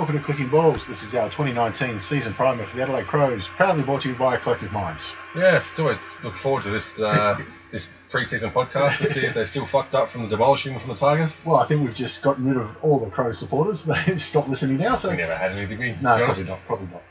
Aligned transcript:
Welcome 0.00 0.16
to 0.16 0.24
Clicking 0.24 0.48
Balls. 0.48 0.86
This 0.86 1.02
is 1.02 1.14
our 1.14 1.28
2019 1.28 2.00
season 2.00 2.32
primer 2.32 2.64
for 2.64 2.74
the 2.74 2.84
Adelaide 2.84 3.06
Crows, 3.06 3.46
proudly 3.48 3.82
brought 3.82 4.00
to 4.00 4.08
you 4.08 4.14
by 4.14 4.38
Collective 4.38 4.72
Minds. 4.72 5.12
Yes, 5.36 5.62
it's 5.70 5.78
always 5.78 5.98
look 6.24 6.34
forward 6.36 6.62
to 6.62 6.70
this 6.70 6.98
uh, 6.98 7.38
this 7.70 7.86
pre-season 8.10 8.50
podcast 8.50 8.96
to 8.96 9.12
see 9.12 9.26
if 9.26 9.34
they're 9.34 9.46
still 9.46 9.66
fucked 9.66 9.94
up 9.94 10.08
from 10.08 10.22
the 10.22 10.28
demolishing 10.28 10.78
from 10.78 10.88
the 10.88 10.94
Tigers. 10.94 11.38
Well, 11.44 11.56
I 11.56 11.66
think 11.66 11.84
we've 11.84 11.94
just 11.94 12.22
gotten 12.22 12.48
rid 12.48 12.56
of 12.56 12.74
all 12.82 12.98
the 12.98 13.10
Crows 13.10 13.38
supporters. 13.38 13.84
They've 14.06 14.22
stopped 14.22 14.48
listening 14.48 14.78
now, 14.78 14.96
so 14.96 15.10
We 15.10 15.18
never 15.18 15.36
had 15.36 15.52
any, 15.52 15.66
did 15.66 15.78
we? 15.78 15.90
no, 15.90 15.98
probably 16.00 16.24
honest? 16.24 16.48
not. 16.48 16.60
Probably 16.66 16.88
not. 16.88 17.02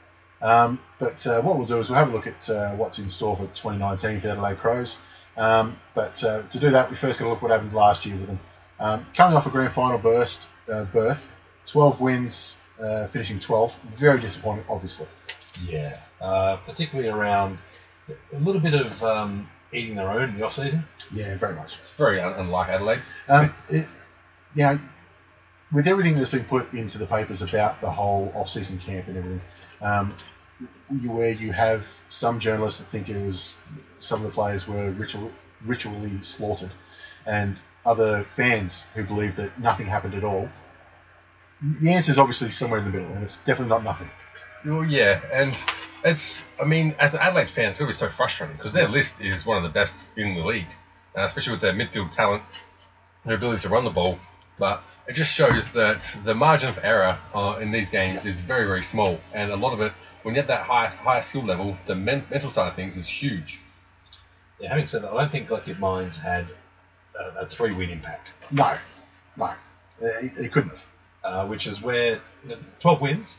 Um, 0.41 0.79
but 0.97 1.27
uh, 1.27 1.41
what 1.41 1.59
we'll 1.59 1.67
do 1.67 1.77
is 1.77 1.91
we'll 1.91 1.99
have 1.99 2.09
a 2.09 2.11
look 2.11 2.25
at 2.25 2.49
uh, 2.49 2.73
what's 2.75 2.97
in 2.97 3.11
store 3.11 3.35
for 3.35 3.43
2019 3.43 4.19
for 4.19 4.25
the 4.25 4.33
Adelaide 4.33 4.57
Crows. 4.57 4.97
Um, 5.37 5.79
but 5.93 6.23
uh, 6.23 6.41
to 6.41 6.59
do 6.59 6.71
that, 6.71 6.89
we 6.89 6.95
first 6.95 7.19
got 7.19 7.25
to 7.25 7.29
look 7.29 7.43
what 7.43 7.51
happened 7.51 7.71
last 7.71 8.07
year 8.07 8.17
with 8.17 8.25
them. 8.25 8.39
Um, 8.79 9.05
coming 9.13 9.37
off 9.37 9.45
a 9.45 9.51
grand 9.51 9.75
final 9.75 9.99
burst, 9.99 10.39
uh, 10.73 10.85
berth, 10.85 11.23
12 11.67 12.01
wins, 12.01 12.55
uh, 12.81 13.07
finishing 13.07 13.39
12th. 13.39 13.73
Very 13.97 14.19
disappointing, 14.19 14.65
obviously. 14.69 15.07
Yeah, 15.65 15.99
uh, 16.21 16.57
particularly 16.57 17.09
around 17.09 17.57
a 18.33 18.39
little 18.39 18.61
bit 18.61 18.73
of 18.73 19.03
um, 19.03 19.47
eating 19.73 19.95
their 19.95 20.09
own 20.09 20.29
in 20.29 20.37
the 20.37 20.45
off 20.45 20.55
season. 20.55 20.85
Yeah, 21.11 21.37
very 21.37 21.55
much. 21.55 21.77
It's 21.79 21.91
very 21.91 22.21
un- 22.21 22.33
unlike 22.33 22.69
Adelaide. 22.69 23.01
Um, 23.27 23.53
it, 23.69 23.85
now, 24.55 24.79
with 25.71 25.87
everything 25.87 26.17
that's 26.17 26.29
been 26.29 26.45
put 26.45 26.73
into 26.73 26.97
the 26.97 27.05
papers 27.05 27.41
about 27.41 27.81
the 27.81 27.91
whole 27.91 28.31
off-season 28.35 28.79
camp 28.79 29.07
and 29.07 29.17
everything, 29.17 29.41
um, 29.81 30.15
you, 30.99 31.11
where 31.11 31.31
you 31.31 31.51
have 31.51 31.83
some 32.09 32.39
journalists 32.39 32.79
that 32.79 32.89
think 32.89 33.09
it 33.09 33.23
was 33.23 33.55
some 33.99 34.21
of 34.23 34.27
the 34.27 34.33
players 34.33 34.67
were 34.67 34.91
ritual, 34.91 35.31
ritually 35.65 36.21
slaughtered, 36.21 36.71
and 37.25 37.57
other 37.85 38.25
fans 38.35 38.83
who 38.95 39.03
believe 39.03 39.35
that 39.35 39.57
nothing 39.59 39.85
happened 39.85 40.15
at 40.15 40.23
all. 40.23 40.49
The 41.61 41.93
answer 41.93 42.11
is 42.11 42.17
obviously 42.17 42.49
somewhere 42.51 42.79
in 42.79 42.85
the 42.85 42.91
middle, 42.91 43.13
and 43.13 43.23
it's 43.23 43.37
definitely 43.37 43.67
not 43.67 43.83
nothing. 43.83 44.09
Well, 44.65 44.85
yeah, 44.85 45.21
and 45.31 45.55
it's, 46.03 46.41
I 46.59 46.65
mean, 46.65 46.95
as 46.99 47.13
an 47.13 47.19
Adelaide 47.21 47.49
fan, 47.49 47.69
it's 47.69 47.79
going 47.79 47.91
to 47.91 47.97
be 47.97 47.99
so 47.99 48.09
frustrating 48.09 48.55
because 48.55 48.73
their 48.73 48.87
list 48.87 49.19
is 49.21 49.45
one 49.45 49.57
of 49.57 49.63
the 49.63 49.69
best 49.69 49.95
in 50.15 50.35
the 50.35 50.45
league, 50.45 50.67
uh, 51.17 51.21
especially 51.21 51.51
with 51.51 51.61
their 51.61 51.73
midfield 51.73 52.11
talent, 52.11 52.43
their 53.25 53.35
ability 53.35 53.61
to 53.63 53.69
run 53.69 53.83
the 53.83 53.89
ball. 53.89 54.19
But 54.57 54.81
it 55.07 55.13
just 55.13 55.31
shows 55.31 55.71
that 55.73 56.01
the 56.23 56.33
margin 56.35 56.69
of 56.69 56.79
error 56.83 57.17
uh, 57.33 57.57
in 57.61 57.71
these 57.71 57.89
games 57.89 58.25
is 58.25 58.39
very, 58.39 58.65
very 58.65 58.83
small, 58.83 59.19
and 59.33 59.51
a 59.51 59.55
lot 59.55 59.73
of 59.73 59.81
it, 59.81 59.93
when 60.23 60.35
you 60.35 60.41
have 60.41 60.47
that 60.47 60.61
high, 60.61 60.87
higher 60.87 61.21
skill 61.21 61.45
level, 61.45 61.77
the 61.87 61.95
men- 61.95 62.25
mental 62.29 62.51
side 62.51 62.67
of 62.67 62.75
things 62.75 62.95
is 62.95 63.07
huge. 63.07 63.59
Yeah, 64.59 64.69
having 64.69 64.87
said 64.87 65.03
that, 65.03 65.11
I 65.11 65.21
don't 65.21 65.31
think 65.31 65.47
Collective 65.47 65.79
Minds 65.79 66.17
had 66.17 66.47
a, 67.17 67.41
a 67.41 67.45
three-win 67.47 67.89
impact, 67.89 68.31
No, 68.51 68.77
no, 69.37 69.53
it, 70.01 70.37
it 70.37 70.51
couldn't 70.51 70.69
have. 70.71 70.79
Uh, 71.23 71.45
which 71.45 71.67
is 71.67 71.81
where 71.81 72.21
you 72.43 72.49
know, 72.49 72.57
12 72.79 73.01
wins, 73.01 73.35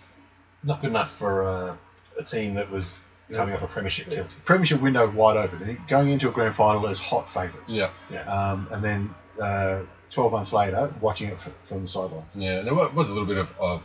not 0.62 0.80
good 0.82 0.90
enough 0.90 1.10
for 1.16 1.44
uh, 1.44 1.76
a 2.18 2.22
team 2.22 2.54
that 2.54 2.70
was 2.70 2.94
coming 3.32 3.54
off 3.54 3.62
a 3.62 3.66
premiership 3.66 4.10
tilt. 4.10 4.26
Premiership 4.44 4.80
window 4.82 5.08
wide 5.10 5.36
open, 5.36 5.78
going 5.88 6.10
into 6.10 6.28
a 6.28 6.32
grand 6.32 6.54
final 6.54 6.86
as 6.88 6.98
hot 6.98 7.32
favourites. 7.32 7.72
Yeah. 7.72 7.90
Yeah. 8.10 8.22
um, 8.24 8.68
and 8.70 8.84
then 8.84 9.14
uh, 9.40 9.80
12 10.10 10.32
months 10.32 10.52
later, 10.52 10.92
watching 11.00 11.28
it 11.28 11.34
f- 11.44 11.52
from 11.68 11.82
the 11.82 11.88
sidelines. 11.88 12.34
Yeah, 12.36 12.58
and 12.58 12.66
there 12.66 12.74
was 12.74 13.08
a 13.08 13.12
little 13.12 13.24
bit 13.26 13.38
of, 13.38 13.48
of 13.58 13.82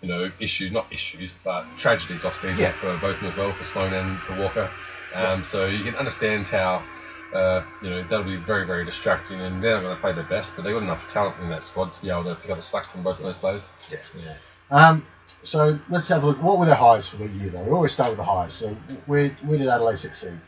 you 0.00 0.08
know, 0.08 0.30
issue, 0.40 0.70
not 0.70 0.92
issues, 0.92 1.30
but 1.44 1.66
tragedies 1.76 2.24
off 2.24 2.40
season 2.40 2.58
Yeah. 2.58 2.72
for 2.72 2.96
both 2.96 3.14
of 3.16 3.20
them 3.20 3.28
as 3.28 3.36
well, 3.36 3.52
for 3.52 3.62
Sloane 3.64 3.92
and 3.92 4.20
for 4.22 4.32
Walker. 4.32 4.72
Um, 5.14 5.44
So 5.44 5.66
you 5.66 5.84
can 5.84 5.94
understand 5.94 6.48
how, 6.48 6.86
uh, 7.36 7.64
you 7.82 7.90
know, 7.90 8.02
that'll 8.02 8.24
be 8.24 8.36
very, 8.36 8.66
very 8.66 8.84
distracting, 8.84 9.40
and 9.40 9.62
they're 9.62 9.74
not 9.74 9.82
going 9.82 9.94
to 9.94 10.00
play 10.00 10.12
their 10.12 10.24
best, 10.24 10.52
but 10.56 10.62
they've 10.62 10.74
got 10.74 10.82
enough 10.82 11.02
talent 11.12 11.36
in 11.40 11.48
that 11.50 11.64
squad 11.64 11.92
to 11.92 12.02
be 12.02 12.10
able 12.10 12.24
to 12.24 12.34
pick 12.36 12.50
up 12.50 12.56
the 12.56 12.62
slack 12.62 12.90
from 12.90 13.02
both 13.02 13.18
of 13.18 13.24
those 13.24 13.38
players. 13.38 13.64
Yeah. 13.90 13.98
Yeah. 14.16 14.36
Um, 14.70 15.06
so 15.42 15.78
let's 15.88 16.08
have 16.08 16.22
a 16.22 16.26
look. 16.26 16.42
What 16.42 16.58
were 16.58 16.66
their 16.66 16.74
highs 16.74 17.08
for 17.08 17.16
the 17.16 17.28
year, 17.28 17.50
though? 17.50 17.62
We 17.62 17.70
always 17.70 17.92
start 17.92 18.10
with 18.10 18.18
the 18.18 18.24
highs. 18.24 18.52
So 18.52 18.76
where, 19.06 19.28
where 19.44 19.58
did 19.58 19.68
Adelaide 19.68 19.98
succeed? 19.98 20.38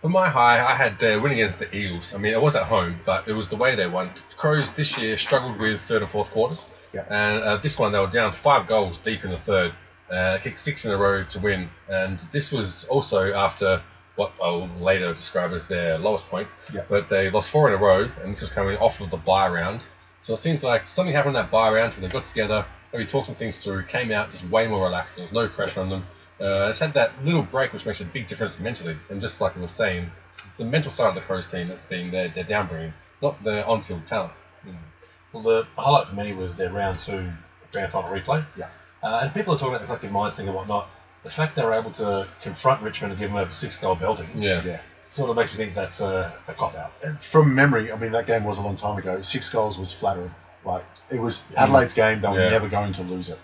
For 0.00 0.08
my 0.08 0.28
high, 0.28 0.64
I 0.64 0.76
had 0.76 0.98
their 1.00 1.20
win 1.20 1.32
against 1.32 1.58
the 1.58 1.74
Eagles. 1.74 2.14
I 2.14 2.18
mean, 2.18 2.32
it 2.32 2.40
was 2.40 2.54
at 2.54 2.64
home, 2.64 3.00
but 3.04 3.26
it 3.26 3.32
was 3.32 3.48
the 3.48 3.56
way 3.56 3.74
they 3.74 3.88
won. 3.88 4.10
Crows 4.36 4.70
this 4.76 4.96
year 4.96 5.18
struggled 5.18 5.58
with 5.58 5.80
third 5.82 6.02
and 6.02 6.10
fourth 6.10 6.30
quarters. 6.30 6.60
Yeah. 6.92 7.04
And 7.10 7.42
uh, 7.42 7.56
this 7.56 7.78
one, 7.78 7.92
they 7.92 7.98
were 7.98 8.06
down 8.06 8.32
five 8.32 8.68
goals 8.68 8.98
deep 8.98 9.24
in 9.24 9.32
the 9.32 9.40
third, 9.40 9.74
uh, 10.10 10.38
kicked 10.38 10.60
six 10.60 10.84
in 10.84 10.92
a 10.92 10.96
row 10.96 11.24
to 11.24 11.40
win. 11.40 11.68
And 11.88 12.20
this 12.32 12.52
was 12.52 12.84
also 12.84 13.32
after 13.32 13.82
what 14.18 14.32
I'll 14.42 14.68
later 14.80 15.14
describe 15.14 15.52
as 15.52 15.68
their 15.68 15.96
lowest 15.96 16.28
point. 16.28 16.48
Yeah. 16.74 16.82
But 16.88 17.08
they 17.08 17.30
lost 17.30 17.50
four 17.50 17.68
in 17.68 17.74
a 17.74 17.76
row, 17.82 18.10
and 18.22 18.32
this 18.32 18.42
was 18.42 18.50
coming 18.50 18.76
off 18.78 19.00
of 19.00 19.10
the 19.10 19.16
buy 19.16 19.48
round. 19.48 19.82
So 20.24 20.34
it 20.34 20.40
seems 20.40 20.64
like 20.64 20.90
something 20.90 21.14
happened 21.14 21.36
in 21.36 21.42
that 21.42 21.52
buy 21.52 21.70
round 21.70 21.92
when 21.92 22.02
they 22.02 22.08
got 22.08 22.26
together, 22.26 22.66
maybe 22.92 23.06
talked 23.06 23.26
some 23.26 23.36
things 23.36 23.58
through, 23.58 23.84
came 23.84 24.10
out 24.10 24.32
just 24.32 24.44
way 24.50 24.66
more 24.66 24.84
relaxed. 24.84 25.14
There 25.14 25.24
was 25.24 25.32
no 25.32 25.48
pressure 25.48 25.80
on 25.80 25.88
them. 25.88 26.04
Uh, 26.40 26.68
it's 26.70 26.80
had 26.80 26.94
that 26.94 27.12
little 27.24 27.42
break 27.42 27.72
which 27.72 27.86
makes 27.86 28.00
a 28.00 28.04
big 28.04 28.26
difference 28.26 28.58
mentally. 28.58 28.96
And 29.08 29.20
just 29.20 29.40
like 29.40 29.54
we 29.54 29.62
were 29.62 29.68
saying, 29.68 30.10
it's 30.48 30.58
the 30.58 30.64
mental 30.64 30.90
side 30.90 31.08
of 31.08 31.14
the 31.14 31.20
Crows 31.20 31.46
team 31.46 31.68
that's 31.68 31.84
being 31.86 32.10
their, 32.10 32.28
their 32.28 32.44
downbringing, 32.44 32.94
not 33.22 33.42
their 33.44 33.64
on-field 33.66 34.06
talent. 34.08 34.32
Well, 35.32 35.42
the 35.44 35.66
highlight 35.76 36.08
for 36.08 36.14
me 36.14 36.32
was 36.32 36.56
their 36.56 36.72
round 36.72 36.98
two 36.98 37.30
grand 37.70 37.92
final 37.92 38.10
replay. 38.10 38.44
Yeah. 38.56 38.68
Uh, 39.00 39.20
and 39.22 39.32
people 39.32 39.54
are 39.54 39.58
talking 39.58 39.74
about 39.74 39.82
the 39.82 39.86
collective 39.86 40.10
minds 40.10 40.34
thing 40.36 40.48
and 40.48 40.56
whatnot. 40.56 40.88
The 41.24 41.30
fact 41.30 41.56
they 41.56 41.64
were 41.64 41.74
able 41.74 41.90
to 41.92 42.28
confront 42.42 42.82
Richmond 42.82 43.12
and 43.12 43.20
give 43.20 43.32
them 43.32 43.38
a 43.48 43.52
six-goal 43.54 43.96
belting 43.96 44.28
Yeah. 44.34 44.62
Yeah. 44.64 44.80
sort 45.08 45.30
of 45.30 45.36
makes 45.36 45.50
me 45.52 45.56
think 45.58 45.74
that's 45.74 46.00
a, 46.00 46.32
a 46.46 46.54
cop 46.54 46.74
out. 46.74 46.92
And 47.04 47.22
From 47.22 47.54
memory, 47.54 47.90
I 47.92 47.96
mean, 47.96 48.12
that 48.12 48.26
game 48.26 48.44
was 48.44 48.58
a 48.58 48.62
long 48.62 48.76
time 48.76 48.98
ago. 48.98 49.20
Six 49.20 49.48
goals 49.48 49.78
was 49.78 49.92
flattering. 49.92 50.30
Like, 50.64 50.84
it 51.10 51.20
was 51.20 51.42
Adelaide's 51.56 51.92
game. 51.94 52.20
They 52.20 52.28
were 52.28 52.40
Yeah. 52.42 52.50
never 52.50 52.68
going 52.68 52.92
to 52.94 53.02
lose 53.02 53.28
it. 53.30 53.38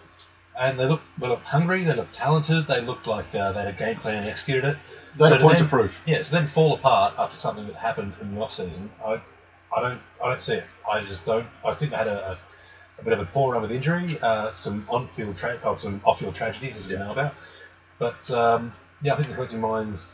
And 0.59 0.79
they 0.79 0.87
looked, 0.87 1.05
they 1.19 1.27
looked 1.27 1.45
hungry. 1.47 1.85
They 1.85 1.95
looked 1.95 2.15
talented. 2.15 2.67
They 2.69 2.81
looked 2.81 3.07
like 3.09 3.35
uh, 3.35 3.53
they 3.53 3.61
had 3.61 3.69
a 3.69 3.73
game 3.73 3.97
plan 3.97 4.19
and 4.23 4.29
executed 4.29 4.65
it. 4.65 4.77
They 5.19 5.25
had 5.25 5.31
So 5.31 5.37
a 5.37 5.41
point 5.41 5.59
then- 5.59 5.65
to 5.67 5.71
prove. 5.71 5.95
Yeah, 6.07 6.23
so 6.23 6.31
then 6.37 6.49
fall 6.49 6.75
apart 6.75 7.15
after 7.19 7.37
something 7.37 7.67
that 7.67 7.77
happened 7.77 8.15
in 8.21 8.35
the 8.37 8.41
off 8.41 8.55
season. 8.55 8.91
I, 9.05 9.21
I 9.77 9.81
don't, 9.81 10.01
I 10.23 10.29
don't 10.29 10.43
see 10.43 10.55
it. 10.55 10.65
I 10.91 11.03
just 11.05 11.25
don't. 11.25 11.47
I 11.65 11.75
think 11.75 11.91
they 11.91 11.97
had 11.97 12.07
a, 12.09 12.31
a, 12.99 13.01
a 13.01 13.05
bit 13.05 13.13
of 13.13 13.19
a 13.21 13.25
poor 13.27 13.53
run 13.53 13.63
with 13.63 13.73
injury, 13.73 14.19
uh, 14.23 14.55
some 14.55 14.87
on-field, 14.89 15.37
tra- 15.37 15.59
oh, 15.65 15.77
some 15.77 16.01
off-field 16.05 16.35
tragedies 16.37 16.77
as 16.77 16.87
we 16.87 16.95
know 16.97 17.11
about. 17.11 17.35
But 17.99 18.31
um, 18.31 18.73
yeah, 19.03 19.15
I 19.15 19.17
think 19.17 19.29
the 19.29 19.35
collective 19.35 19.61
minds 19.61 20.13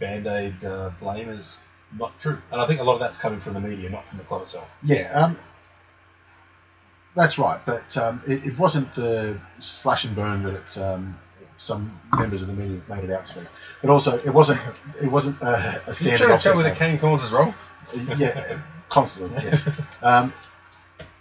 band-aid 0.00 0.64
uh, 0.64 0.90
blame 1.00 1.28
is 1.28 1.58
not 1.98 2.18
true, 2.20 2.38
and 2.52 2.60
I 2.60 2.66
think 2.66 2.80
a 2.80 2.82
lot 2.84 2.94
of 2.94 3.00
that's 3.00 3.18
coming 3.18 3.40
from 3.40 3.54
the 3.54 3.60
media, 3.60 3.90
not 3.90 4.06
from 4.08 4.18
the 4.18 4.24
club 4.24 4.42
itself. 4.42 4.68
Yeah, 4.82 5.10
um, 5.12 5.38
that's 7.16 7.38
right. 7.38 7.60
But 7.64 7.96
um, 7.96 8.20
it, 8.26 8.44
it 8.46 8.58
wasn't 8.58 8.94
the 8.94 9.40
slash 9.58 10.04
and 10.04 10.14
burn 10.14 10.42
that 10.44 10.54
it, 10.54 10.78
um, 10.78 11.18
some 11.58 11.98
members 12.16 12.42
of 12.42 12.48
the 12.48 12.54
media 12.54 12.80
made 12.88 13.04
it 13.04 13.10
out 13.10 13.26
to 13.26 13.40
be. 13.40 13.46
But 13.82 13.90
also, 13.90 14.18
it 14.18 14.30
wasn't 14.30 14.60
it 15.02 15.08
wasn't 15.08 15.40
a, 15.42 15.82
a 15.86 15.88
You 15.88 15.94
standard 15.94 16.18
trying 16.18 16.38
to 16.38 16.42
tell 16.42 16.54
me 16.56 16.60
offset 16.62 16.64
that 16.64 16.76
Kane 16.76 16.98
Cornes 16.98 17.24
is 17.24 17.30
wrong? 17.30 17.54
yeah, 18.16 18.60
constantly. 18.88 19.42
Yes. 19.42 19.62
Um, 20.02 20.32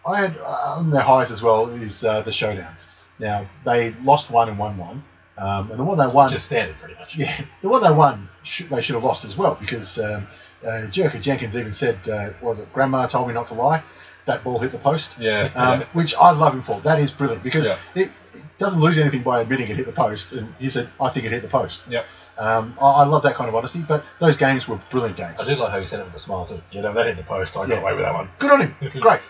I 0.05 0.21
had 0.21 0.37
uh, 0.37 0.75
on 0.77 0.89
their 0.89 1.01
highs 1.01 1.31
as 1.31 1.41
well 1.41 1.69
is 1.69 2.03
uh, 2.03 2.21
the 2.21 2.31
showdowns. 2.31 2.85
Now 3.19 3.47
they 3.65 3.91
lost 4.03 4.29
one 4.29 4.47
and 4.49 4.57
won 4.59 4.77
one, 4.77 5.03
um, 5.37 5.71
and 5.71 5.79
the 5.79 5.83
one 5.83 5.97
they 5.97 6.07
won, 6.07 6.31
Just 6.31 6.45
standard, 6.47 6.75
pretty 6.79 6.95
much. 6.99 7.15
yeah, 7.15 7.41
the 7.61 7.69
one 7.69 7.81
they 7.83 7.91
won, 7.91 8.29
sh- 8.43 8.63
they 8.69 8.81
should 8.81 8.95
have 8.95 9.03
lost 9.03 9.23
as 9.25 9.37
well 9.37 9.55
because 9.59 9.97
um, 9.99 10.27
uh, 10.65 10.87
Jerker 10.89 11.21
Jenkins 11.21 11.55
even 11.55 11.73
said, 11.73 12.07
uh, 12.09 12.31
"Was 12.41 12.59
it 12.59 12.71
Grandma 12.73 13.07
told 13.07 13.27
me 13.27 13.33
not 13.33 13.47
to 13.47 13.53
lie?" 13.53 13.83
that 14.25 14.43
ball 14.43 14.59
hit 14.59 14.73
the 14.73 14.77
post. 14.77 15.11
Yeah, 15.17 15.49
Um, 15.55 15.79
yeah. 15.79 15.85
Which 15.93 16.13
I 16.13 16.31
love 16.31 16.53
him 16.53 16.61
for. 16.61 16.81
That 16.81 16.99
is 16.99 17.11
brilliant 17.11 17.43
because 17.43 17.65
Yeah. 17.65 17.77
it, 17.95 18.11
it 18.33 18.43
doesn't 18.57 18.81
lose 18.81 18.97
anything 18.97 19.23
by 19.23 19.39
admitting 19.39 19.69
it 19.69 19.77
hit 19.77 19.85
the 19.85 19.93
post. 19.93 20.33
And 20.33 20.53
he 20.59 20.69
said, 20.69 20.89
I 20.99 21.09
think 21.11 21.25
it 21.25 21.31
hit 21.31 21.43
the 21.43 21.47
post. 21.47 21.79
Yeah. 21.87 22.03
Um, 22.37 22.77
I, 22.81 22.89
I 22.89 23.05
love 23.05 23.23
that 23.23 23.35
kind 23.35 23.47
of 23.47 23.55
honesty, 23.55 23.79
but 23.87 24.03
those 24.19 24.35
games 24.35 24.67
were 24.67 24.81
brilliant 24.91 25.15
games. 25.15 25.37
I 25.39 25.45
did 25.45 25.57
like 25.59 25.71
how 25.71 25.79
he 25.79 25.85
said 25.85 26.01
it 26.01 26.07
with 26.07 26.15
a 26.15 26.19
smile 26.19 26.45
too. 26.45 26.59
You 26.73 26.81
know, 26.81 26.93
that 26.93 27.05
hit 27.05 27.15
the 27.15 27.23
post. 27.23 27.55
I 27.55 27.65
got 27.67 27.81
away 27.81 27.93
with 27.93 28.01
that 28.03 28.13
one. 28.13 28.29
Good 28.37 28.51
on 28.51 28.61
him. 28.67 28.75
Great. 28.99 29.21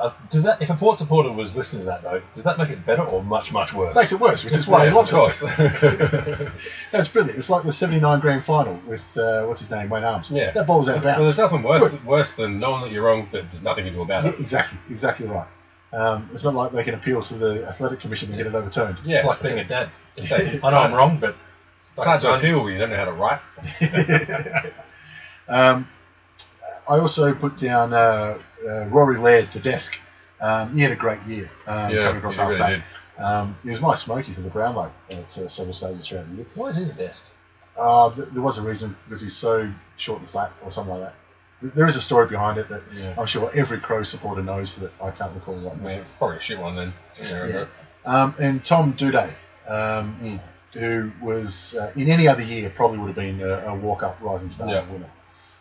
Uh, 0.00 0.12
does 0.28 0.42
that, 0.42 0.60
if 0.60 0.68
a 0.70 0.74
Port 0.74 0.98
supporter 0.98 1.30
was 1.30 1.54
listening 1.54 1.82
to 1.82 1.86
that 1.86 2.02
though, 2.02 2.20
does 2.34 2.42
that 2.42 2.58
make 2.58 2.68
it 2.70 2.84
better 2.84 3.02
or 3.04 3.22
much, 3.22 3.52
much 3.52 3.72
worse? 3.72 3.94
Makes 3.94 4.10
it 4.10 4.18
worse, 4.18 4.42
which 4.42 4.54
is 4.54 4.66
why 4.66 4.82
yeah, 4.84 4.90
he 4.90 4.96
loves 4.96 5.12
of 5.12 5.18
course. 5.18 5.42
it. 5.46 6.52
That's 6.92 7.06
brilliant. 7.06 7.38
It's 7.38 7.48
like 7.48 7.62
the 7.64 7.72
79 7.72 8.18
grand 8.18 8.44
final 8.44 8.80
with, 8.88 9.02
uh, 9.16 9.44
what's 9.44 9.60
his 9.60 9.70
name, 9.70 9.88
Wayne 9.90 10.02
Harmes. 10.02 10.32
yeah. 10.32 10.50
That 10.50 10.66
ball 10.66 10.78
was 10.80 10.88
out 10.88 10.96
of 10.96 11.02
bounds. 11.04 11.18
Well, 11.18 11.24
there's 11.26 11.36
bounds. 11.36 11.52
nothing 11.52 11.64
worse, 11.64 11.90
Good. 11.92 12.04
worse 12.04 12.32
than 12.34 12.58
knowing 12.58 12.80
that 12.82 12.90
you're 12.90 13.04
wrong, 13.04 13.28
but 13.30 13.44
there's 13.52 13.62
nothing 13.62 13.84
you 13.86 13.92
can 13.92 13.98
do 13.98 14.02
about 14.02 14.24
Yeah, 14.24 14.30
it. 14.30 14.40
exactly, 14.40 14.78
exactly 14.90 15.26
right. 15.28 15.46
Um, 15.92 16.28
it's 16.34 16.42
not 16.42 16.54
like 16.54 16.72
they 16.72 16.82
can 16.82 16.94
appeal 16.94 17.22
to 17.22 17.34
the 17.34 17.64
athletic 17.68 18.00
commission 18.00 18.30
and 18.30 18.36
get 18.36 18.48
it 18.48 18.54
overturned. 18.56 18.98
Yeah. 19.04 19.18
It's 19.18 19.26
like 19.26 19.42
being 19.42 19.58
a 19.60 19.64
dad. 19.64 19.90
It's 20.16 20.28
like- 20.30 20.64
I 20.64 20.70
know 20.70 20.78
I'm 20.78 20.92
wrong, 20.94 21.18
but 21.20 21.36
It's 21.96 22.04
hard 22.04 22.20
to 22.22 22.34
appeal 22.34 22.64
when 22.64 22.72
you 22.72 22.78
don't 22.80 22.90
know 22.90 22.96
how 22.96 23.04
to 23.04 23.12
write. 23.12 23.40
um, 25.48 25.88
I 26.88 26.98
also 26.98 27.32
put 27.34 27.56
down 27.56 27.92
uh, 27.92 28.38
uh, 28.68 28.86
Rory 28.86 29.18
Laird 29.18 29.50
to 29.52 29.60
desk. 29.60 29.98
Um, 30.40 30.74
he 30.74 30.82
had 30.82 30.92
a 30.92 30.96
great 30.96 31.20
year 31.22 31.50
um, 31.66 31.90
Yeah, 31.90 32.02
coming 32.02 32.18
across 32.18 32.36
he 32.36 32.42
really 32.42 32.58
half 32.58 32.82
back. 33.16 33.24
Um, 33.24 33.56
he 33.62 33.70
was 33.70 33.80
my 33.80 33.94
smoky 33.94 34.32
for 34.34 34.40
the 34.40 34.50
Brownlow 34.50 34.90
at 35.10 35.38
uh, 35.38 35.48
several 35.48 35.72
stages 35.72 36.06
throughout 36.08 36.28
the 36.30 36.36
year. 36.36 36.46
why 36.54 36.68
is 36.68 36.76
he 36.76 36.82
in 36.82 36.88
the 36.88 36.94
desk? 36.94 37.22
Uh, 37.78 38.14
th- 38.14 38.28
there 38.32 38.42
was 38.42 38.58
a 38.58 38.62
reason 38.62 38.96
because 39.04 39.20
he's 39.22 39.36
so 39.36 39.72
short 39.96 40.20
and 40.20 40.28
flat 40.30 40.52
or 40.64 40.70
something 40.72 40.92
like 40.94 41.02
that. 41.02 41.14
Th- 41.60 41.72
There 41.74 41.86
is 41.86 41.96
a 41.96 42.00
story 42.00 42.26
behind 42.28 42.58
it 42.58 42.68
that 42.68 42.82
Yeah. 42.92 43.14
I'm 43.16 43.26
sure 43.26 43.50
every 43.54 43.78
Crow 43.78 44.02
supporter 44.02 44.42
knows 44.42 44.74
that 44.76 44.90
I 45.02 45.10
can't 45.12 45.32
recall 45.34 45.54
right 45.56 45.76
now. 45.80 45.88
mean, 45.88 45.98
it's 46.00 46.10
probably 46.12 46.38
a 46.38 46.40
shit 46.40 46.58
one 46.58 46.74
then. 46.76 46.92
Yeah, 47.22 47.46
Yeah. 47.46 47.64
Um, 48.04 48.34
and 48.40 48.64
Tom 48.64 48.92
Doedee, 48.94 49.30
um, 49.68 50.16
Mm. 50.20 50.40
who 50.78 51.12
was 51.24 51.74
uh, 51.74 51.92
in 51.96 52.08
any 52.10 52.26
other 52.28 52.42
year 52.42 52.68
probably 52.70 52.98
would 52.98 53.06
have 53.06 53.16
been 53.16 53.40
a, 53.40 53.68
a 53.68 53.74
walk-up 53.74 54.18
Rising 54.20 54.50
Star 54.50 54.68
Yeah. 54.68 54.84
winner. 54.90 55.08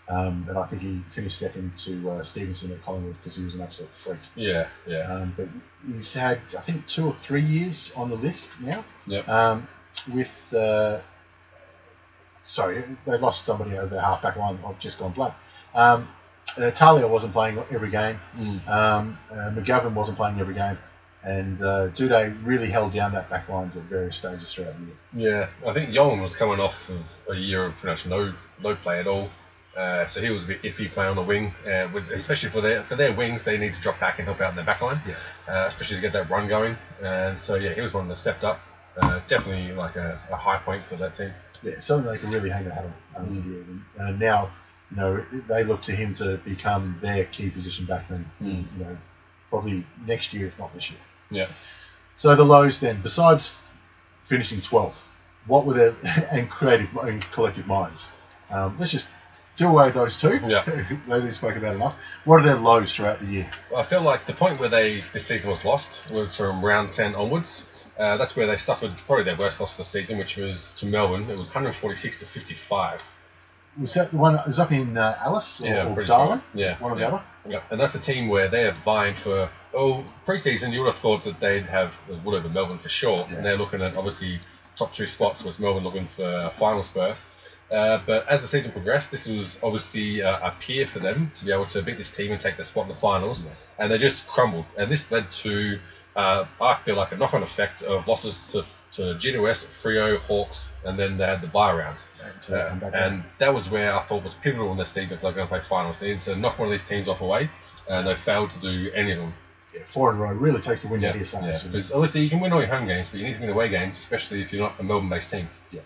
Um, 0.09 0.45
and 0.49 0.57
I 0.57 0.65
think 0.65 0.81
he 0.81 1.01
finished 1.15 1.39
second 1.39 1.77
to 1.77 2.09
uh, 2.11 2.23
Stephenson 2.23 2.71
at 2.73 2.83
Collingwood 2.83 3.15
because 3.19 3.37
he 3.37 3.43
was 3.43 3.55
an 3.55 3.61
absolute 3.61 3.91
freak. 4.03 4.19
Yeah, 4.35 4.67
yeah. 4.85 5.13
Um, 5.13 5.33
but 5.37 5.47
he's 5.87 6.11
had, 6.13 6.41
I 6.57 6.61
think, 6.61 6.87
two 6.87 7.05
or 7.05 7.13
three 7.13 7.41
years 7.41 7.91
on 7.95 8.09
the 8.09 8.17
list 8.17 8.49
now. 8.59 8.83
Yep. 9.07 9.29
Um, 9.29 9.67
with, 10.13 10.53
uh, 10.53 10.99
sorry, 12.41 12.83
they 13.05 13.17
lost 13.17 13.45
somebody 13.45 13.77
over 13.77 13.87
their 13.87 14.01
half-back 14.01 14.35
line. 14.35 14.59
I've 14.67 14.79
just 14.79 14.99
gone 14.99 15.13
blank. 15.13 15.35
Um, 15.73 16.09
uh, 16.57 16.71
Talia 16.71 17.07
wasn't 17.07 17.31
playing 17.31 17.63
every 17.71 17.89
game. 17.89 18.19
Mm. 18.37 18.67
Um, 18.67 19.17
uh, 19.31 19.51
McGovern 19.51 19.93
wasn't 19.93 20.17
playing 20.17 20.39
every 20.39 20.53
game. 20.53 20.77
And 21.23 21.61
uh, 21.61 21.87
Doedee 21.91 22.37
really 22.45 22.69
held 22.69 22.91
down 22.91 23.13
that 23.13 23.29
back 23.29 23.47
lines 23.47 23.77
at 23.77 23.83
various 23.83 24.17
stages 24.17 24.53
throughout 24.53 24.75
the 24.77 25.21
year. 25.21 25.49
Yeah, 25.63 25.69
I 25.69 25.73
think 25.73 25.91
Yolan 25.91 26.21
was 26.21 26.35
coming 26.35 26.59
off 26.59 26.75
of 26.89 27.33
a 27.33 27.39
year 27.39 27.67
of 27.67 27.75
pretty 27.75 27.93
much 27.93 28.05
no 28.05 28.33
no 28.61 28.75
play 28.75 28.99
at 28.99 29.07
all. 29.07 29.29
Uh, 29.77 30.05
so 30.07 30.21
he 30.21 30.29
was 30.29 30.43
a 30.43 30.47
bit 30.47 30.61
iffy 30.61 30.91
playing 30.91 31.09
on 31.09 31.15
the 31.15 31.21
wing, 31.23 31.53
uh, 31.65 31.89
especially 32.13 32.49
for 32.49 32.61
their 32.61 32.83
for 32.83 32.95
their 32.95 33.11
wings. 33.11 33.43
They 33.43 33.57
need 33.57 33.73
to 33.73 33.81
drop 33.81 33.99
back 33.99 34.19
and 34.19 34.27
help 34.27 34.39
out 34.39 34.51
in 34.51 34.55
the 34.55 34.63
back 34.63 34.81
line, 34.81 35.01
Yeah. 35.07 35.15
uh, 35.47 35.67
especially 35.67 35.95
to 35.97 36.01
get 36.01 36.13
that 36.13 36.29
run 36.29 36.47
going. 36.47 36.77
And 37.01 37.41
so 37.41 37.55
yeah, 37.55 37.73
he 37.73 37.81
was 37.81 37.93
one 37.93 38.07
that 38.09 38.17
stepped 38.17 38.43
up. 38.43 38.59
Uh, 39.01 39.19
definitely 39.27 39.73
like 39.73 39.95
a, 39.95 40.19
a 40.31 40.35
high 40.35 40.57
point 40.59 40.83
for 40.87 40.95
that 40.97 41.15
team. 41.15 41.33
Yeah, 41.63 41.79
something 41.79 42.11
they 42.11 42.19
can 42.19 42.29
really 42.29 42.49
hang 42.51 42.65
their 42.65 42.73
hat 42.73 42.85
on. 42.85 42.93
Um, 43.25 43.83
yeah. 43.97 44.05
And 44.07 44.19
now, 44.19 44.51
you 44.91 44.97
know, 44.97 45.25
they 45.47 45.63
look 45.63 45.81
to 45.83 45.91
him 45.95 46.13
to 46.15 46.37
become 46.45 46.99
their 47.01 47.25
key 47.25 47.49
position 47.49 47.87
backman. 47.87 48.25
Mm. 48.41 48.65
You 48.77 48.83
know, 48.83 48.97
probably 49.49 49.85
next 50.05 50.33
year, 50.33 50.47
if 50.47 50.59
not 50.59 50.71
this 50.75 50.91
year. 50.91 50.99
Yeah. 51.31 51.47
So 52.17 52.35
the 52.35 52.43
lows 52.43 52.79
then, 52.79 53.01
besides 53.01 53.57
finishing 54.23 54.61
12th, 54.61 54.93
what 55.47 55.65
were 55.65 55.73
their 55.73 55.95
and 56.31 56.47
creative 56.49 56.89
and 56.97 57.23
collective 57.31 57.65
minds? 57.65 58.09
Um, 58.51 58.75
let's 58.77 58.91
just 58.91 59.07
do 59.55 59.67
away 59.67 59.85
with 59.85 59.93
those 59.95 60.17
two. 60.17 60.39
Yeah. 60.45 60.63
they 61.07 61.15
didn't 61.19 61.33
spoke 61.33 61.55
about 61.55 61.75
enough. 61.75 61.95
What 62.25 62.41
are 62.41 62.43
their 62.43 62.55
lows 62.55 62.95
throughout 62.95 63.19
the 63.19 63.25
year? 63.27 63.51
I 63.75 63.83
feel 63.83 64.01
like 64.01 64.25
the 64.27 64.33
point 64.33 64.59
where 64.59 64.69
they 64.69 65.03
this 65.13 65.25
season 65.27 65.51
was 65.51 65.63
lost 65.63 66.01
was 66.11 66.35
from 66.35 66.63
round 66.63 66.93
10 66.93 67.15
onwards. 67.15 67.65
Uh, 67.99 68.17
that's 68.17 68.35
where 68.35 68.47
they 68.47 68.57
suffered 68.57 68.97
probably 69.05 69.23
their 69.23 69.37
worst 69.37 69.59
loss 69.59 69.71
of 69.73 69.77
the 69.77 69.85
season, 69.85 70.17
which 70.17 70.37
was 70.37 70.73
to 70.77 70.85
Melbourne. 70.87 71.23
It 71.29 71.37
was 71.37 71.47
146 71.47 72.19
to 72.19 72.25
55. 72.25 73.01
Was 73.79 73.93
that 73.95 74.11
the 74.11 74.17
one? 74.17 74.39
Was 74.47 74.59
up 74.59 74.71
in 74.71 74.97
uh, 74.97 75.17
Alice 75.23 75.61
or, 75.61 75.65
Yeah, 75.67 75.93
or 75.95 76.03
Darwin? 76.03 76.39
sure. 76.39 76.61
Yeah, 76.61 76.79
one 76.79 76.91
or 76.91 76.95
the 76.95 77.07
other. 77.07 77.23
Yeah, 77.47 77.61
and 77.71 77.79
that's 77.79 77.95
a 77.95 77.99
team 77.99 78.27
where 78.29 78.47
they 78.49 78.65
are 78.65 78.75
vying 78.85 79.15
for. 79.23 79.49
Oh, 79.75 80.03
preseason 80.27 80.71
you 80.71 80.81
would 80.81 80.93
have 80.93 81.01
thought 81.01 81.23
that 81.25 81.39
they'd 81.39 81.65
have 81.65 81.91
would 82.23 82.33
have 82.35 82.43
been 82.43 82.53
Melbourne 82.53 82.77
for 82.79 82.89
sure, 82.89 83.17
Yeah. 83.29 83.35
and 83.37 83.45
they're 83.45 83.57
looking 83.57 83.81
at 83.81 83.95
obviously 83.95 84.39
top 84.75 84.93
two 84.93 85.07
spots. 85.07 85.43
Was 85.43 85.57
Melbourne 85.59 85.83
looking 85.83 86.07
for 86.15 86.23
a 86.23 86.53
finals 86.59 86.89
berth? 86.89 87.17
Uh, 87.73 87.99
but 88.05 88.27
as 88.29 88.41
the 88.41 88.47
season 88.47 88.71
progressed, 88.71 89.09
this 89.09 89.27
was 89.27 89.57
obviously 89.63 90.19
a, 90.19 90.29
a 90.35 90.55
peer 90.59 90.85
for 90.85 90.99
them 90.99 91.31
to 91.35 91.43
be 91.45 91.51
able 91.51 91.65
to 91.65 91.81
beat 91.81 91.97
this 91.97 92.11
team 92.11 92.31
and 92.31 92.39
take 92.39 92.55
their 92.55 92.65
spot 92.65 92.83
in 92.83 92.89
the 92.89 92.99
finals, 92.99 93.43
and 93.79 93.91
they 93.91 93.97
just 93.97 94.27
crumbled. 94.27 94.65
And 94.77 94.91
this 94.91 95.09
led 95.11 95.31
to, 95.43 95.79
uh, 96.15 96.45
I 96.61 96.79
feel 96.85 96.95
like, 96.95 97.11
a 97.11 97.17
knock-on 97.17 97.41
effect 97.41 97.81
of 97.81 98.07
losses 98.07 98.35
to, 98.51 98.63
to 98.93 99.01
GWS, 99.17 99.65
Freo, 99.81 100.19
Hawks, 100.19 100.69
and 100.85 100.99
then 100.99 101.17
they 101.17 101.25
had 101.25 101.41
the 101.41 101.47
bye 101.47 101.73
round. 101.73 101.97
Uh, 102.49 102.77
and 102.93 103.23
that 103.39 103.53
was 103.53 103.69
where 103.69 103.97
I 103.97 104.05
thought 104.05 104.23
was 104.23 104.35
pivotal 104.35 104.69
in 104.71 104.77
their 104.77 104.85
season 104.85 105.15
if 105.17 105.21
they're 105.23 105.31
going 105.33 105.47
to 105.47 105.53
play 105.53 105.61
finals. 105.67 105.97
They 105.99 106.09
needed 106.09 106.23
to 106.23 106.35
knock 106.35 106.59
one 106.59 106.67
of 106.67 106.71
these 106.71 106.87
teams 106.87 107.07
off 107.07 107.21
away, 107.21 107.49
and 107.89 108.07
they 108.07 108.15
failed 108.17 108.51
to 108.51 108.59
do 108.59 108.91
any 108.93 109.11
of 109.13 109.17
them. 109.17 109.33
yeah, 109.73 109.81
four 109.91 110.11
in 110.11 110.17
a 110.17 110.19
row 110.21 110.31
really 110.33 110.61
takes 110.61 110.83
the 110.83 110.89
wind 110.89 111.01
Yeah, 111.01 111.09
out 111.09 111.15
of 111.15 111.21
your 111.21 111.25
sails. 111.25 111.63
yeah. 111.63 111.71
Because 111.71 111.91
obviously 111.91 112.21
you 112.21 112.29
can 112.29 112.39
win 112.39 112.53
all 112.53 112.59
your 112.61 112.69
home 112.69 112.85
games, 112.87 113.09
but 113.09 113.19
you 113.19 113.25
need 113.25 113.33
to 113.33 113.39
win 113.41 113.49
away 113.49 113.69
games, 113.69 113.97
especially 113.97 114.41
if 114.43 114.53
you're 114.53 114.61
not 114.61 114.79
a 114.79 114.83
Melbourne-based 114.83 115.31
team. 115.31 115.49
Yeah. 115.71 115.81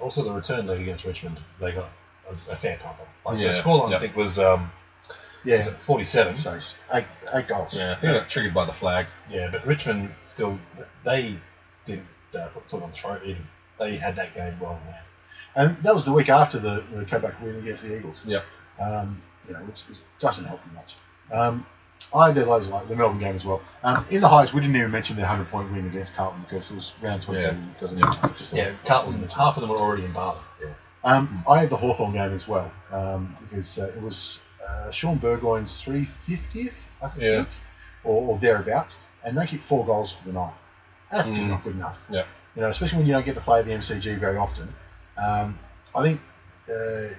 Also, 0.00 0.22
the 0.22 0.32
return 0.32 0.66
leg 0.66 0.80
against 0.80 1.04
Richmond, 1.04 1.38
they 1.60 1.72
got 1.72 1.90
a, 2.28 2.52
a 2.52 2.56
fair 2.56 2.78
pump. 2.82 2.96
Like 3.24 3.38
Yeah, 3.38 3.52
the 3.52 3.58
scoreline, 3.62 3.90
yeah. 3.90 3.96
I 3.96 4.00
think, 4.00 4.16
was 4.16 4.38
um, 4.38 4.70
yeah. 5.44 5.66
was 5.66 5.74
47. 5.86 6.38
So 6.38 6.58
eight, 6.92 7.04
eight 7.34 7.48
goals. 7.48 7.74
Yeah, 7.74 7.92
I 7.92 7.94
think 7.94 8.12
they 8.12 8.18
got 8.18 8.28
triggered 8.28 8.54
by 8.54 8.64
the 8.64 8.72
flag. 8.72 9.06
Yeah, 9.30 9.48
but 9.50 9.66
Richmond 9.66 10.10
still, 10.26 10.58
they 11.04 11.38
didn't 11.84 12.06
uh, 12.34 12.48
put 12.48 12.68
foot 12.70 12.82
on 12.82 12.90
the 12.90 12.96
throat. 12.96 13.22
Even 13.24 13.42
they 13.78 13.96
had 13.96 14.16
that 14.16 14.34
game 14.34 14.58
well 14.60 14.72
in 14.72 14.92
hand. 14.92 15.04
And 15.54 15.82
that 15.82 15.94
was 15.94 16.04
the 16.04 16.12
week 16.12 16.28
after 16.28 16.58
the, 16.58 16.84
the 16.92 17.04
comeback 17.04 17.40
win 17.42 17.56
against 17.56 17.82
the 17.82 17.96
Eagles. 17.96 18.24
Yeah. 18.26 18.42
Um, 18.80 19.22
you 19.46 19.54
know, 19.54 19.60
which 19.60 19.84
is, 19.90 20.00
doesn't 20.18 20.44
help 20.44 20.60
you 20.66 20.72
much. 20.74 20.96
Um, 21.32 21.66
I 22.14 22.30
lows 22.30 22.68
like 22.68 22.88
the 22.88 22.96
Melbourne 22.96 23.18
game 23.18 23.34
as 23.36 23.44
well. 23.44 23.60
Um, 23.82 24.04
in 24.10 24.20
the 24.20 24.28
highs, 24.28 24.52
we 24.52 24.60
didn't 24.60 24.76
even 24.76 24.90
mention 24.90 25.16
the 25.16 25.22
100 25.22 25.48
point 25.50 25.70
win 25.72 25.86
against 25.86 26.14
Carlton 26.14 26.42
because 26.48 26.70
it 26.70 26.74
was 26.74 26.92
round 27.02 27.22
20. 27.22 27.40
Yeah. 27.40 27.54
doesn't 27.80 27.98
Yeah. 27.98 28.06
matter. 28.06 28.34
Just 28.38 28.52
Yeah, 28.52 28.72
Carlton, 28.86 29.28
half 29.28 29.56
of 29.56 29.60
them 29.62 29.70
were 29.70 29.76
already 29.78 30.04
in 30.04 30.12
Bali. 30.12 30.38
Yeah. 30.62 30.68
Um, 31.04 31.44
I 31.48 31.58
had 31.58 31.70
the 31.70 31.76
Hawthorn 31.76 32.12
game 32.12 32.32
as 32.32 32.48
well 32.48 32.70
um, 32.92 33.36
because 33.42 33.78
uh, 33.78 33.84
it 33.96 34.00
was 34.02 34.40
uh, 34.66 34.90
Shaun 34.90 35.18
Burgoyne's 35.18 35.82
350th, 35.82 36.72
I 37.02 37.08
think, 37.08 37.22
Yeah. 37.22 37.44
or, 38.04 38.30
or 38.32 38.38
thereabouts, 38.38 38.98
and 39.24 39.36
they 39.36 39.46
kicked 39.46 39.64
four 39.64 39.84
goals 39.84 40.12
for 40.12 40.24
the 40.24 40.32
night. 40.32 40.54
That's 41.10 41.28
just 41.28 41.42
Mm. 41.42 41.50
not 41.50 41.64
good 41.64 41.74
enough. 41.74 41.98
Yeah. 42.08 42.24
You 42.54 42.62
know, 42.62 42.68
especially 42.68 42.98
when 42.98 43.06
you 43.06 43.12
don't 43.12 43.24
get 43.26 43.34
to 43.34 43.40
play 43.40 43.62
the 43.62 43.72
MCG 43.72 44.18
very 44.18 44.36
often. 44.38 44.74
Um, 45.16 45.58
I 45.94 46.02
think 46.02 46.20
uh, 46.68 47.14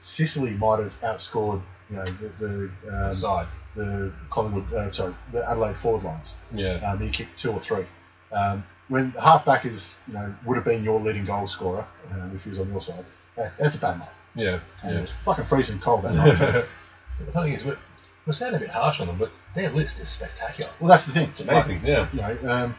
Sicily 0.00 0.50
might 0.52 0.80
have 0.80 1.00
outscored, 1.00 1.62
you 1.90 1.96
know, 1.96 2.04
the 2.04 2.70
the, 2.86 3.06
um, 3.08 3.14
Side. 3.14 3.46
The 3.76 4.12
Collingwood, 4.30 4.72
uh, 4.72 4.90
sorry, 4.92 5.14
the 5.32 5.48
Adelaide 5.48 5.76
forward 5.76 6.02
lines. 6.02 6.34
Yeah. 6.52 6.74
Um, 6.90 7.00
he 7.00 7.10
kicked 7.10 7.38
two 7.38 7.52
or 7.52 7.60
three. 7.60 7.86
Um, 8.32 8.64
when 8.88 9.12
the 9.12 9.20
halfback 9.20 9.64
is, 9.64 9.96
you 10.08 10.14
know, 10.14 10.34
would 10.44 10.56
have 10.56 10.64
been 10.64 10.82
your 10.82 11.00
leading 11.00 11.24
goal 11.24 11.46
scorer 11.46 11.86
um, 12.12 12.32
if 12.34 12.44
he 12.44 12.50
was 12.50 12.58
on 12.58 12.70
your 12.70 12.80
side. 12.80 13.04
That's, 13.36 13.56
that's 13.56 13.76
a 13.76 13.78
bad 13.78 13.98
night. 13.98 14.08
Yeah. 14.34 14.60
And 14.82 14.92
it 14.92 14.94
Yeah. 14.94 15.00
was 15.02 15.12
fucking 15.24 15.44
freezing 15.44 15.78
cold 15.80 16.02
that 16.04 16.14
night. 16.14 16.36
too. 16.36 16.64
The 17.24 17.32
funny 17.32 17.46
thing 17.48 17.54
is, 17.60 17.64
we're, 17.64 17.78
we're 18.26 18.34
sounding 18.34 18.56
a 18.56 18.60
bit 18.60 18.68
harsh 18.68 19.00
on 19.00 19.06
them, 19.06 19.16
but 19.16 19.30
their 19.54 19.70
list 19.70 19.98
is 20.00 20.08
spectacular. 20.10 20.70
well, 20.80 20.88
that's 20.90 21.06
the 21.06 21.12
thing. 21.12 21.30
It's 21.30 21.40
amazing. 21.40 21.80
Yeah. 21.82 22.08
You 22.12 22.20
know, 22.20 22.52
um, 22.52 22.74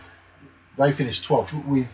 they 0.77 0.91
finished 0.91 1.27
12th. 1.27 1.65
We 1.67 1.87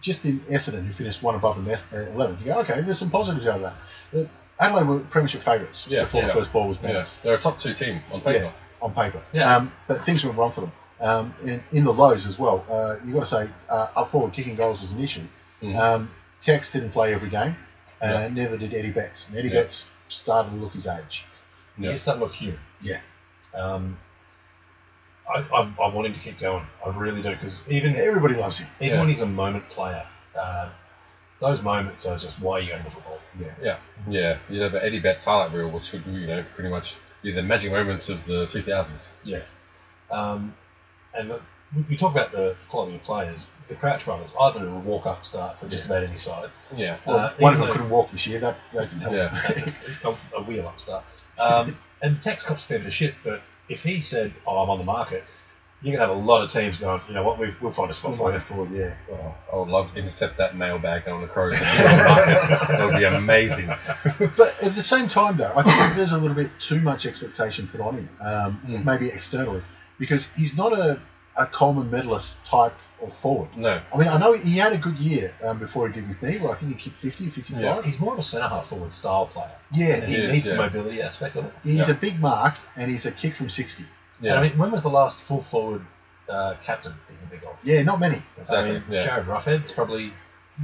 just 0.00 0.24
in 0.24 0.40
Essendon, 0.40 0.84
who 0.86 0.92
finished 0.92 1.22
one 1.22 1.36
above 1.36 1.54
them, 1.56 1.68
uh, 1.72 1.94
11th. 2.16 2.40
You 2.40 2.46
go, 2.46 2.58
okay, 2.60 2.80
there's 2.80 2.98
some 2.98 3.10
positives 3.10 3.46
out 3.46 3.60
of 3.62 3.72
that. 4.12 4.28
Uh, 4.60 4.64
Adelaide 4.64 4.86
were 4.86 4.98
premiership 5.00 5.42
favourites 5.42 5.86
Yeah, 5.88 6.04
before 6.04 6.22
yeah. 6.22 6.26
the 6.28 6.34
first 6.34 6.52
ball 6.52 6.68
was 6.68 6.76
Yeah. 6.82 6.92
bounced. 6.92 7.22
They're 7.22 7.34
a 7.34 7.40
top 7.40 7.58
two 7.60 7.74
team 7.74 8.02
on 8.12 8.20
paper. 8.20 8.44
Yeah, 8.44 8.52
on 8.82 8.92
paper. 8.94 9.22
Yeah. 9.32 9.56
Um, 9.56 9.72
but 9.88 10.04
things 10.04 10.24
went 10.24 10.36
wrong 10.36 10.52
for 10.52 10.62
them. 10.62 10.72
Um, 11.00 11.34
in, 11.44 11.64
in 11.72 11.84
the 11.84 11.92
lows 11.92 12.26
as 12.26 12.38
well, 12.38 12.64
uh, 12.70 12.96
you've 13.04 13.14
got 13.14 13.20
to 13.20 13.26
say 13.26 13.50
uh, 13.70 13.88
up 13.96 14.10
forward 14.10 14.32
kicking 14.34 14.54
goals 14.54 14.80
was 14.82 14.90
an 14.92 15.00
issue. 15.00 15.24
Mhm. 15.62 15.78
Um, 15.78 16.10
Tex 16.42 16.70
didn't 16.70 16.90
play 16.92 17.12
every 17.14 17.28
game, 17.30 17.56
and 18.00 18.36
Yeah. 18.36 18.42
neither 18.44 18.58
did 18.58 18.74
Eddie 18.74 18.90
Betts. 18.92 19.26
And 19.28 19.36
Eddie 19.38 19.48
Yeah. 19.48 19.62
Betts 19.62 19.88
started 20.08 20.50
to 20.50 20.56
look 20.56 20.72
his 20.72 20.86
age. 20.86 21.24
Yeah. 21.78 21.92
He's 21.92 22.02
starting 22.02 22.20
to 22.20 22.26
look 22.26 22.34
human. 22.34 22.60
Yeah. 22.82 23.00
Um, 23.54 23.98
I, 25.28 25.40
I, 25.54 25.74
I 25.84 25.94
want 25.94 26.06
him 26.06 26.14
to 26.14 26.20
keep 26.20 26.38
going. 26.40 26.66
I 26.84 26.88
really 26.90 27.22
do, 27.22 27.30
because 27.30 27.60
even 27.68 27.94
Everybody 27.96 28.34
loves 28.34 28.58
him. 28.58 28.68
even 28.80 28.94
Yeah. 28.94 29.00
when 29.00 29.08
he's 29.08 29.20
a 29.20 29.26
moment 29.26 29.68
player, 29.70 30.04
uh, 30.38 30.68
those 31.40 31.62
moments 31.62 32.04
are 32.06 32.18
just 32.18 32.38
why 32.40 32.58
you 32.60 32.68
go 32.70 32.78
to 32.78 32.90
football. 32.90 33.18
Yeah. 33.38 33.54
Yeah, 33.62 33.78
yeah, 34.08 34.38
you 34.48 34.60
know 34.60 34.68
the 34.68 34.84
Eddie 34.84 35.00
Betts 35.00 35.24
highlight 35.24 35.52
reel, 35.52 35.70
which 35.70 35.92
would 35.92 36.04
you 36.06 36.26
know 36.26 36.44
pretty 36.54 36.70
much 36.70 36.96
be 37.22 37.32
the 37.32 37.42
magic 37.42 37.72
moments 37.72 38.08
of 38.08 38.24
the 38.26 38.46
2000s. 38.46 39.08
Yeah. 39.24 39.42
Um, 40.10 40.54
and 41.14 41.28
look, 41.28 41.42
we- 41.74 41.82
we 41.90 41.96
talk 41.96 42.12
about 42.12 42.32
the 42.32 42.56
quality 42.68 42.96
of 42.96 43.02
players. 43.04 43.46
The 43.68 43.74
Crouch 43.76 44.04
brothers, 44.04 44.32
either 44.40 44.66
a 44.66 44.74
walk 44.80 45.06
up 45.06 45.24
start 45.24 45.58
for 45.60 45.68
just 45.68 45.84
about 45.84 46.02
any 46.02 46.18
side. 46.18 46.50
Yeah. 46.74 46.96
Well, 47.06 47.16
Uh, 47.18 47.32
one 47.38 47.52
of 47.54 47.58
them 47.60 47.68
though- 47.68 47.72
couldn't 47.74 47.90
walk 47.90 48.10
this 48.10 48.26
year. 48.26 48.40
That, 48.40 48.56
that 48.72 48.90
didn't 48.90 49.02
help. 49.02 49.14
Yeah. 49.14 49.72
a, 50.34 50.38
a 50.38 50.42
wheel 50.42 50.66
up 50.66 50.80
start. 50.80 51.04
Um, 51.38 51.78
and 52.02 52.20
Tex 52.22 52.42
cops 52.42 52.64
a 52.64 52.66
fair 52.66 52.78
bit 52.78 52.88
of 52.88 52.94
shit, 52.94 53.14
but 53.22 53.42
if 53.68 53.82
he 53.82 54.02
said, 54.02 54.34
"Oh, 54.46 54.58
I'm 54.58 54.70
on 54.70 54.78
the 54.78 54.84
market," 54.84 55.22
you're 55.82 55.96
gonna 55.96 56.06
have 56.08 56.16
a 56.16 56.20
lot 56.20 56.42
of 56.42 56.52
teams 56.52 56.78
going. 56.78 57.00
You 57.08 57.14
know 57.14 57.22
what? 57.22 57.38
We've, 57.38 57.54
we'll 57.60 57.72
find 57.72 57.90
a 57.90 57.94
spot 57.94 58.16
for 58.18 58.32
you. 58.32 58.40
forward, 58.40 58.70
yeah. 58.72 58.94
Oh, 59.12 59.34
I 59.52 59.56
would 59.56 59.68
love 59.68 59.92
to 59.92 59.98
intercept 59.98 60.36
that 60.38 60.56
mailbag 60.56 61.08
on 61.08 61.22
the 61.22 61.26
Crows. 61.28 61.58
that 61.60 62.84
would 62.84 62.96
be 62.98 63.04
amazing. 63.04 63.68
But 64.36 64.54
at 64.62 64.74
the 64.74 64.82
same 64.82 65.08
time, 65.08 65.36
though, 65.36 65.52
I 65.54 65.62
think 65.62 65.96
there's 65.96 66.12
a 66.12 66.18
little 66.18 66.36
bit 66.36 66.50
too 66.58 66.80
much 66.80 67.06
expectation 67.06 67.68
put 67.68 67.80
on 67.80 67.94
him, 67.96 68.08
um, 68.20 68.60
Mm. 68.66 68.84
maybe 68.84 69.08
externally, 69.08 69.62
because 69.98 70.28
he's 70.36 70.54
not 70.56 70.72
a, 70.72 71.00
a 71.36 71.46
Coleman 71.46 71.90
medalist 71.90 72.44
type 72.44 72.74
of 73.02 73.12
forward. 73.22 73.48
No. 73.56 73.80
I 73.94 73.96
mean, 73.96 74.08
I 74.08 74.18
know 74.18 74.34
he 74.34 74.58
had 74.58 74.74
a 74.74 74.78
good 74.78 74.98
year 74.98 75.32
um, 75.42 75.58
before 75.58 75.88
he 75.88 75.94
did 75.94 76.04
his 76.04 76.20
knee, 76.20 76.36
where 76.38 76.52
I 76.52 76.56
think 76.56 76.76
he 76.76 76.90
kicked 76.90 76.98
50, 76.98 77.30
55. 77.30 77.62
Yeah. 77.62 77.82
He's 77.82 77.98
more 77.98 78.12
of 78.12 78.18
a 78.18 78.22
centre 78.22 78.46
half 78.48 78.68
forward 78.68 78.92
style 78.92 79.26
player. 79.26 79.50
Yeah, 79.72 80.04
he 80.04 80.14
He 80.14 80.20
is, 80.22 80.32
needs 80.32 80.44
yeah. 80.46 80.52
the 80.52 80.58
mobility 80.58 81.00
aspect 81.00 81.36
of 81.36 81.46
it. 81.46 81.52
He's 81.62 81.88
Yeah. 81.88 81.94
a 81.94 81.94
big 81.94 82.20
mark, 82.20 82.56
and 82.76 82.90
he's 82.90 83.06
a 83.06 83.12
kick 83.12 83.34
from 83.36 83.48
60. 83.48 83.84
Yeah. 84.20 84.34
I 84.38 84.42
mean, 84.48 84.58
when 84.58 84.70
was 84.70 84.82
the 84.82 84.90
last 84.90 85.20
full 85.20 85.42
forward 85.44 85.84
uh, 86.28 86.54
captain 86.64 86.92
that 86.92 87.12
you 87.12 87.18
can 87.18 87.28
think 87.28 87.42
of? 87.44 87.56
Yeah, 87.64 87.82
not 87.82 88.00
many. 88.00 88.22
Exactly, 88.38 88.56
I 88.58 88.72
mean, 88.74 88.84
yeah. 88.90 89.06
Jarrad 89.06 89.26
Roughead's 89.26 89.72
probably 89.72 90.12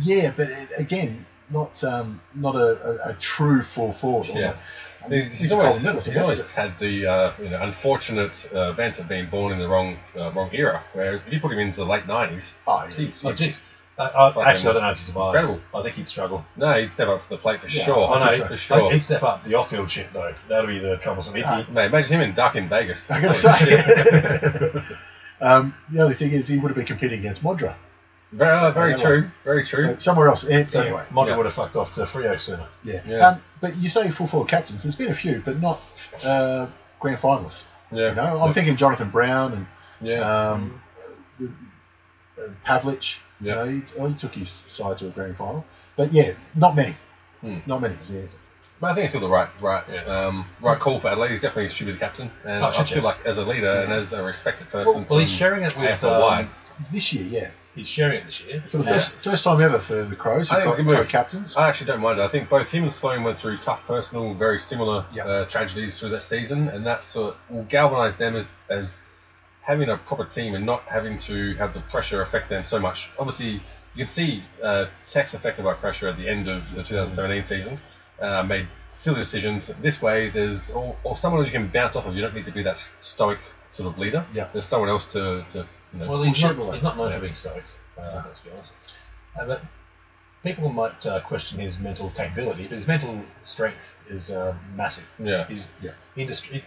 Yeah, 0.01 0.33
but 0.37 0.49
it, 0.51 0.69
again, 0.77 1.27
not 1.51 1.83
um, 1.85 2.21
not 2.35 2.55
a, 2.57 3.07
a, 3.07 3.11
a 3.11 3.15
true 3.15 3.63
full 3.63 3.93
forward. 3.93 4.29
Yeah. 4.29 4.57
I 5.05 5.09
mean, 5.09 5.23
He's, 5.23 5.31
he's, 5.31 5.41
he's 5.41 5.53
always, 5.53 5.81
he's 6.07 6.19
always 6.19 6.51
had 6.51 6.79
the 6.81 7.07
uh, 7.07 7.33
you 7.41 7.49
know 7.51 7.63
unfortunate 7.63 8.49
uh, 8.53 8.71
event 8.71 8.99
of 8.99 9.09
being 9.09 9.31
born 9.31 9.53
in 9.53 9.59
the 9.59 9.69
wrong 9.69 9.97
uh, 10.19 10.33
wrong 10.33 10.51
era. 10.53 10.83
Whereas 10.93 11.25
if 11.27 11.33
you 11.33 11.41
put 11.41 11.53
him 11.53 11.59
into 11.61 11.77
the 11.77 11.87
late 11.87 12.07
nineties, 12.07 12.53
Oh, 12.67 12.85
yeah. 12.85 12.95
he's, 12.95 13.25
Oh, 13.25 13.33
geez. 13.33 13.63
Uh, 13.99 14.03
I, 14.15 14.29
Fucking 14.33 14.43
actually, 14.43 14.69
I 14.69 14.73
don't 14.75 14.83
know 14.83 14.91
if 14.91 14.97
he's 14.99 15.07
survived. 15.07 15.37
incredible. 15.37 15.61
I 15.75 15.83
think 15.83 15.97
he'd 15.97 16.09
struggle. 16.09 16.45
no, 16.57 16.73
he'd 16.75 16.93
step 16.93 17.09
up 17.09 17.23
to 17.23 17.29
the 17.31 17.38
plate 17.38 17.61
for 17.61 17.69
Yeah, 17.69 17.85
sure. 17.87 18.09
I 18.09 18.21
I 18.21 18.31
know, 18.33 18.37
so. 18.38 18.47
for 18.49 18.57
sure. 18.57 18.93
He'd 18.93 19.03
step 19.03 19.23
up 19.23 19.43
the 19.45 19.55
off-field 19.55 19.91
shit 19.91 20.12
though. 20.12 20.35
That'll 20.49 20.67
be 20.67 20.79
the 20.79 20.99
troublesome. 20.99 21.35
He'd 21.35 21.47
Mate, 21.73 21.87
imagine 21.87 22.12
him 22.17 22.21
in 22.21 22.35
Duck 22.35 22.57
in 22.57 22.69
Vegas. 22.69 23.11
I'm 23.11 23.23
going 23.23 23.33
to 23.33 23.41
say. 23.41 24.83
um, 25.41 25.75
the 25.91 26.03
only 26.03 26.15
thing 26.15 26.33
is 26.33 26.47
he 26.47 26.59
would 26.59 26.69
have 26.69 26.76
been 26.76 26.85
competing 26.87 27.21
against 27.21 27.43
Modra. 27.43 27.75
very, 28.33 28.50
uh, 28.50 28.71
very 28.73 28.91
Yeah, 28.91 28.97
true. 28.99 29.31
Very 29.45 29.65
true. 29.65 29.95
So 29.95 29.97
somewhere 29.97 30.29
else. 30.29 30.45
Eh, 30.45 30.67
so 30.69 30.81
Anyway, 30.81 31.05
Modra 31.11 31.29
yeah. 31.29 31.37
would 31.38 31.47
have 31.47 31.55
fucked 31.55 31.76
off 31.76 31.91
to 31.93 32.05
Freo 32.05 32.38
sooner. 32.38 32.67
yeah. 32.85 33.00
Yeah. 33.07 33.29
Um, 33.29 33.43
but 33.62 33.76
you 33.76 33.88
say 33.88 34.11
full 34.11 34.26
forward 34.26 34.49
captains. 34.50 34.83
There's 34.83 34.95
been 34.97 35.11
a 35.11 35.15
few, 35.15 35.41
but 35.43 35.59
not 35.61 35.81
uh, 36.23 36.67
grand 37.00 37.19
finalists. 37.21 37.67
yeah. 37.91 38.11
You 38.11 38.15
know, 38.15 38.41
I'm 38.43 38.49
yeah. 38.49 38.53
thinking 38.53 38.76
Jonathan 38.76 39.09
Brown 39.11 39.53
and 39.55 39.67
Yeah. 40.03 40.50
um, 40.50 40.83
uh, 41.43 42.49
Pavlich. 42.67 43.17
You 43.40 43.49
Yeah. 43.49 43.55
know, 43.55 43.66
he, 43.66 44.09
he 44.09 44.14
took 44.14 44.35
his 44.35 44.49
side 44.66 44.99
to 44.99 45.07
a 45.07 45.11
grand 45.11 45.37
final. 45.37 45.64
But 45.97 46.12
yeah, 46.12 46.33
not 46.55 46.75
many. 46.75 46.97
Hmm. 47.40 47.59
Not 47.66 47.81
many 47.83 47.95
is 48.00 48.09
the. 48.09 48.28
But 48.81 48.90
I 48.90 48.95
think 48.95 49.05
it's 49.05 49.12
still 49.12 49.23
the 49.23 49.28
right, 49.28 49.49
right, 49.61 49.85
um, 50.07 50.45
right 50.61 50.78
call 50.78 51.00
for 51.00 51.09
Adelaide. 51.09 51.31
He's 51.31 51.40
definitely 51.40 51.71
should 51.71 51.87
be 51.87 51.93
the 51.93 51.99
captain, 51.99 52.31
and 52.45 52.62
Oh, 52.62 52.69
I 52.69 52.85
shit, 52.85 52.95
feel 52.97 53.02
like 53.02 53.25
as 53.25 53.38
a 53.38 53.45
leader 53.45 53.71
and 53.71 53.90
as 53.90 54.12
a 54.12 54.23
respected 54.23 54.69
person. 54.69 55.07
Well, 55.09 55.19
he's 55.19 55.31
sharing 55.31 55.62
it 55.62 55.75
with. 55.78 55.88
AFL 55.88 56.21
wide. 56.21 56.45
Um, 56.45 56.50
This 56.93 57.11
year, 57.14 57.25
yeah. 57.25 57.50
he's 57.75 57.88
sharing 57.88 58.19
it 58.19 58.26
this 58.26 58.38
year. 58.43 58.62
For 58.69 58.76
the 58.76 58.85
Now, 58.85 58.93
first 58.95 59.12
first 59.23 59.45
time 59.45 59.62
ever 59.62 59.78
for 59.78 60.05
the 60.05 60.14
Crows, 60.14 60.50
I 60.50 60.57
think 60.57 60.64
got 60.64 60.71
it's 60.73 60.81
a 60.81 60.83
move. 60.83 60.97
co-captains. 60.97 61.57
I 61.57 61.69
actually 61.71 61.87
don't 61.87 62.00
mind 62.02 62.19
it. 62.19 62.23
I 62.23 62.28
think 62.28 62.50
both 62.50 62.69
him 62.69 62.83
and 62.85 62.93
Sloane 62.93 63.25
went 63.25 63.38
through 63.38 63.57
tough 63.59 63.81
personal, 63.87 64.35
very 64.35 64.59
similar 64.61 65.07
Yep. 65.14 65.26
uh, 65.26 65.45
tragedies 65.47 65.99
through 65.99 66.11
that 66.11 66.23
season, 66.23 66.69
and 66.69 66.85
that 66.85 67.02
sort 67.02 67.35
of 67.35 67.40
will 67.57 67.64
galvanise 67.64 68.16
them 68.19 68.37
as, 68.37 68.50
as 68.69 69.00
having 69.67 69.89
a 69.89 69.97
proper 69.97 70.25
team 70.25 70.55
and 70.55 70.65
not 70.65 70.83
having 70.85 71.19
to 71.19 71.55
have 71.57 71.75
the 71.75 71.81
pressure 71.81 72.23
affect 72.23 72.49
them 72.49 72.65
so 72.65 72.79
much. 72.79 73.11
Obviously, 73.19 73.61
you 73.95 74.05
can 74.05 74.07
see 74.07 74.43
uh, 74.63 74.87
Tex 75.09 75.35
affected 75.35 75.65
by 75.65 75.75
pressure 75.75 76.09
at 76.09 76.17
the 76.17 76.29
end 76.29 76.49
of 76.49 76.63
the 76.73 76.83
2017 76.85 77.45
season, 77.47 77.81
uh, 78.21 78.43
made 78.45 78.69
silly 78.91 79.19
decisions. 79.21 79.71
This 79.83 80.01
way, 80.01 80.31
there's 80.31 80.71
or, 80.71 80.97
or 81.03 81.17
someone 81.17 81.41
who 81.41 81.47
you 81.47 81.53
can 81.53 81.67
bounce 81.69 81.97
off 81.97 82.07
of. 82.07 82.15
You 82.15 82.23
don't 82.23 82.35
need 82.35 82.47
to 82.47 82.53
be 82.53 82.63
that 82.63 82.79
stoic 83.01 83.39
sort 83.73 83.89
of 83.93 83.99
leader. 83.99 84.25
Yeah. 84.33 84.49
There's 84.53 84.67
someone 84.67 84.89
else 84.89 85.11
to, 85.15 85.45
to 85.53 85.67
you 85.93 85.99
know. 85.99 86.09
Well, 86.11 86.23
he's 86.23 86.41
not, 86.41 86.55
share 86.55 86.55
the 86.55 86.73
he's 86.73 86.83
not 86.85 86.97
known 86.97 87.11
Yeah. 87.11 87.17
for 87.17 87.23
being 87.23 87.35
stoic, 87.35 87.65
uh, 87.99 88.23
let's 88.25 88.41
be 88.41 88.51
honest. 88.53 88.73
Uh, 89.39 89.47
but 89.47 89.63
people 90.45 90.69
might 90.69 91.05
uh, 91.05 91.21
question 91.23 91.59
his 91.59 91.79
mental 91.81 92.11
capability, 92.11 92.69
but 92.69 92.77
his 92.77 92.87
mental 92.87 93.21
strength 93.45 93.79
is 94.09 94.31
uh, 94.31 94.55
massive. 94.77 95.05
yeah. 95.19 95.47
He's 95.49 95.67
Yeah. 95.83 95.91
industry. 96.17 96.65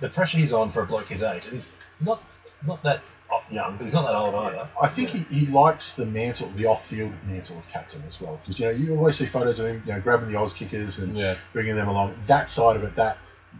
The 0.00 0.08
pressure 0.08 0.38
he's 0.38 0.52
on 0.52 0.70
for 0.72 0.82
a 0.82 0.86
bloke 0.86 1.08
his 1.08 1.22
age, 1.22 1.44
and 1.44 1.54
he's 1.54 1.72
not 2.00 2.22
not 2.66 2.82
that 2.82 3.02
young, 3.50 3.76
but 3.76 3.84
he's 3.84 3.92
not 3.94 4.06
that 4.06 4.14
old 4.14 4.34
either. 4.34 4.68
I 4.80 4.88
think 4.88 5.08
he, 5.10 5.20
he 5.34 5.46
likes 5.46 5.92
the 5.92 6.06
mantle, 6.06 6.50
the 6.56 6.66
off-field 6.66 7.12
mantle 7.24 7.58
of 7.58 7.68
captain 7.68 8.02
as 8.06 8.20
well, 8.20 8.38
because 8.42 8.58
you 8.58 8.66
know 8.66 8.70
you 8.72 8.96
always 8.96 9.16
see 9.16 9.26
photos 9.26 9.58
of 9.58 9.66
him, 9.66 9.82
you 9.86 9.92
know, 9.92 10.00
grabbing 10.00 10.28
the 10.30 10.38
Auskickers 10.38 10.98
and 10.98 11.16
Yeah. 11.16 11.36
bringing 11.52 11.76
them 11.76 11.88
along. 11.88 12.14
That 12.26 12.50
side 12.50 12.76
of 12.76 12.84
it, 12.84 12.94
that 12.96 13.18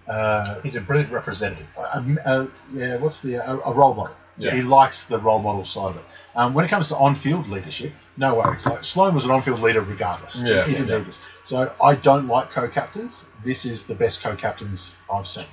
uh, 0.09 0.61
He's 0.61 0.77
a 0.77 0.81
brilliant 0.81 1.11
representative. 1.13 1.67
uh, 1.77 2.03
uh, 2.25 2.47
yeah, 2.73 2.97
what's 2.97 3.21
the 3.21 3.37
a, 3.37 3.59
a 3.59 3.73
role 3.73 3.95
model? 3.95 4.15
Yeah. 4.39 4.55
He 4.55 4.61
likes 4.63 5.05
the 5.05 5.19
role 5.19 5.39
model 5.39 5.65
side 5.65 5.91
of 5.91 5.97
it. 5.97 6.03
Um, 6.35 6.53
when 6.53 6.65
it 6.67 6.69
comes 6.69 6.89
to 6.89 6.97
on-field 6.97 7.49
leadership, 7.49 7.93
no 8.19 8.35
worries. 8.35 8.67
Like 8.67 8.85
Sloane 8.85 9.15
was 9.15 9.25
an 9.25 9.31
on-field 9.31 9.61
leader 9.61 9.81
regardless. 9.81 10.43
Yeah, 10.43 10.65
he 10.67 10.73
didn't 10.73 10.89
yeah. 10.89 10.99
need 10.99 11.07
this. 11.07 11.21
So 11.45 11.73
I 11.83 11.95
don't 11.95 12.27
like 12.27 12.51
co-captains. 12.51 13.25
This 13.43 13.65
is 13.65 13.85
the 13.85 13.95
best 13.95 14.21
co-captains 14.23 14.95
I've 15.11 15.27
seen. 15.27 15.47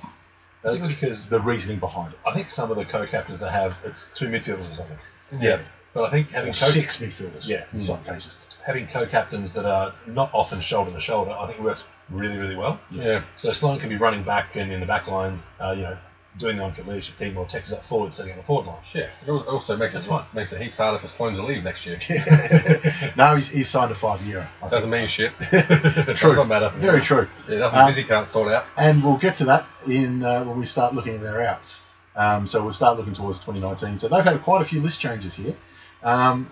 Particularly 0.64 0.94
because 0.94 1.26
The 1.26 1.40
reasoning 1.40 1.78
behind 1.78 2.14
it. 2.14 2.18
I 2.26 2.32
think 2.32 2.50
some 2.50 2.70
of 2.70 2.76
the 2.76 2.84
co-captains 2.84 3.40
they 3.40 3.50
have, 3.50 3.74
it's 3.84 4.08
two 4.14 4.26
midfielders 4.28 4.72
or 4.72 4.74
something. 4.74 4.98
Yeah. 5.40 5.60
But 5.92 6.04
I 6.04 6.10
think 6.10 6.30
having 6.30 6.50
Or 6.50 6.54
co- 6.54 6.70
six 6.70 6.96
midfielders. 6.98 7.46
Yeah. 7.46 7.64
in 7.72 7.82
some 7.82 8.02
cases. 8.04 8.38
having 8.66 8.86
co-captains 8.88 9.52
that 9.52 9.66
are 9.66 9.92
not 10.06 10.30
often 10.32 10.60
shoulder 10.62 10.90
to 10.90 11.00
shoulder, 11.00 11.32
I 11.32 11.46
think 11.46 11.60
works 11.60 11.84
really, 12.08 12.38
really 12.38 12.56
well. 12.56 12.80
Yeah. 12.90 13.22
So 13.36 13.52
Sloane 13.52 13.78
can 13.78 13.90
be 13.90 13.96
running 13.96 14.24
back 14.24 14.56
and 14.56 14.72
in 14.72 14.80
the 14.80 14.86
back 14.86 15.06
line, 15.06 15.42
uh, 15.60 15.72
you 15.72 15.82
know, 15.82 15.98
doing 16.38 16.56
the 16.56 16.64
leadership 16.86 17.16
thing, 17.16 17.34
while 17.34 17.46
Texas 17.46 17.72
up 17.74 17.86
forward, 17.86 18.12
sitting 18.12 18.32
on 18.32 18.38
the 18.38 18.44
forward 18.44 18.66
line. 18.66 18.78
Yeah, 18.92 19.08
it 19.26 19.30
also 19.30 19.76
makes 19.76 19.94
That's 19.94 20.06
it 20.06 20.08
fine. 20.08 20.26
makes 20.34 20.52
it 20.52 20.60
heaps 20.60 20.76
harder 20.76 20.98
for 20.98 21.08
Sloane 21.08 21.34
to 21.34 21.42
leave 21.44 21.62
next 21.62 21.86
year. 21.86 21.98
no, 23.16 23.36
he's, 23.36 23.48
he's 23.48 23.68
signed 23.68 23.92
a 23.92 23.94
five-year. 23.94 24.40
I 24.40 24.60
think. 24.60 24.70
Doesn't 24.72 24.90
mean 24.90 25.06
shit. 25.08 25.32
it 25.40 26.16
True. 26.16 26.30
does 26.30 26.36
not 26.36 26.48
matter. 26.48 26.72
Very 26.78 27.00
true. 27.02 27.28
Yeah, 27.48 27.58
nothing 27.58 27.78
Um, 27.78 27.86
busy 27.86 28.04
can't 28.04 28.28
sort 28.28 28.52
out. 28.52 28.64
And 28.76 29.02
we'll 29.04 29.16
get 29.16 29.36
to 29.36 29.44
that 29.46 29.66
in 29.86 30.22
uh, 30.24 30.44
when 30.44 30.58
we 30.58 30.66
start 30.66 30.94
looking 30.94 31.14
at 31.16 31.20
their 31.20 31.40
outs. 31.42 31.82
Um, 32.16 32.46
so 32.46 32.62
we'll 32.62 32.72
start 32.72 32.96
looking 32.98 33.14
towards 33.14 33.38
2019. 33.38 33.98
So 33.98 34.08
they've 34.08 34.24
had 34.24 34.42
quite 34.42 34.62
a 34.62 34.64
few 34.64 34.80
list 34.80 35.00
changes 35.00 35.34
here. 35.34 35.56
Um, 36.02 36.50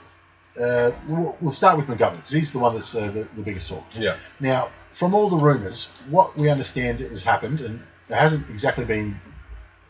uh, 0.61 0.93
we'll, 1.09 1.37
we'll 1.41 1.53
start 1.53 1.77
with 1.77 1.87
McGovern 1.87 2.17
because 2.17 2.33
he's 2.33 2.53
the 2.53 2.59
one 2.59 2.75
that's 2.75 2.95
uh, 2.95 3.11
the, 3.11 3.27
the 3.37 3.43
biggest 3.43 3.69
talk. 3.69 3.85
Yeah. 3.95 4.17
Now, 4.39 4.71
from 4.93 5.15
all 5.15 5.31
the 5.31 5.37
rumours, 5.37 5.89
what 6.11 6.37
we 6.37 6.51
understand 6.51 7.01
has 7.01 7.23
happened, 7.23 7.61
and 7.61 7.81
it 8.09 8.15
hasn't 8.15 8.49
exactly 8.51 8.85
been 8.85 9.19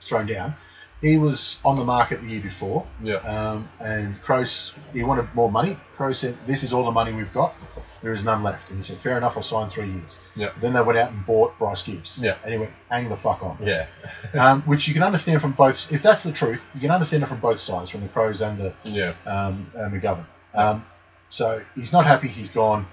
thrown 0.07 0.27
down. 0.27 0.55
He 1.01 1.19
was 1.19 1.57
on 1.65 1.77
the 1.77 1.85
market 1.85 2.21
the 2.21 2.29
year 2.29 2.41
before, 2.41 2.87
Yeah. 3.03 3.17
um, 3.17 3.69
and 3.81 4.23
Crows 4.23 4.73
he 4.93 5.03
wanted 5.03 5.35
more 5.35 5.51
money. 5.51 5.77
Crows 5.97 6.19
said, 6.21 6.37
"This 6.47 6.63
is 6.63 6.73
all 6.73 6.85
the 6.85 6.93
money 6.93 7.13
we've 7.13 7.33
got. 7.33 7.55
There 8.03 8.13
is 8.13 8.23
none 8.23 8.45
left." 8.45 8.69
And 8.71 8.79
he 8.79 8.85
said, 8.85 8.99
"Fair 9.01 9.17
enough. 9.17 9.37
I'll 9.37 9.43
sign 9.43 9.69
three 9.69 9.91
years." 9.91 10.21
Yeah. 10.37 10.51
Then 10.61 10.73
they 10.75 10.81
went 10.81 10.99
out 10.99 11.11
and 11.11 11.27
bought 11.27 11.59
Bryce 11.59 11.83
Gibbs. 11.83 12.19
Yeah. 12.23 12.37
And 12.45 12.53
he 12.53 12.59
went, 12.61 12.71
"Hang 12.89 13.09
the 13.09 13.17
fuck 13.17 13.43
on." 13.43 13.59
Yeah. 13.61 13.87
um, 14.35 14.63
which 14.63 14.87
you 14.87 14.95
can 14.95 15.03
understand 15.03 15.41
from 15.41 15.53
both. 15.53 15.91
If 15.91 16.03
that's 16.05 16.23
the 16.23 16.31
truth, 16.33 16.63
you 16.73 16.81
can 16.81 16.93
understand 16.93 17.25
it 17.25 17.27
from 17.29 17.41
both 17.41 17.59
sides, 17.59 17.91
from 17.91 18.03
the 18.03 18.09
Crows 18.09 18.41
and 18.41 18.57
the 18.59 18.73
Yeah. 18.85 19.15
um, 19.27 19.73
uh, 19.77 19.89
McGovern. 19.89 20.27
Um, 20.55 20.85
so 21.31 21.63
he's 21.75 21.93
not 21.93 22.07
happy. 22.07 22.29
He's 22.29 22.51
gone. 22.51 22.87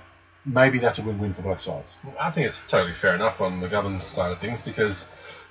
Maybe 0.45 0.79
that's 0.79 0.97
a 0.97 1.03
win-win 1.03 1.35
for 1.35 1.43
both 1.43 1.59
sides. 1.59 1.95
I 2.19 2.31
think 2.31 2.47
it's 2.47 2.59
totally 2.69 2.93
fair 2.95 3.13
enough 3.13 3.39
on 3.39 3.61
McGovern's 3.61 4.05
side 4.05 4.31
of 4.31 4.39
things 4.39 4.61
because 4.63 5.05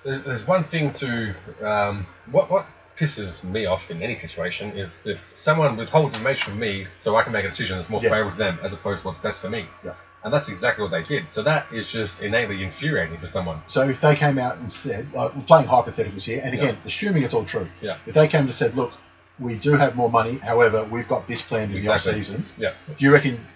there's, 0.04 0.46
one 0.46 0.64
thing 0.64 0.92
to 0.94 1.34
um, 1.62 2.06
what 2.30 2.50
what 2.50 2.66
pisses 2.98 3.44
me 3.44 3.64
off 3.66 3.90
in 3.92 4.02
any 4.02 4.16
situation 4.16 4.76
is 4.76 4.90
if 5.04 5.20
someone 5.36 5.76
withholds 5.76 6.14
information 6.14 6.50
from 6.52 6.58
me 6.58 6.84
so 6.98 7.14
I 7.14 7.22
can 7.22 7.32
make 7.32 7.44
a 7.44 7.48
decision 7.48 7.76
that's 7.78 7.88
more 7.88 8.02
Yeah. 8.02 8.10
favourable 8.10 8.32
to 8.32 8.38
them 8.38 8.58
as 8.62 8.72
opposed 8.72 9.02
to 9.02 9.08
what's 9.08 9.20
best 9.20 9.40
for 9.40 9.48
me. 9.48 9.66
Yeah. 9.84 9.92
And 10.24 10.34
that's 10.34 10.48
exactly 10.48 10.82
what 10.82 10.90
they 10.90 11.04
did. 11.04 11.30
So 11.30 11.42
that 11.44 11.72
is 11.72 11.88
just 11.88 12.20
innately 12.22 12.64
infuriating 12.64 13.18
for 13.20 13.28
someone. 13.28 13.62
So 13.68 13.88
if 13.88 14.00
they 14.00 14.16
came 14.16 14.36
out 14.36 14.56
and 14.58 14.70
said, 14.70 15.12
like, 15.12 15.32
we're 15.36 15.42
playing 15.42 15.68
hypotheticals 15.68 16.24
here, 16.24 16.40
and 16.42 16.54
again, 16.54 16.74
Yeah. 16.82 16.88
assuming 16.88 17.22
it's 17.22 17.34
all 17.34 17.44
true, 17.44 17.68
Yeah. 17.80 17.98
if 18.04 18.14
they 18.16 18.26
came 18.26 18.46
and 18.46 18.52
said, 18.52 18.74
look, 18.74 18.90
we 19.38 19.54
do 19.54 19.74
have 19.74 19.94
more 19.94 20.10
money, 20.10 20.38
however, 20.38 20.82
we've 20.82 21.06
got 21.06 21.28
this 21.28 21.40
planned 21.40 21.70
in 21.70 21.76
Exactly. 21.78 22.12
the 22.14 22.18
off 22.18 22.24
season. 22.26 22.46
Yeah. 22.58 22.72
Do 22.88 22.94
you 22.98 23.12
reckon 23.12 23.46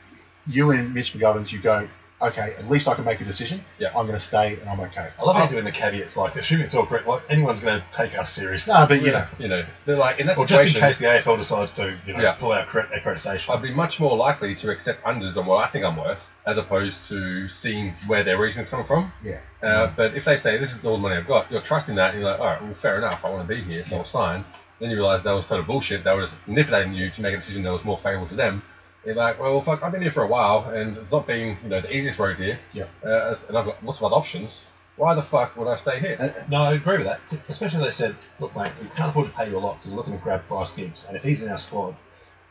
you 0.46 0.70
and 0.70 0.94
Mitch 0.94 1.14
McGovern's, 1.14 1.52
you 1.52 1.58
go, 1.60 1.88
okay, 2.22 2.54
at 2.58 2.68
least 2.70 2.88
I 2.88 2.94
can 2.94 3.04
make 3.04 3.20
a 3.20 3.24
decision. 3.24 3.64
Yeah. 3.78 3.88
I'm 3.88 4.06
going 4.06 4.18
to 4.18 4.24
stay, 4.24 4.58
and 4.60 4.68
I'm 4.68 4.80
okay. 4.80 5.10
I 5.18 5.22
love 5.24 5.36
how 5.36 5.42
you're 5.42 5.52
doing 5.52 5.64
the 5.64 5.72
caveats, 5.72 6.16
like 6.16 6.36
assuming 6.36 6.66
it's 6.66 6.74
all 6.74 6.86
correct. 6.86 7.06
Like 7.06 7.22
anyone's 7.28 7.60
going 7.60 7.80
to 7.80 7.86
take 7.96 8.16
us 8.18 8.32
seriously, 8.32 8.72
No, 8.72 8.86
but 8.86 9.02
you 9.02 9.10
know, 9.12 9.26
You 9.38 9.48
know, 9.48 9.64
they're 9.86 9.96
like 9.96 10.20
in 10.20 10.26
that 10.28 10.38
or 10.38 10.46
just 10.46 10.62
in 10.62 10.68
situation. 10.68 10.80
case 10.80 10.98
the 10.98 11.30
AFL 11.30 11.38
decides 11.38 11.72
to, 11.74 11.96
you 12.06 12.14
know, 12.14 12.20
Yeah. 12.22 12.32
pull 12.32 12.52
out 12.52 12.68
accre- 12.68 12.88
accreditation. 12.92 13.50
I'd 13.54 13.62
be 13.62 13.74
much 13.74 13.98
more 14.00 14.16
likely 14.16 14.54
to 14.56 14.70
accept 14.70 15.04
unders 15.04 15.36
on 15.36 15.46
what 15.46 15.64
I 15.64 15.68
think 15.68 15.84
I'm 15.84 15.96
worth, 15.96 16.20
as 16.46 16.58
opposed 16.58 17.06
to 17.08 17.48
seeing 17.48 17.94
where 18.06 18.24
their 18.24 18.38
reasoning's 18.38 18.70
coming 18.70 18.86
from. 18.86 19.12
yeah, 19.24 19.40
Uh, 19.62 19.88
but 19.96 20.14
if 20.14 20.24
they 20.24 20.36
say 20.36 20.58
this 20.58 20.72
is 20.74 20.84
all 20.84 20.92
the 20.92 20.98
money 21.02 21.16
I've 21.16 21.26
got, 21.26 21.50
you're 21.50 21.60
trusting 21.60 21.96
that, 21.96 22.14
and 22.14 22.20
you're 22.22 22.30
like, 22.30 22.40
all 22.40 22.46
right, 22.46 22.62
well, 22.62 22.74
fair 22.74 22.98
enough, 22.98 23.24
I 23.24 23.30
want 23.30 23.48
to 23.48 23.54
be 23.54 23.62
here, 23.62 23.84
so 23.84 23.98
I'll 23.98 24.04
sign. 24.04 24.44
Then 24.80 24.90
you 24.90 24.96
realise 24.96 25.22
that 25.22 25.30
was 25.32 25.46
total 25.46 25.64
bullshit. 25.64 26.02
They 26.02 26.12
were 26.12 26.22
just 26.22 26.36
manipulating 26.48 26.92
you 26.92 27.08
to 27.10 27.22
make 27.22 27.34
a 27.34 27.36
decision 27.36 27.62
that 27.62 27.70
was 27.72 27.84
more 27.84 27.96
favourable 27.98 28.26
to 28.28 28.34
them. 28.34 28.62
You're 29.04 29.14
like, 29.16 29.40
well, 29.40 29.60
fuck, 29.62 29.82
I've 29.82 29.90
been 29.92 30.02
here 30.02 30.12
for 30.12 30.22
a 30.22 30.28
while, 30.28 30.70
and 30.70 30.96
it's 30.96 31.10
not 31.10 31.26
been, 31.26 31.58
you 31.62 31.68
know, 31.68 31.80
the 31.80 31.94
easiest 31.94 32.18
road 32.18 32.36
here. 32.36 32.58
Yeah. 32.72 32.84
Uh, 33.04 33.36
and 33.48 33.58
I've 33.58 33.64
got 33.66 33.84
lots 33.84 33.98
of 33.98 34.04
other 34.04 34.14
options. 34.16 34.66
Why 34.96 35.14
the 35.14 35.22
fuck 35.22 35.56
would 35.56 35.66
I 35.66 35.74
stay 35.76 35.98
here? 35.98 36.16
Uh, 36.20 36.44
No, 36.48 36.62
I 36.62 36.74
agree 36.74 36.98
with 36.98 37.06
that. 37.06 37.20
Especially 37.48 37.78
when 37.80 37.88
they 37.88 37.94
said, 37.94 38.14
look, 38.38 38.54
mate, 38.54 38.72
we 38.80 38.88
can't 38.90 39.10
afford 39.10 39.26
to 39.28 39.32
pay 39.32 39.48
you 39.48 39.56
a 39.56 39.58
lot 39.58 39.78
because 39.78 39.90
we're 39.90 39.96
looking 39.96 40.12
to 40.12 40.18
grab 40.22 40.42
Bryce 40.48 40.72
Gibbs. 40.72 41.04
And 41.08 41.16
if 41.16 41.22
he's 41.22 41.42
in 41.42 41.48
our 41.48 41.58
squad, 41.58 41.96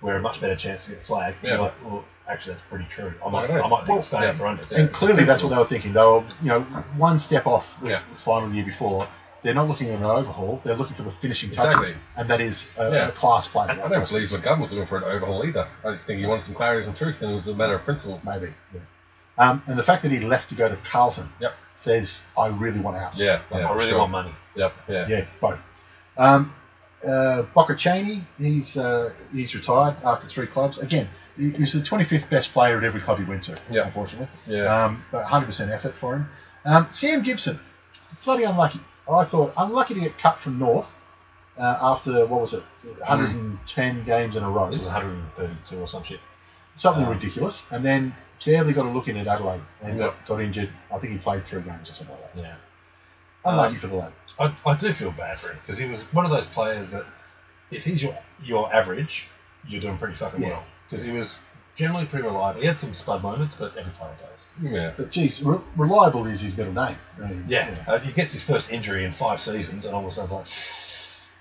we're 0.02 0.16
a 0.16 0.22
much 0.22 0.42
better 0.42 0.56
chance 0.56 0.86
to 0.86 0.92
get 0.92 1.04
flagged. 1.04 1.38
Yeah. 1.44 1.52
You're 1.52 1.60
like, 1.62 1.74
well, 1.86 2.04
actually, 2.28 2.54
that's 2.56 2.66
pretty 2.68 2.88
true. 2.94 3.14
I 3.26 3.30
might, 3.30 3.50
I. 3.50 3.62
I 3.62 3.68
might 3.68 3.86
think 3.86 4.00
of 4.00 4.06
staying 4.06 4.24
yeah. 4.24 4.38
for 4.38 4.44
unders. 4.46 4.72
And 4.72 4.92
clearly, 4.92 5.24
that's 5.24 5.44
what 5.44 5.50
they 5.50 5.58
were 5.58 5.68
thinking. 5.68 5.94
They 5.94 6.02
were, 6.02 6.26
you 6.42 6.50
know, 6.50 6.62
one 6.98 7.20
step 7.20 7.46
off 7.46 7.66
the 7.82 7.90
Yeah. 7.90 8.04
final 8.26 8.52
year 8.52 8.66
before. 8.66 9.08
They're 9.44 9.54
not 9.56 9.68
looking 9.68 9.90
at 9.90 9.96
an 9.98 10.04
overhaul. 10.04 10.62
They're 10.64 10.76
looking 10.76 10.96
for 10.96 11.04
the 11.04 11.12
finishing 11.22 11.50
touches, 11.52 11.80
Exactly. 11.90 12.02
and 12.16 12.30
that 12.30 12.42
is 12.42 12.68
a, 12.78 12.92
Yeah. 12.92 13.08
a 13.08 13.12
class 13.12 13.48
player. 13.48 13.72
I 13.72 13.76
don't 13.76 14.08
believe 14.10 14.30
McGovern 14.30 14.60
was 14.62 14.72
looking 14.72 14.86
for 14.86 14.98
an 14.98 15.04
overhaul 15.04 15.44
either. 15.46 15.68
I 15.84 15.94
just 15.94 16.06
think 16.06 16.20
he 16.20 16.26
wanted 16.28 16.44
some 16.44 16.54
clarity 16.54 16.88
and 16.88 16.96
truth, 16.96 17.22
and 17.22 17.32
it 17.32 17.36
was 17.36 17.48
a 17.48 17.56
matter 17.56 17.74
of 17.74 17.84
principle. 17.84 18.22
Maybe. 18.24 18.54
Yeah. 18.74 18.80
Um, 19.38 19.64
and 19.68 19.80
the 19.80 19.84
fact 19.84 20.04
that 20.04 20.12
he 20.12 20.20
left 20.20 20.50
to 20.50 20.56
go 20.56 20.70
to 20.70 20.78
Carlton 20.92 21.30
Yep. 21.40 21.54
says, 21.76 22.22
"I 22.38 22.48
really 22.48 22.80
want 22.80 22.98
out." 22.98 23.16
Yeah, 23.18 23.42
Like, 23.50 23.62
yeah. 23.62 23.70
I 23.70 23.74
really 23.74 23.90
sure. 23.90 24.00
want 24.00 24.12
money. 24.12 24.36
Yep, 24.56 24.74
yeah. 24.88 25.08
Yeah, 25.08 25.26
both. 25.40 25.60
Um, 26.18 26.54
uh, 27.08 27.44
Boca 27.56 27.74
Cheney, 27.76 28.24
he's 28.38 28.78
uh, 28.78 29.12
he's 29.34 29.56
retired 29.56 29.96
after 30.04 30.28
three 30.28 30.46
clubs. 30.46 30.78
Again, 30.78 31.10
he, 31.36 31.50
he's 31.52 31.74
the 31.74 31.80
25th 31.80 32.30
best 32.30 32.52
player 32.54 32.78
at 32.78 32.84
every 32.84 33.02
club 33.02 33.18
he 33.18 33.24
went 33.24 33.44
to. 33.46 33.58
Yeah. 33.72 33.88
unfortunately. 33.88 34.28
Yeah. 34.46 34.66
Um, 34.86 35.04
but 35.12 35.26
100% 35.26 35.72
effort 35.72 35.96
for 35.96 36.14
him. 36.18 36.30
Um, 36.66 36.88
Sam 36.92 37.24
Gibson, 37.24 37.60
bloody 38.24 38.44
unlucky. 38.44 38.82
I 39.16 39.26
thought 39.26 39.54
unlucky 39.58 39.94
to 39.96 40.00
get 40.00 40.18
cut 40.18 40.40
from 40.40 40.58
North 40.60 40.94
uh, 41.58 41.78
after 41.82 42.26
what 42.26 42.42
was 42.42 42.54
it, 42.54 42.64
110 43.00 44.06
games 44.06 44.36
in 44.36 44.44
a 44.44 44.50
row, 44.50 44.66
It 44.68 44.78
was 44.78 44.88
132 44.88 45.80
or 45.80 45.88
some 45.88 46.04
shit. 46.04 46.20
something 46.76 47.04
Um, 47.04 47.10
ridiculous, 47.12 47.66
and 47.72 47.84
then 47.84 48.16
barely 48.46 48.74
got 48.74 48.86
a 48.86 48.90
look 48.90 49.08
in 49.08 49.18
at 49.18 49.28
Adelaide 49.28 49.62
and 49.82 49.98
Yeah. 50.00 50.06
got, 50.08 50.26
got 50.28 50.42
injured. 50.42 50.70
I 50.92 50.98
think 50.98 51.14
he 51.14 51.20
played 51.20 51.46
three 51.46 51.62
games 51.62 51.90
or 51.90 51.94
something 51.94 52.16
like 52.16 52.34
that. 52.34 52.42
Yeah. 52.42 52.56
Unlucky 53.46 53.76
Um, 53.76 53.80
for 53.82 53.88
the 53.88 53.96
lad. 53.96 54.14
I, 54.40 54.56
I 54.66 54.76
do 54.76 54.94
feel 54.94 55.12
bad 55.12 55.40
for 55.40 55.50
him 55.50 55.58
because 55.62 55.78
he 55.78 55.86
was 55.88 56.04
one 56.14 56.26
of 56.26 56.32
those 56.32 56.48
players 56.48 56.90
that 56.92 57.06
if 57.70 57.84
he's 57.84 58.02
your 58.02 58.18
your 58.42 58.74
average, 58.74 59.28
you're 59.68 59.82
doing 59.82 59.98
pretty 59.98 60.16
fucking 60.16 60.42
Yeah. 60.42 60.50
well. 60.50 60.64
Because 60.90 61.04
he 61.06 61.12
was 61.12 61.40
generally 61.76 62.06
pretty 62.06 62.26
reliable. 62.26 62.62
He 62.62 62.68
had 62.68 62.80
some 62.80 62.94
spud 62.94 63.24
moments, 63.24 63.56
but 63.56 63.76
every 63.78 63.92
player 63.94 64.16
does. 64.22 64.48
Yeah. 64.62 64.94
But 64.98 65.12
geez, 65.12 65.42
re- 65.42 65.60
reliable 65.78 66.26
is 66.28 66.42
his 66.42 66.56
middle 66.56 66.74
name. 66.74 66.98
I 67.22 67.28
mean, 67.28 67.46
Yeah. 67.48 67.84
Uh, 67.88 68.00
he 68.00 68.12
gets 68.12 68.34
his 68.34 68.44
first 68.44 68.72
injury 68.72 69.06
in 69.06 69.14
five 69.14 69.42
seasons, 69.42 69.86
and 69.86 69.96
all 69.96 70.02
of 70.02 70.08
a 70.08 70.12
sudden 70.12 70.26
it's 70.26 70.34
like, 70.34 70.46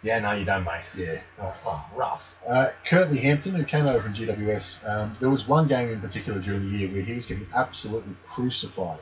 yeah, 0.02 0.18
no, 0.18 0.32
you 0.32 0.44
don't, 0.46 0.64
mate. 0.64 0.84
Yeah. 0.96 1.20
Oh, 1.40 1.54
oh, 1.66 1.84
rough. 1.94 2.22
Uh, 2.48 2.70
Curtly 2.86 3.18
Hampton, 3.18 3.54
who 3.54 3.64
came 3.64 3.86
over 3.86 4.02
from 4.02 4.14
GWS, 4.14 4.88
um, 4.88 5.16
there 5.20 5.28
was 5.28 5.46
one 5.46 5.68
game 5.68 5.90
in 5.90 6.00
particular 6.00 6.40
during 6.40 6.70
the 6.70 6.78
year 6.78 6.90
where 6.90 7.02
he 7.02 7.14
was 7.14 7.26
getting 7.26 7.46
absolutely 7.54 8.14
crucified 8.26 9.00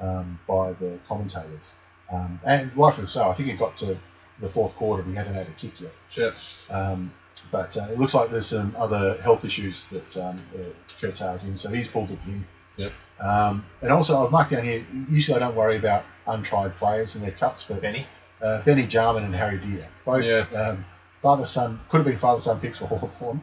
um, 0.00 0.38
by 0.46 0.74
the 0.74 0.98
commentators. 1.08 1.72
Um, 2.12 2.38
and 2.44 2.76
rightfully 2.76 3.06
so. 3.06 3.28
I 3.30 3.34
think 3.34 3.48
it 3.48 3.58
got 3.58 3.78
to 3.78 3.96
the 4.40 4.48
fourth 4.50 4.74
quarter 4.76 5.02
and 5.02 5.10
he 5.12 5.16
hadn't 5.16 5.32
had 5.34 5.46
a 5.46 5.52
kick 5.52 5.80
yet. 5.80 5.92
Shit. 6.10 6.34
Um, 6.68 7.12
but 7.50 7.76
uh, 7.76 7.86
it 7.90 7.98
looks 7.98 8.14
like 8.14 8.30
there's 8.30 8.46
some 8.46 8.74
other 8.78 9.20
health 9.22 9.44
issues 9.44 9.86
that 9.92 10.16
um, 10.16 10.42
uh, 10.54 10.60
curtailed 11.00 11.40
him, 11.40 11.56
so 11.56 11.68
he's 11.68 11.88
pulled 11.88 12.08
the 12.08 12.16
pin. 12.16 12.44
Yep. 12.76 12.92
Um, 13.20 13.64
and 13.82 13.92
also, 13.92 14.24
I've 14.24 14.32
marked 14.32 14.50
down 14.50 14.64
here, 14.64 14.84
usually 15.10 15.36
I 15.36 15.38
don't 15.40 15.54
worry 15.54 15.76
about 15.76 16.04
untried 16.26 16.76
players 16.78 17.14
and 17.14 17.22
their 17.24 17.30
cuts, 17.32 17.64
but 17.68 17.80
Benny. 17.80 18.06
uh, 18.42 18.62
Benny 18.62 18.86
Jarman 18.86 19.24
and 19.24 19.34
Harry 19.34 19.58
Dear. 19.58 19.86
Both 20.04 20.24
Yeah. 20.24 20.46
um, 20.60 20.84
father 21.22 21.46
son 21.46 21.80
could 21.90 21.98
have 21.98 22.06
been 22.06 22.18
father 22.18 22.40
son 22.40 22.60
picks 22.60 22.78
for 22.78 22.86
Hawthorn, 22.88 23.42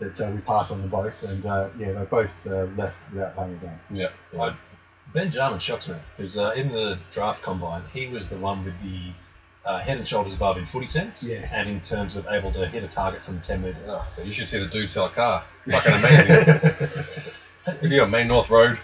but 0.00 0.20
uh, 0.20 0.30
we 0.34 0.40
passed 0.40 0.72
on 0.72 0.80
them 0.80 0.90
both, 0.90 1.22
and 1.22 1.46
uh, 1.46 1.68
yeah, 1.78 1.92
they 1.92 2.04
both 2.04 2.34
uh, 2.46 2.64
left 2.76 2.96
without 3.12 3.34
playing 3.36 3.54
a 3.54 3.56
game. 3.58 3.80
Yeah. 3.90 4.08
I, 4.40 4.56
ben 5.14 5.30
Jarman 5.30 5.60
shocks 5.60 5.86
me 5.88 5.94
because 6.16 6.36
uh, 6.36 6.52
in 6.56 6.72
the 6.72 6.98
draft 7.14 7.42
combine, 7.42 7.82
he 7.92 8.08
was 8.08 8.28
the 8.28 8.38
one 8.38 8.64
with 8.64 8.74
the 8.82 9.12
uh, 9.64 9.78
head 9.80 9.98
and 9.98 10.06
shoulders 10.08 10.34
above 10.34 10.58
in 10.58 10.66
footy 10.66 10.86
sense, 10.88 11.22
Yeah. 11.22 11.48
and 11.52 11.68
in 11.68 11.80
terms 11.80 12.16
of 12.16 12.26
able 12.28 12.52
to 12.52 12.66
hit 12.66 12.82
a 12.82 12.88
target 12.88 13.22
from 13.22 13.40
10 13.42 13.62
metres. 13.62 13.88
Oh, 13.90 14.04
you 14.24 14.32
should 14.32 14.48
see 14.48 14.58
the 14.58 14.66
dude 14.66 14.90
sell 14.90 15.06
a 15.06 15.10
car. 15.10 15.44
Fucking 15.70 15.92
amazing. 15.94 17.04
if 17.66 17.90
you're 17.90 18.04
on 18.04 18.10
Main 18.10 18.28
North 18.28 18.50
Road, 18.50 18.78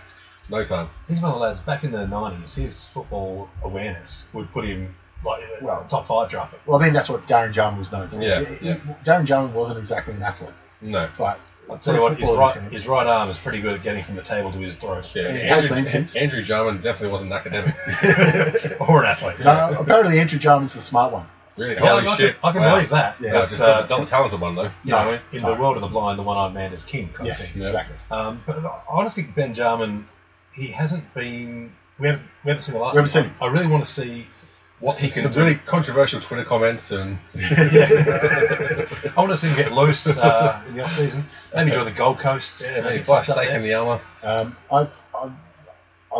no 0.48 0.64
time. 0.64 0.88
He's 1.08 1.20
one 1.20 1.32
of 1.32 1.38
the 1.38 1.40
lads 1.44 1.60
back 1.60 1.84
in 1.84 1.90
the 1.90 1.98
90s. 2.06 2.54
His 2.54 2.84
football 2.86 3.48
awareness 3.62 4.24
would 4.32 4.50
put 4.52 4.64
him 4.64 4.94
like 5.24 5.42
Well- 5.60 5.84
top 5.90 6.06
five 6.06 6.30
draft. 6.30 6.54
Well, 6.66 6.80
I 6.80 6.84
mean 6.84 6.92
that's 6.92 7.08
what 7.08 7.26
Darren 7.26 7.52
Jarman 7.52 7.80
was 7.80 7.90
known 7.90 8.08
for. 8.08 8.22
Yeah, 8.22 8.44
He- 8.44 8.54
he- 8.54 8.66
yeah. 8.68 8.76
Darren 9.04 9.24
Jarman 9.24 9.52
wasn't 9.54 9.78
exactly 9.78 10.14
an 10.14 10.22
athlete, 10.22 10.50
No. 10.80 11.08
but 11.18 11.40
I'll 11.70 11.78
tell 11.78 11.94
you 11.94 12.00
what, 12.00 12.18
his 12.18 12.30
right, 12.30 12.72
his 12.72 12.86
right 12.86 13.06
arm 13.06 13.28
is 13.30 13.36
pretty 13.38 13.60
good 13.60 13.72
at 13.72 13.82
getting 13.82 14.04
from 14.04 14.16
the 14.16 14.22
table 14.22 14.50
to 14.52 14.58
his 14.58 14.76
throat. 14.76 15.04
Yeah. 15.14 15.22
Yeah, 15.22 15.28
it 15.28 15.42
has 15.48 15.62
Andrew, 15.64 15.76
been 15.76 15.86
since. 15.86 16.16
Andrew 16.16 16.42
Jarman 16.42 16.76
definitely 16.76 17.08
wasn't 17.08 17.32
an 17.32 17.38
academic. 17.38 17.74
or 18.80 19.04
an 19.04 19.10
athlete. 19.10 19.40
No, 19.40 19.76
apparently 19.78 20.18
Andrew 20.20 20.38
Jarman's 20.38 20.74
the 20.74 20.80
smart 20.82 21.12
one. 21.12 21.26
Really? 21.56 21.74
Yeah, 21.74 21.80
Holy 21.88 22.06
I, 22.06 22.16
shit. 22.16 22.40
Can, 22.40 22.48
I 22.48 22.52
can 22.52 22.62
Wow. 22.62 22.74
believe 22.76 22.90
that. 22.90 23.16
Yeah. 23.20 23.32
No, 23.32 23.40
but, 23.40 23.48
just 23.50 23.60
uh, 23.60 23.66
not, 23.80 23.90
not 23.90 24.00
the 24.00 24.06
talented 24.06 24.40
one, 24.40 24.54
though. 24.54 24.62
you 24.62 24.70
No, 24.92 25.10
know, 25.10 25.18
in 25.32 25.42
no. 25.42 25.54
the 25.54 25.60
world 25.60 25.76
of 25.76 25.82
the 25.82 25.88
blind, 25.88 26.18
the 26.18 26.22
one-eyed 26.22 26.54
man 26.54 26.72
is 26.72 26.84
king. 26.84 27.08
Kind 27.12 27.26
Yes, 27.26 27.42
of 27.42 27.48
thing. 27.50 27.62
Yeah. 27.62 27.68
exactly. 27.68 27.96
Um, 28.12 28.42
but 28.46 28.64
I 28.64 28.80
honestly 28.88 29.24
think 29.24 29.34
Ben 29.34 29.54
Jarman, 29.54 30.08
he 30.52 30.68
hasn't 30.68 31.12
been. 31.14 31.72
We 31.98 32.06
haven't, 32.06 32.22
we 32.44 32.50
haven't 32.50 32.62
seen 32.62 32.74
the 32.74 32.80
last. 32.80 32.94
We 32.94 32.98
haven't 32.98 33.08
of 33.08 33.12
seen 33.12 33.24
him. 33.24 33.34
I 33.40 33.46
really 33.46 33.66
want 33.66 33.84
to 33.84 33.90
see 33.90 34.26
what 34.80 34.96
he 34.96 35.10
can 35.10 35.22
Some 35.24 35.32
do. 35.32 35.40
really 35.40 35.56
controversial 35.56 36.20
Twitter 36.20 36.44
comments 36.44 36.90
and 36.90 37.18
Yeah. 37.34 37.88
I 39.16 39.20
want 39.20 39.30
to 39.32 39.38
see 39.38 39.48
him 39.48 39.56
get 39.56 39.72
loose 39.72 40.06
uh, 40.06 40.62
in 40.68 40.76
the 40.76 40.84
off 40.84 40.94
season. 40.94 41.24
Maybe 41.54 41.70
join 41.72 41.84
the 41.84 41.90
Gold 41.92 42.18
Coast. 42.20 42.60
yeah, 42.60 42.74
maybe 42.80 42.84
maybe 42.84 43.02
buy 43.04 43.20
a 43.20 43.24
stake 43.24 43.50
in 43.50 43.62
the 43.62 43.74
armour. 43.74 44.00
Um, 44.22 44.56
I've, 44.72 44.92
I've, 45.16 45.32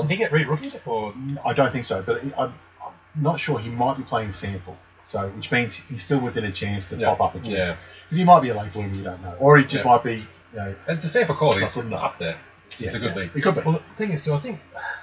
Did 0.02 0.10
he 0.10 0.16
get 0.16 0.32
re-rookied 0.32 0.80
or? 0.86 1.14
I 1.44 1.52
don't 1.52 1.72
think 1.72 1.84
so, 1.86 2.02
but 2.02 2.22
I'm, 2.36 2.54
I'm 2.84 2.92
not 3.22 3.38
sure. 3.40 3.58
He 3.58 3.68
might 3.70 3.96
be 3.96 4.02
playing 4.02 4.30
SANFL, 4.30 4.74
so 5.08 5.28
which 5.30 5.50
means 5.52 5.74
he's 5.88 6.02
still 6.02 6.20
within 6.20 6.44
a 6.44 6.52
chance 6.52 6.84
to 6.86 6.96
Yeah. 6.96 7.14
pop 7.14 7.20
up 7.20 7.34
again. 7.36 7.52
Yeah. 7.52 7.76
Because 8.04 8.18
he 8.18 8.24
might 8.24 8.40
be 8.40 8.48
a 8.48 8.56
late 8.58 8.72
bloomer, 8.72 8.94
you 8.94 9.04
don't 9.04 9.22
know, 9.22 9.34
or 9.38 9.58
he 9.58 9.64
just 9.64 9.84
Yeah. 9.84 9.90
might 9.90 10.02
be, 10.02 10.14
you 10.14 10.24
know, 10.56 10.74
And 10.86 11.00
the 11.00 11.08
SANFL 11.08 11.36
quality 11.38 11.62
It's 11.64 11.76
is 11.76 11.84
not 11.84 12.02
up 12.02 12.18
there. 12.18 12.38
Yeah, 12.78 12.86
It's 12.86 12.96
a 12.96 12.98
good 12.98 13.14
yeah. 13.14 13.22
league. 13.22 13.30
It 13.34 13.42
could 13.42 13.54
be. 13.54 13.60
Well, 13.62 13.74
the 13.90 13.96
thing 13.96 14.12
is, 14.12 14.24
too, 14.24 14.34
I 14.34 14.40
think 14.40 14.60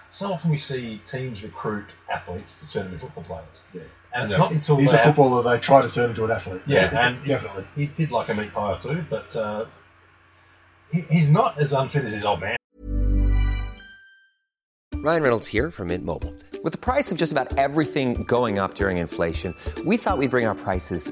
so 0.09 0.33
often 0.33 0.51
we 0.51 0.57
see 0.57 1.01
teams 1.09 1.41
recruit 1.43 1.85
athletes 2.11 2.59
to 2.59 2.69
turn 2.71 2.85
into 2.87 2.99
football 2.99 3.23
players, 3.23 3.61
Yeah. 3.73 3.81
and 4.13 4.23
it's 4.25 4.31
Yeah. 4.31 4.37
not 4.37 4.51
until 4.51 4.77
He's 4.77 4.93
a 4.93 5.03
footballer 5.03 5.43
they 5.43 5.59
try 5.61 5.81
to 5.81 5.89
turn 5.89 6.11
into 6.11 6.23
an 6.25 6.31
athlete. 6.31 6.61
Yeah, 6.67 7.07
and 7.07 7.25
definitely. 7.25 7.65
He 7.75 7.87
did 7.87 8.11
like 8.11 8.29
a 8.29 8.33
meat 8.33 8.53
pie 8.53 8.73
or 8.73 8.79
two, 8.79 9.03
but 9.09 9.35
uh, 9.35 9.65
he, 10.91 11.01
he's 11.09 11.29
not 11.29 11.59
as 11.59 11.73
unfit 11.73 12.05
as 12.05 12.13
his 12.13 12.23
old 12.23 12.39
man. 12.41 12.55
Ryan 14.95 15.21
Reynolds 15.21 15.47
here 15.47 15.69
from 15.69 15.89
Mint 15.89 16.03
Mobile. 16.03 16.33
With 16.63 16.71
the 16.71 16.79
price 16.79 17.11
of 17.11 17.17
just 17.17 17.31
about 17.31 17.55
everything 17.59 18.23
going 18.23 18.57
up 18.57 18.73
during 18.75 18.97
inflation, 18.97 19.53
we 19.85 19.97
thought 19.97 20.17
we'd 20.17 20.31
bring 20.31 20.47
our 20.47 20.55
prices 20.55 21.11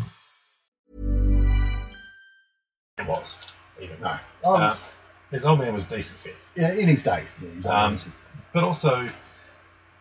No. 4.01 4.17
Oh, 4.43 4.55
Uh, 4.55 4.75
his 5.31 5.43
old 5.43 5.59
man 5.59 5.73
was 5.73 5.85
decent 5.85 6.19
fit. 6.19 6.35
yeah, 6.55 6.73
in 6.73 6.87
his 6.87 7.03
day. 7.03 7.25
Yeah, 7.41 7.49
his 7.49 7.65
Um. 7.65 7.99
But 8.53 8.63
also, 8.65 9.09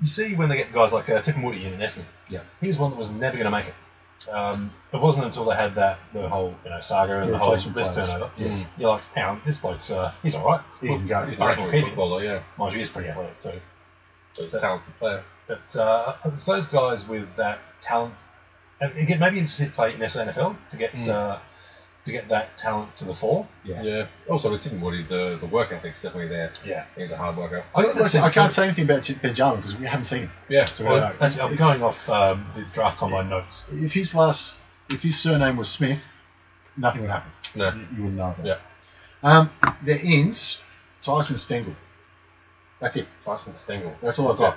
you 0.01 0.09
see 0.09 0.35
when 0.35 0.49
they 0.49 0.57
get 0.57 0.73
guys 0.73 0.93
like 0.93 1.09
uh, 1.09 1.21
Tim 1.23 1.43
Woody 1.43 1.65
in 1.67 1.73
in 1.75 1.81
Essendon, 1.81 2.05
Yeah. 2.29 2.41
he 2.61 2.67
was 2.69 2.79
one 2.79 2.91
that 2.91 2.97
was 2.99 3.11
never 3.11 3.37
going 3.37 3.45
to 3.45 3.51
make 3.51 3.67
it. 3.67 3.75
Um, 4.29 4.71
it 4.93 5.01
wasn't 5.01 5.25
until 5.27 5.45
they 5.47 5.57
had 5.57 5.75
that 5.77 5.99
the 6.13 6.29
whole 6.29 6.55
you 6.65 6.71
know 6.71 6.81
saga 6.83 7.21
and 7.21 7.29
The 7.29 7.33
the 7.33 7.39
whole 7.39 7.53
replacement 7.53 7.77
list 7.77 7.95
turnover. 7.95 8.31
Yeah. 8.37 8.65
You're 8.77 8.91
like, 8.91 9.03
hang 9.15 9.25
on, 9.25 9.43
this 9.47 9.57
bloke's 9.59 9.91
uh, 9.91 10.13
he's 10.23 10.35
all 10.35 10.45
right. 10.45 10.61
He 10.81 10.89
can 10.89 11.07
go. 11.07 11.25
He's 11.27 11.41
All 11.41 11.47
an 11.47 11.49
right, 11.49 11.53
actual 11.59 11.65
we'll 11.65 11.73
keep 11.73 11.83
him. 11.85 11.89
footballer, 11.91 12.25
yeah. 12.25 12.43
Mind 12.59 12.73
you, 12.75 12.81
he's 12.81 12.89
pretty 12.91 13.09
athletic 13.09 13.39
too. 13.41 13.61
So 14.35 14.45
he's 14.45 14.55
a 14.55 14.61
talented 14.61 14.99
player. 14.99 15.25
But 15.47 15.77
uh, 15.77 16.17
it's 16.27 16.45
those 16.45 16.67
guys 16.67 17.09
with 17.09 17.35
that 17.37 17.61
talent. 17.83 18.15
And 18.81 18.97
again, 18.97 19.21
maybe 19.21 19.39
interested 19.39 19.67
to 19.67 19.73
play 19.73 19.95
in 19.95 20.01
SANFL 20.01 20.57
to 20.71 20.77
get 20.77 20.93
Mm. 20.93 21.09
uh, 21.09 21.39
to 22.05 22.13
get 22.13 22.29
that 22.29 22.57
talent 22.57 22.97
to 22.97 23.05
the 23.05 23.15
fore. 23.15 23.47
Yeah. 23.65 23.83
Yeah. 23.83 24.07
Also 24.29 24.51
with 24.51 24.63
Tim 24.63 24.81
Woody, 24.81 25.03
the, 25.03 25.37
the 25.41 25.47
work 25.47 25.71
ethic's 25.73 26.01
definitely 26.03 26.29
there. 26.29 26.53
Yeah. 26.65 26.87
He's 26.97 27.11
a 27.13 27.17
hard 27.17 27.37
worker. 27.37 27.63
I 27.75 27.83
guess 27.83 27.95
Listen, 27.95 28.23
I 28.23 28.31
can't 28.31 28.53
say 28.53 28.65
anything 28.65 28.85
about 28.85 29.03
J- 29.05 29.15
Benjamin 29.15 29.57
because 29.57 29.77
we 29.77 29.87
haven't 29.87 30.07
seen 30.07 30.23
him. 30.23 30.33
Yeah. 30.49 30.73
So 30.73 30.85
we 30.85 30.91
Well, 30.91 31.01
don't 31.01 31.11
know. 31.13 31.17
that's, 31.21 31.39
I'm 31.39 31.53
It's- 31.53 31.59
going 31.59 31.83
off 31.83 32.09
um, 32.09 32.47
the 32.57 32.65
draft 32.73 32.99
combine 32.99 33.29
notes. 33.29 33.63
If 33.71 33.93
his 33.93 34.15
last, 34.15 34.61
if 34.89 35.03
his 35.03 35.19
surname 35.21 35.57
was 35.57 35.69
Smith, 35.69 36.01
nothing 36.77 37.03
would 37.03 37.11
happen. 37.11 37.31
No. 37.55 37.69
You, 37.71 37.81
you 37.97 38.03
wouldn't 38.05 38.15
know 38.15 38.35
that. 38.39 38.47
Yeah. 38.47 38.59
Um, 39.23 39.51
their 39.85 39.99
ins, 39.99 40.59
Tyson 41.03 41.37
Stengel. 41.37 41.75
That's 42.81 42.97
it. 42.97 43.07
Tyson 43.27 43.53
Stengel. 43.53 43.95
That's 44.03 44.19
all 44.19 44.33
I've 44.33 44.39
got. 44.39 44.57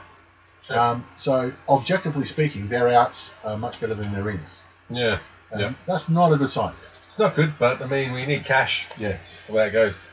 Sure. 0.61 0.79
Um, 0.79 1.05
so 1.17 1.51
objectively 1.67 2.23
speaking, 2.23 2.69
their 2.69 2.87
outs 2.87 3.31
are 3.43 3.57
much 3.57 3.81
better 3.81 3.95
than 3.95 4.13
their 4.13 4.29
ins. 4.29 4.61
Yeah. 4.89 5.19
Um, 5.51 5.59
yeah. 5.59 5.73
That's 5.85 6.07
not 6.07 6.31
a 6.31 6.37
good 6.37 6.49
sign. 6.49 6.73
It's 7.13 7.19
not 7.19 7.35
good, 7.35 7.53
but 7.59 7.79
I 7.79 7.85
mean, 7.85 8.11
we 8.11 8.25
need 8.25 8.43
cash. 8.43 8.87
Yeah. 8.97 9.09
It's 9.09 9.29
just 9.29 9.45
the 9.45 9.53
way 9.53 9.67
it 9.67 9.71
goes. 9.71 10.07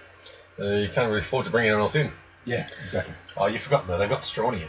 Uh, 0.59 0.65
you 0.67 0.91
can't 0.91 1.09
really 1.09 1.23
afford 1.23 1.47
to 1.47 1.51
bring 1.51 1.65
anyone 1.65 1.81
else 1.81 1.95
in. 1.95 2.13
Yeah, 2.45 2.69
exactly. 2.85 3.15
Oh, 3.39 3.47
you 3.47 3.59
forgot 3.59 3.87
though. 3.87 3.97
They've 3.97 4.07
got 4.11 4.21
Strawny 4.25 4.61
in. 4.61 4.69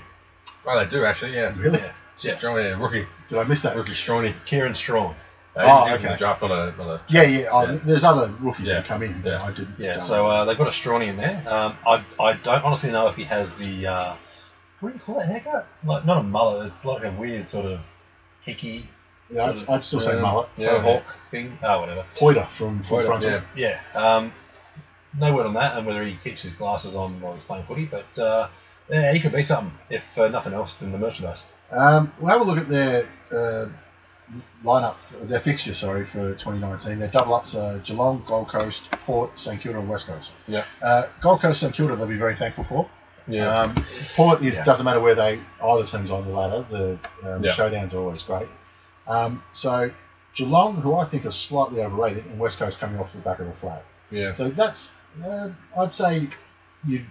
Oh, 0.65 0.80
they 0.82 0.89
do 0.89 1.04
actually, 1.04 1.34
yeah. 1.34 1.54
Really? 1.60 1.80
Yeah. 1.80 1.91
Yeah. 2.20 2.36
Strawny, 2.38 2.80
rookie, 2.82 3.06
Did 3.28 3.38
I 3.38 3.44
miss 3.44 3.63
that? 3.63 3.76
rookie 3.76 3.91
Strawny. 3.91 4.34
Kieran 4.46 4.76
Strawn. 4.76 5.13
Uh, 5.58 5.60
Oh, 5.65 5.86
he 5.88 5.91
was 5.91 6.06
okay. 6.06 6.15
draft, 6.15 6.41
not 6.41 6.52
a, 6.52 6.74
not 6.78 6.88
a 6.88 7.02
Yeah, 7.10 7.24
yeah. 7.24 7.48
Oh, 7.52 7.63
Yeah. 7.70 7.80
There's 7.84 8.06
other 8.06 8.34
rookies 8.39 8.67
Yeah. 8.70 8.80
who 8.82 8.88
come 8.88 9.04
in, 9.04 9.22
Yeah. 9.26 9.44
I 9.44 9.52
didn't. 9.52 9.76
Yeah, 9.78 10.00
so 10.00 10.26
uh, 10.28 10.46
they've 10.46 10.58
got 10.58 10.67
a 10.67 10.72
Strawny 10.72 11.08
in 11.10 11.17
there. 11.17 11.44
Um, 11.46 11.76
I, 11.86 12.06
I 12.17 12.32
don't 12.32 12.63
honestly 12.63 12.91
know 12.91 13.08
if 13.10 13.17
he 13.17 13.26
has 13.26 13.52
the 13.56 13.88
uh, 13.88 14.15
what 14.80 14.91
do 14.94 14.96
you 14.96 15.02
call 15.06 15.15
that 15.15 15.28
haircut? 15.28 15.67
Like 15.84 16.06
not 16.06 16.20
a 16.20 16.24
mullet. 16.24 16.67
It's 16.67 16.86
like 16.86 17.04
a 17.04 17.12
weird 17.12 17.50
sort 17.50 17.65
of 17.65 17.82
hickey 18.46 18.89
yeah, 19.32 19.46
I'd, 19.52 19.70
I'd 19.70 19.84
still 19.84 20.00
say 20.00 20.13
Um, 20.13 20.22
mullet. 20.22 20.50
Yeah, 20.58 20.82
hawk 20.82 21.04
thing. 21.32 21.58
Oh, 21.63 21.80
whatever. 21.82 22.06
Poiter 22.17 22.48
from, 22.58 22.80
from 22.80 22.88
Poiter, 22.88 23.06
frontal. 23.08 23.30
yeah. 23.56 23.80
Yeah. 23.94 24.00
Um, 24.15 24.34
no 25.20 25.34
word 25.36 25.46
on 25.46 25.54
that, 25.56 25.78
and 25.78 25.86
whether 25.86 26.04
he 26.06 26.17
keeps 26.24 26.41
his 26.44 26.54
glasses 26.54 26.96
on 26.96 27.20
while 27.22 27.34
he's 27.34 27.44
playing 27.44 27.65
footy. 27.65 27.86
But 27.86 28.17
uh, 28.20 28.48
yeah, 28.89 29.12
he 29.13 29.20
could 29.20 29.32
be 29.34 29.44
something 29.44 29.74
if 29.89 30.04
uh, 30.17 30.28
nothing 30.30 30.54
else 30.54 30.76
than 30.76 30.91
the 30.91 30.98
merchandise. 30.98 31.44
Um, 31.72 32.12
we'll 32.20 32.32
have 32.32 32.41
a 32.41 32.44
look 32.44 32.58
at 32.58 32.67
their 32.70 33.06
uh, 33.32 33.67
lineup, 34.63 34.96
their 35.24 35.39
fixture, 35.39 35.74
sorry, 35.74 36.06
for 36.06 36.32
2019. 36.34 37.00
Their 37.00 37.08
double 37.10 37.34
ups 37.34 37.56
are 37.56 37.80
Geelong, 37.80 38.24
Gold 38.28 38.48
Coast, 38.50 38.84
Port, 39.06 39.38
St 39.39 39.60
Kilda, 39.60 39.80
and 39.80 39.89
West 39.89 40.08
Coast. 40.08 40.32
Yeah. 40.48 40.65
Uh, 40.82 41.08
Gold 41.22 41.41
Coast, 41.41 41.60
St 41.62 41.74
Kilda, 41.74 41.96
they'll 41.96 42.08
be 42.08 42.17
very 42.17 42.36
thankful 42.36 42.63
for. 42.65 42.89
Yeah. 43.28 43.54
Um, 43.54 43.86
Port 44.15 44.41
is 44.44 44.56
Yeah. 44.56 44.63
doesn't 44.63 44.84
matter 44.86 45.00
where 45.00 45.15
they 45.15 45.39
either 45.63 45.86
team's 45.86 46.10
on 46.12 46.26
the 46.26 46.32
ladder. 46.32 46.65
The 46.70 47.00
um, 47.36 47.44
Yeah. 47.44 47.52
showdowns 47.54 47.94
are 47.94 48.00
always 48.00 48.24
great. 48.24 48.48
Um, 49.07 49.43
so 49.53 49.91
Geelong, 50.35 50.75
who 50.77 50.95
I 50.95 51.05
think 51.05 51.25
are 51.25 51.31
slightly 51.31 51.81
overrated, 51.81 52.25
and 52.25 52.39
West 52.39 52.57
Coast 52.59 52.79
coming 52.79 52.99
off 52.99 53.11
the 53.13 53.19
back 53.19 53.39
of 53.39 53.47
a 53.47 53.53
flag. 53.53 53.81
yeah. 54.11 54.33
So 54.33 54.49
that's 54.49 54.89
uh, 55.25 55.49
I'd 55.77 55.93
say 55.93 56.29
you 56.85 57.05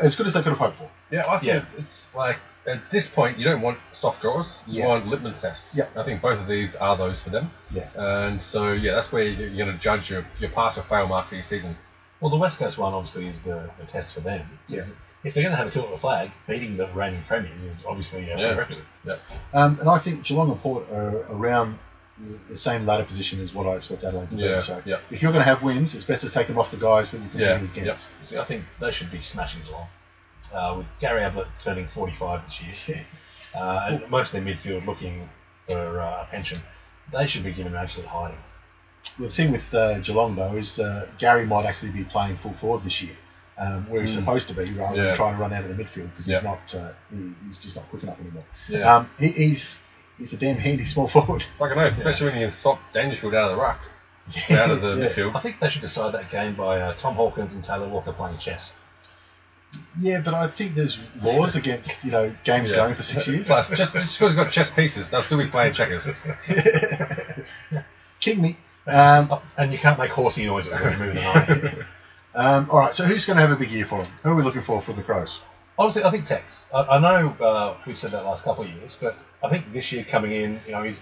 as 0.00 0.16
good 0.16 0.26
as 0.26 0.34
they 0.34 0.40
could 0.42 0.50
have 0.50 0.58
hoped 0.58 0.78
for. 0.78 0.90
Yeah, 1.10 1.26
I 1.28 1.32
think 1.38 1.44
Yeah. 1.44 1.56
It's, 1.58 1.72
it's 1.74 2.06
like 2.14 2.36
at 2.66 2.80
this 2.92 3.08
point 3.08 3.38
you 3.38 3.44
don't 3.44 3.60
want 3.60 3.78
soft 3.92 4.20
draws. 4.22 4.62
You 4.66 4.80
Yeah. 4.80 4.86
want 4.88 5.06
litmus 5.06 5.40
tests. 5.40 5.76
Yeah. 5.76 5.86
I 5.96 6.04
think 6.04 6.22
both 6.22 6.38
of 6.40 6.46
these 6.46 6.74
are 6.76 6.96
those 6.96 7.20
for 7.20 7.30
them. 7.30 7.50
Yeah. 7.70 7.88
And 7.96 8.42
so 8.42 8.72
yeah, 8.72 8.94
that's 8.94 9.10
where 9.12 9.24
you're 9.24 9.56
going 9.64 9.76
to 9.76 9.78
judge 9.82 10.10
your, 10.10 10.24
your 10.40 10.50
pass 10.50 10.78
or 10.78 10.82
fail 10.84 11.06
mark 11.08 11.28
for 11.28 11.34
your 11.34 11.44
season. 11.44 11.76
Well, 12.20 12.30
the 12.30 12.36
West 12.36 12.58
Coast 12.58 12.78
one 12.78 12.94
obviously 12.94 13.26
is 13.26 13.40
the, 13.42 13.68
the 13.80 13.86
test 13.86 14.14
for 14.14 14.20
them. 14.20 14.46
Yeah. 14.68 14.82
If 15.24 15.34
they're 15.34 15.42
going 15.42 15.52
to 15.52 15.56
have 15.56 15.68
a 15.68 15.70
tilt 15.70 15.86
of 15.86 15.92
the 15.92 15.98
flag, 15.98 16.30
beating 16.48 16.76
the 16.76 16.88
reigning 16.88 17.22
premiers 17.28 17.64
is 17.64 17.84
obviously 17.86 18.28
a 18.30 18.36
Yeah. 18.38 18.54
prerequisite. 18.54 18.84
Yeah. 19.04 19.16
Um, 19.54 19.78
and 19.80 19.88
I 19.88 19.98
think 19.98 20.24
Geelong 20.24 20.50
and 20.50 20.60
Port 20.60 20.90
are 20.90 21.24
around 21.30 21.78
the- 22.18 22.38
the 22.50 22.58
same 22.58 22.86
ladder 22.86 23.04
position 23.04 23.40
as 23.40 23.54
what 23.54 23.66
I 23.66 23.76
expect 23.76 24.04
Adelaide 24.04 24.30
to 24.30 24.36
Yeah, 24.36 24.54
be. 24.56 24.60
So 24.60 24.82
yeah. 24.84 24.96
if 25.10 25.22
you're 25.22 25.32
going 25.32 25.44
to 25.44 25.48
have 25.48 25.62
wins, 25.62 25.94
it's 25.94 26.04
better 26.04 26.26
to 26.28 26.32
take 26.32 26.46
them 26.48 26.58
off 26.58 26.70
the 26.70 26.76
guys 26.76 27.10
that 27.12 27.20
you 27.20 27.28
can 27.30 27.40
Yeah, 27.40 27.58
compete 27.58 27.82
against. 27.84 28.10
See, 28.22 28.36
I 28.38 28.44
think 28.44 28.64
they 28.80 28.90
should 28.92 29.10
be 29.10 29.22
smashing 29.22 29.62
Geelong. 29.62 29.86
Uh, 30.52 30.74
with 30.78 30.86
Gary 31.00 31.22
Ablett 31.24 31.46
turning 31.62 31.86
45 31.88 32.44
this 32.44 32.60
year, 32.60 33.06
uh, 33.54 33.86
and 33.88 34.10
most 34.10 34.34
of 34.34 34.44
their 34.44 34.54
midfield 34.54 34.84
looking 34.86 35.28
for 35.68 36.00
uh, 36.00 36.22
a 36.22 36.26
pension, 36.30 36.60
they 37.12 37.26
should 37.26 37.44
be 37.44 37.52
given 37.52 37.74
an 37.74 37.78
absolute 37.78 38.08
hiding. 38.08 38.38
The 39.18 39.30
thing 39.30 39.52
with 39.52 39.72
uh, 39.74 39.98
Geelong 40.00 40.34
though 40.36 40.54
is 40.54 40.78
uh, 40.78 41.08
Gary 41.18 41.46
might 41.46 41.64
actually 41.64 41.90
be 41.92 42.04
playing 42.04 42.36
full 42.38 42.52
forward 42.54 42.84
this 42.84 43.00
year, 43.02 43.16
um, 43.58 43.86
where 43.90 44.00
he's 44.02 44.12
Mm. 44.16 44.20
supposed 44.20 44.48
to 44.48 44.54
be, 44.54 44.72
rather 44.72 44.96
Yeah. 44.96 45.02
than 45.04 45.16
trying 45.16 45.34
to 45.36 45.40
run 45.40 45.52
out 45.52 45.64
of 45.64 45.76
the 45.76 45.82
midfield 45.82 46.10
because 46.10 46.26
Yeah. 46.26 46.36
he's 46.38 46.44
not 46.44 46.74
uh, 46.74 46.92
he, 47.10 47.32
he's 47.46 47.58
just 47.58 47.76
not 47.76 47.88
quick 47.90 48.02
enough 48.02 48.18
anymore. 48.20 48.44
Yeah. 48.68 48.96
Um, 48.96 49.10
he, 49.18 49.28
he's 49.28 49.78
he's 50.18 50.32
a 50.32 50.36
damn 50.36 50.56
handy 50.56 50.84
small 50.84 51.08
forward. 51.16 51.44
Like 51.60 51.72
I 51.72 51.74
know, 51.74 51.86
especially 51.86 52.30
when 52.30 52.40
you 52.40 52.46
can 52.46 52.54
stop 52.54 52.78
Dangerfield 52.92 53.34
out 53.34 53.50
of 53.50 53.56
the 53.56 53.62
ruck, 53.62 53.80
out 54.50 54.70
of 54.70 54.80
the 54.80 54.88
Yeah. 54.96 55.08
midfield. 55.08 55.36
I 55.36 55.40
think 55.40 55.60
they 55.60 55.68
should 55.68 55.82
decide 55.82 56.12
that 56.14 56.30
game 56.30 56.54
by 56.54 56.80
uh, 56.80 56.94
Tom 56.94 57.14
Hawkins 57.14 57.52
and 57.54 57.62
Taylor 57.62 57.88
Walker 57.88 58.12
playing 58.12 58.38
chess. 58.38 58.72
Yeah, 59.98 60.20
but 60.20 60.34
I 60.34 60.48
think 60.48 60.74
there's 60.74 60.98
laws 61.22 61.56
against 61.56 61.96
you 62.04 62.10
know 62.10 62.34
games 62.44 62.70
Yeah. 62.70 62.76
going 62.76 62.94
for 62.94 63.02
six 63.02 63.26
years. 63.26 63.46
Plus, 63.46 63.68
just 63.70 63.92
just 63.92 64.18
because 64.18 64.32
he's 64.32 64.34
got 64.34 64.50
chess 64.50 64.70
pieces, 64.70 65.08
they'll 65.08 65.22
still 65.22 65.38
be 65.38 65.46
playing 65.46 65.72
checkers. 65.72 66.06
King 68.20 68.42
me. 68.42 68.56
Um, 68.86 69.32
and 69.56 69.72
you 69.72 69.78
can't 69.78 69.98
make 69.98 70.10
horsey 70.10 70.44
noises 70.46 70.72
when 70.78 70.92
you 70.92 70.98
move 70.98 71.14
the 71.14 71.20
nine. 71.20 71.86
Um, 72.34 72.68
all 72.70 72.78
right, 72.78 72.94
so 72.94 73.04
who's 73.04 73.26
going 73.26 73.36
to 73.36 73.42
have 73.42 73.50
a 73.50 73.56
big 73.56 73.70
year 73.70 73.86
for 73.86 74.02
him? 74.04 74.12
Who 74.22 74.30
are 74.30 74.34
we 74.34 74.42
looking 74.42 74.62
for 74.62 74.80
for 74.82 74.92
the 74.92 75.02
Crows? 75.02 75.40
Honestly, 75.78 76.04
I 76.04 76.10
think 76.10 76.26
Tex. 76.26 76.62
I, 76.72 76.82
I 76.82 76.98
know 76.98 77.30
uh, 77.44 77.76
we've 77.86 77.98
said 77.98 78.12
that 78.12 78.24
last 78.24 78.44
couple 78.44 78.64
of 78.64 78.70
years, 78.70 78.96
but 79.00 79.16
I 79.42 79.48
think 79.48 79.72
this 79.72 79.90
year 79.92 80.04
coming 80.04 80.32
in, 80.32 80.60
you 80.66 80.72
know, 80.72 80.82
he's 80.82 81.00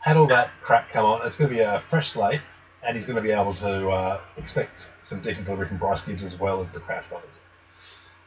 had 0.00 0.16
all 0.16 0.26
that 0.28 0.50
crap 0.62 0.90
come 0.90 1.04
on. 1.04 1.26
It's 1.26 1.36
going 1.36 1.50
to 1.50 1.54
be 1.56 1.60
a 1.62 1.82
fresh 1.90 2.10
slate, 2.12 2.40
and 2.84 2.96
he's 2.96 3.04
going 3.06 3.16
to 3.16 3.22
be 3.22 3.30
able 3.30 3.54
to 3.56 3.88
uh, 3.90 4.20
expect 4.36 4.88
some 5.02 5.20
decent 5.20 5.46
delivery 5.46 5.68
from 5.68 5.78
Bryce 5.78 6.02
Gibbs 6.02 6.24
as 6.24 6.38
well 6.38 6.60
as 6.60 6.70
the 6.70 6.80
Crouch 6.80 7.08
brothers 7.08 7.40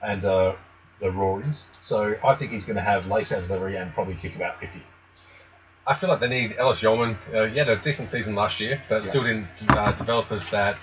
and 0.02 0.24
uh, 0.26 0.54
the 1.00 1.08
Rorys. 1.08 1.64
So 1.82 2.16
I 2.24 2.36
think 2.36 2.52
he's 2.52 2.66
going 2.66 2.76
to 2.78 2.82
have 2.82 3.08
lace 3.08 3.32
out 3.32 3.48
delivery 3.48 3.76
and 3.78 3.94
probably 3.94 4.16
kick 4.16 4.36
about 4.36 4.60
50. 4.60 4.82
I 5.88 5.94
feel 5.96 6.10
like 6.10 6.20
they 6.20 6.28
need 6.28 6.56
Ellis 6.58 6.82
Yeoman. 6.82 7.18
Uh, 7.34 7.46
he 7.46 7.58
had 7.58 7.70
a 7.70 7.78
decent 7.78 8.12
season 8.12 8.36
last 8.36 8.60
year, 8.60 8.82
but 8.90 9.04
Yeah. 9.04 9.10
still 9.10 9.24
didn't 9.24 9.48
uh, 9.70 9.92
develop 9.94 10.32
as 10.32 10.50
that 10.50 10.78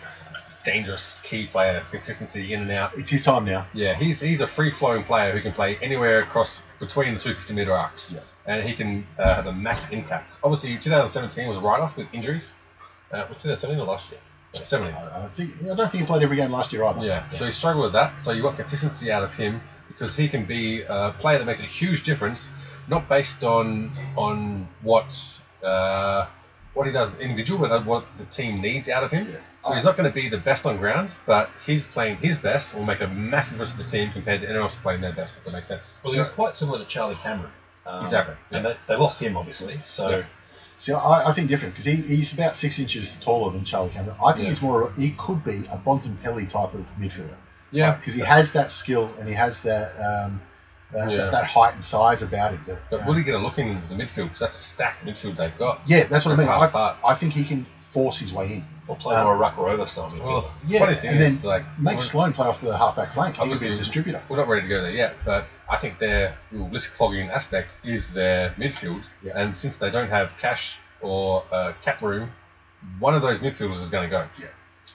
dangerous 0.65 1.17
key 1.23 1.47
player, 1.47 1.83
consistency 1.91 2.53
in 2.55 2.63
and 2.63 2.71
out. 2.71 2.93
It's 2.97 3.11
his 3.11 3.25
time 3.25 3.45
now. 3.45 3.67
Yeah, 3.75 3.95
he's 3.97 4.21
he's 4.21 4.41
a 4.41 4.47
free 4.47 4.71
flowing 4.71 5.05
player 5.05 5.33
who 5.33 5.41
can 5.41 5.53
play 5.53 5.77
anywhere 5.83 6.23
across 6.23 6.63
between 6.81 7.15
the 7.15 7.21
250 7.21 7.55
meter 7.55 7.73
arcs, 7.73 8.13
Yeah. 8.13 8.21
and 8.47 8.67
he 8.69 8.75
can 8.75 9.07
uh, 9.19 9.35
have 9.35 9.47
a 9.47 9.53
massive 9.53 9.93
impact. 9.93 10.39
Obviously, 10.43 10.77
2017 10.79 11.49
was 11.49 11.57
a 11.59 11.61
write 11.61 11.81
off 11.81 11.97
with 11.97 12.07
injuries. 12.13 12.53
Uh, 13.13 13.19
it 13.19 13.29
was 13.29 13.39
2017 13.39 13.81
or 13.81 13.87
last 13.87 14.11
year? 14.11 14.21
No, 14.55 14.61
17. 14.65 14.95
I, 14.95 15.25
I 15.27 15.29
think 15.37 15.51
I 15.63 15.75
don't 15.75 15.91
think 15.91 16.03
he 16.03 16.07
played 16.07 16.23
every 16.23 16.37
game 16.37 16.51
last 16.51 16.73
year 16.73 16.85
either. 16.85 17.05
Yeah, 17.05 17.25
so 17.39 17.45
he 17.47 17.53
struggled 17.53 17.85
with 17.85 17.93
that. 17.95 18.13
So 18.25 18.33
you 18.33 18.43
want 18.43 18.57
consistency 18.57 19.11
out 19.11 19.23
of 19.23 19.33
him 19.35 19.61
because 19.89 20.17
he 20.17 20.29
can 20.29 20.45
be 20.47 20.83
a 20.83 21.15
player 21.19 21.39
that 21.39 21.45
makes 21.45 21.61
a 21.61 21.65
huge 21.65 22.05
difference, 22.05 22.49
not 22.89 23.09
based 23.09 23.43
on 23.45 23.93
on 24.17 24.69
what 24.83 25.07
uh, 25.65 26.27
what 26.75 26.87
he 26.87 26.93
does 26.93 27.09
as 27.11 27.15
an 27.17 27.21
individual, 27.21 27.61
but 27.69 27.85
what 27.87 28.07
the 28.19 28.25
team 28.27 28.61
needs 28.61 28.89
out 28.89 29.05
of 29.05 29.11
him. 29.11 29.29
Yeah. 29.31 29.37
So 29.65 29.75
he's 29.75 29.85
not 29.85 29.97
going 29.97 30.11
to 30.11 30.15
be 30.15 30.29
the 30.29 30.39
best 30.39 30.67
on 30.67 30.79
ground, 30.79 31.11
but 31.27 31.51
he's 31.67 31.87
playing 31.87 32.17
his 32.17 32.39
best 32.39 32.75
will 32.75 32.85
make 32.85 33.01
a 33.01 33.07
massive 33.07 33.59
difference 33.59 33.73
to 33.73 33.83
the 33.83 33.89
team 33.89 34.11
compared 34.13 34.41
to 34.41 34.49
anyone 34.49 34.69
else 34.69 34.77
playing 34.83 35.01
their 35.03 35.13
best. 35.13 35.39
If 35.39 35.45
that 35.45 35.55
makes 35.55 35.69
sense. 35.69 35.97
Well, 36.03 36.13
he 36.13 36.19
was 36.19 36.31
quite 36.31 36.57
similar 36.57 36.79
to 36.79 36.85
Charlie 36.87 37.17
Cameron. 37.17 37.53
Um, 37.87 38.03
Exactly, 38.03 38.35
And 38.51 38.65
yeah. 38.65 38.73
they, 38.73 38.95
they 38.95 38.97
lost 38.97 39.19
him, 39.19 39.37
obviously. 39.37 39.81
So 39.87 40.09
Yeah. 40.09 40.25
See, 40.77 40.93
I, 40.93 41.31
I 41.31 41.35
think 41.35 41.49
different 41.49 41.75
because 41.75 41.85
he, 41.85 41.97
he's 41.97 42.33
about 42.33 42.57
six 42.57 42.79
inches 42.79 43.17
taller 43.21 43.53
than 43.53 43.65
Charlie 43.65 43.91
Cameron. 43.91 44.17
I 44.25 44.33
think 44.33 44.45
Yeah. 44.45 44.51
he's 44.51 44.63
more. 44.63 44.93
He 44.93 45.11
could 45.13 45.45
be 45.45 45.59
a 45.71 45.77
Bontempelli 45.79 46.49
type 46.49 46.75
of 46.75 46.87
midfielder. 46.99 47.37
Yeah. 47.71 47.97
because 47.97 48.15
he 48.15 48.21
has 48.21 48.53
that 48.53 48.71
skill 48.73 49.13
and 49.19 49.29
he 49.29 49.35
has 49.35 49.61
that 49.61 49.93
um, 49.99 50.41
uh, 50.95 51.07
Yeah. 51.09 51.17
that, 51.17 51.33
that 51.33 51.45
height 51.45 51.75
and 51.75 51.85
size 51.85 52.23
about 52.23 52.53
him. 52.53 52.63
That, 52.67 52.79
But 52.91 53.01
um, 53.01 53.07
will 53.07 53.15
he 53.15 53.23
get 53.23 53.35
a 53.35 53.39
look 53.39 53.59
in 53.59 53.75
the 53.89 53.95
midfield? 53.95 54.29
Because 54.29 54.41
that's 54.41 54.59
a 54.59 54.63
stacked 54.63 55.05
midfield 55.05 55.37
they've 55.37 55.57
got. 55.59 55.81
yeah, 55.87 56.05
that's 56.05 56.25
what 56.25 56.39
I 56.39 56.43
mean. 56.43 56.49
I, 56.49 56.69
part. 56.69 56.97
I 57.05 57.15
think 57.15 57.33
he 57.33 57.45
can 57.45 57.67
force 57.93 58.19
his 58.19 58.33
way 58.33 58.55
in. 58.55 58.65
or 58.89 58.97
play 58.97 59.15
Um, 59.15 59.25
more 59.25 59.35
a 59.35 59.39
ruck 59.39 59.59
or 59.59 59.69
over 59.69 59.87
style 59.87 60.11
midfielder. 60.11 60.25
Well, 60.25 60.51
Yeah, 60.67 60.79
funny 60.81 60.97
thing 60.97 61.11
and 61.11 61.21
is, 61.23 61.41
then 61.43 61.49
like 61.49 61.65
make 61.79 62.01
Sloane 62.01 62.33
play 62.33 62.47
off 62.49 62.61
the 62.61 62.77
halfback 62.77 63.13
flank. 63.15 63.37
He 63.37 63.49
could 63.49 63.61
be 63.61 63.69
a 63.73 63.77
distributor. 63.77 64.23
We're 64.29 64.39
not 64.39 64.49
ready 64.49 64.63
to 64.63 64.69
go 64.69 64.81
there 64.83 64.91
yet, 64.91 65.17
but 65.25 65.47
I 65.71 65.77
think 65.79 65.99
their 65.99 66.37
risk 66.51 66.95
clogging 66.97 67.29
aspect 67.31 67.71
is 67.85 68.11
their 68.13 68.51
midfield. 68.59 69.03
Yeah. 69.23 69.33
And 69.39 69.57
since 69.57 69.77
they 69.77 69.91
don't 69.91 70.09
have 70.09 70.31
cash 70.41 70.79
or 71.01 71.45
uh, 71.53 71.73
cap 71.85 72.01
room, 72.03 72.31
one 72.99 73.15
of 73.15 73.23
those 73.23 73.39
midfielders 73.41 73.81
is 73.83 73.89
going 73.91 74.09
to 74.09 74.11
go. 74.11 74.27
Yeah. 74.41 74.47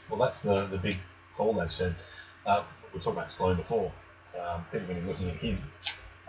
Well, 0.10 0.20
that's 0.20 0.40
the 0.40 0.66
the 0.68 0.78
big 0.78 0.98
call 1.38 1.54
they've 1.54 1.72
said. 1.72 1.96
Uh, 2.46 2.64
we 2.94 3.00
talked 3.00 3.16
about 3.18 3.32
Sloane 3.32 3.58
before. 3.58 3.92
Um, 4.40 4.64
people 4.72 4.82
are 4.82 4.94
going 4.94 5.00
to 5.00 5.02
be 5.02 5.08
looking 5.08 5.30
at 5.30 5.36
him, 5.38 5.60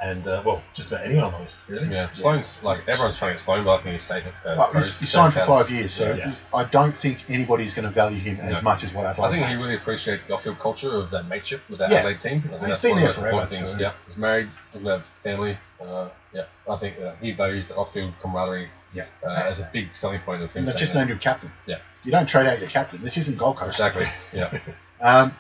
and 0.01 0.27
uh, 0.27 0.43
well, 0.45 0.63
just 0.75 0.89
about 0.91 1.05
anyone 1.05 1.25
on 1.25 1.33
the 1.33 1.39
list, 1.41 1.59
really. 1.69 1.89
Yeah, 1.93 2.13
Sloane's 2.15 2.57
like 2.63 2.87
everyone's 2.89 3.19
trying 3.19 3.31
to 3.33 3.35
get 3.37 3.43
Sloane, 3.43 3.65
but 3.65 3.81
I 3.81 3.83
think 3.83 3.95
he's 3.95 4.03
safe. 4.05 4.25
At, 4.45 4.51
uh, 4.53 4.55
Well, 4.59 4.69
Crows. 4.69 4.85
he's, 4.85 4.99
he's 5.01 5.11
signed 5.11 5.35
for 5.35 5.41
Crows. 5.45 5.65
five 5.67 5.71
years, 5.71 5.93
so 5.93 6.15
Yeah. 6.15 6.35
I 6.55 6.65
don't 6.65 6.97
think 6.97 7.19
anybody's 7.29 7.75
going 7.75 7.85
to 7.87 7.91
value 7.91 8.19
him 8.21 8.39
as 8.41 8.53
No. 8.55 8.61
much 8.63 8.85
as 8.85 8.93
what 8.93 9.07
I 9.07 9.11
Adelaide. 9.11 9.29
I 9.29 9.31
think 9.33 9.47
he 9.49 9.55
really 9.57 9.75
appreciates 9.77 10.25
the 10.27 10.35
off-field 10.35 10.59
culture 10.59 10.97
of 10.97 11.11
that 11.11 11.25
mateship 11.29 11.63
with 11.69 11.79
that 11.81 11.91
Yeah. 11.91 11.99
Adelaide 11.99 12.21
team. 12.21 12.39
I 12.39 12.49
think 12.49 12.61
He's 12.61 12.69
that's 12.71 12.83
been 12.83 12.91
one 12.93 12.99
of 12.99 13.03
there 13.03 13.03
the 13.03 13.07
most 13.09 13.17
forever, 13.19 13.29
important 13.43 13.53
things. 13.61 13.75
too. 13.77 13.83
Yeah, 13.83 13.93
he's 14.07 14.17
married, 14.17 14.51
doesn't 14.73 14.87
have 14.89 15.05
family. 15.23 15.59
Uh, 15.81 16.09
yeah, 16.33 16.43
I 16.69 16.77
think 16.77 17.01
uh, 17.01 17.13
he 17.21 17.33
values 17.33 17.69
the 17.69 17.77
off-field 17.77 18.15
camaraderie 18.23 18.69
Yeah. 18.95 19.05
uh, 19.27 19.31
as 19.31 19.61
a 19.61 19.69
big 19.73 19.89
selling 19.95 20.21
point 20.21 20.43
of 20.43 20.51
him. 20.53 20.61
And 20.61 20.69
they've 20.69 20.77
just 20.77 20.93
that. 20.93 21.01
named 21.01 21.11
him 21.11 21.19
captain. 21.19 21.51
Yeah. 21.67 21.79
You 22.05 22.13
don't 22.13 22.27
trade 22.29 22.47
out 22.47 22.59
your 22.61 22.71
captain. 22.71 23.03
This 23.03 23.17
isn't 23.17 23.37
Gold 23.37 23.57
Coast. 23.57 23.75
Exactly. 23.75 24.07
Yeah. 24.33 24.59
Um, 25.01 25.37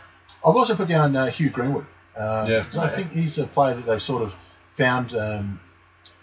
I've 0.46 0.54
also 0.54 0.76
put 0.76 0.87
down 0.87 1.16
uh, 1.16 1.26
Hugh 1.26 1.50
Greenwood. 1.50 1.85
Um, 2.18 2.50
Yeah. 2.50 2.64
I 2.78 2.88
think 2.88 3.12
he's 3.12 3.38
a 3.38 3.46
player 3.46 3.74
that 3.74 3.87
they've 3.87 4.02
sort 4.02 4.22
of 4.22 4.35
found. 4.76 5.14
Um, 5.14 5.61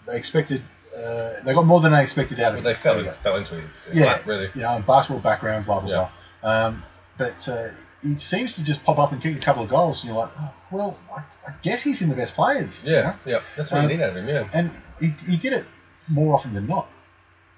they 0.06 0.16
expected. 0.16 0.62
Uh, 0.96 1.42
they 1.44 1.52
got 1.52 1.66
more 1.66 1.80
than 1.80 1.92
they 1.92 2.02
expected 2.02 2.40
out 2.40 2.54
of 2.56 2.62
But 2.62 2.70
him. 2.70 2.74
they 2.76 2.80
fell, 2.80 3.02
go. 3.04 3.12
fell 3.22 3.36
into 3.36 3.58
it. 3.58 3.64
Yeah, 3.92 4.04
Like, 4.06 4.26
really. 4.26 4.50
You 4.54 4.62
know, 4.62 4.82
basketball 4.86 5.20
background, 5.20 5.66
blah 5.66 5.80
blah 5.80 5.90
Yeah. 5.90 6.08
blah. 6.42 6.50
Um, 6.66 6.82
but 7.18 7.48
uh, 7.48 7.68
he 8.02 8.18
seems 8.18 8.54
to 8.54 8.62
just 8.62 8.82
pop 8.84 8.98
up 8.98 9.12
and 9.12 9.20
kick 9.22 9.36
a 9.36 9.40
couple 9.40 9.62
of 9.62 9.68
goals, 9.70 10.02
and 10.04 10.12
you're 10.12 10.22
like, 10.22 10.30
oh, 10.38 10.52
well, 10.70 10.98
I, 11.14 11.20
I 11.48 11.54
guess 11.62 11.82
he's 11.82 12.00
in 12.02 12.08
the 12.08 12.14
best 12.16 12.34
players. 12.34 12.84
you 12.84 12.92
know? 12.92 12.98
Yeah, 12.98 13.14
yeah. 13.24 13.38
That's 13.56 13.70
what 13.70 13.78
Um, 13.84 13.90
you 13.90 13.96
need 13.96 14.02
out 14.02 14.10
of 14.10 14.16
him. 14.16 14.28
Yeah. 14.28 14.48
and 14.52 14.70
he, 15.00 15.08
he 15.28 15.36
did 15.36 15.52
it 15.54 15.64
more 16.08 16.34
often 16.34 16.52
than 16.54 16.66
not. 16.66 16.88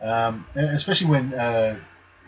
Um, 0.00 0.46
and 0.54 0.66
especially 0.66 1.08
when 1.08 1.34
uh, 1.34 1.76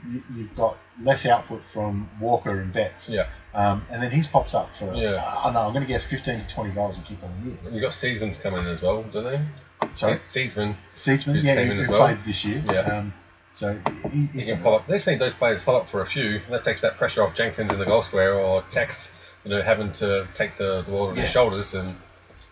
you, 0.09 0.23
you've 0.35 0.55
got 0.55 0.77
less 1.03 1.27
output 1.27 1.63
from 1.73 2.09
Walker 2.21 2.61
and 2.61 2.73
Betts. 2.73 3.09
Yeah. 3.11 3.27
Um, 3.55 3.85
and 3.91 4.03
then 4.03 4.11
he's 4.13 4.27
popped 4.27 4.55
up 4.55 4.69
for, 4.79 4.95
Yeah. 4.95 5.25
I 5.27 5.45
don't 5.45 5.55
know, 5.55 5.61
I'm 5.61 5.73
going 5.73 5.85
to 5.85 5.89
guess 5.89 6.05
15 6.05 6.41
to 6.41 6.49
20 6.55 6.71
goals 6.73 6.99
a 6.99 7.01
kick 7.03 7.19
on 7.23 7.33
the 7.43 7.51
year. 7.51 7.75
You 7.75 7.81
got 7.81 7.95
Seasons 7.95 8.39
coming 8.39 8.61
in 8.61 8.67
as 8.69 8.81
well, 8.83 9.03
don't 9.03 9.25
they? 9.25 9.89
Sorry? 9.95 10.21
Se- 10.29 10.47
Seedsman. 10.49 10.77
Seedsman, 10.95 11.43
yeah, 11.43 11.63
he, 11.65 11.89
well. 11.89 12.07
played 12.07 12.19
this 12.25 12.45
year. 12.45 12.63
Yeah. 12.71 12.81
Um, 12.81 13.15
so 13.53 13.77
he, 14.13 14.27
He 14.27 14.45
can 14.45 14.65
up. 14.65 14.87
They've 14.87 15.03
seen 15.03 15.19
those 15.19 15.35
players 15.35 15.63
pull 15.65 15.75
up 15.75 15.89
for 15.89 16.03
a 16.03 16.07
few. 16.07 16.37
and 16.45 16.53
That 16.55 16.63
takes 16.63 16.81
that 16.83 16.97
pressure 16.97 17.23
off 17.25 17.35
Jenkins 17.35 17.73
in 17.73 17.79
the 17.79 17.85
goal 17.85 18.03
square 18.05 18.35
or 18.35 18.63
Tex, 18.71 19.09
you 19.45 19.51
know, 19.51 19.63
having 19.63 19.93
to 19.95 20.29
take 20.35 20.57
the, 20.59 20.83
the 20.83 20.91
ball 20.93 21.09
on 21.09 21.17
Yeah. 21.17 21.23
his 21.23 21.31
shoulders 21.31 21.75
and 21.75 21.97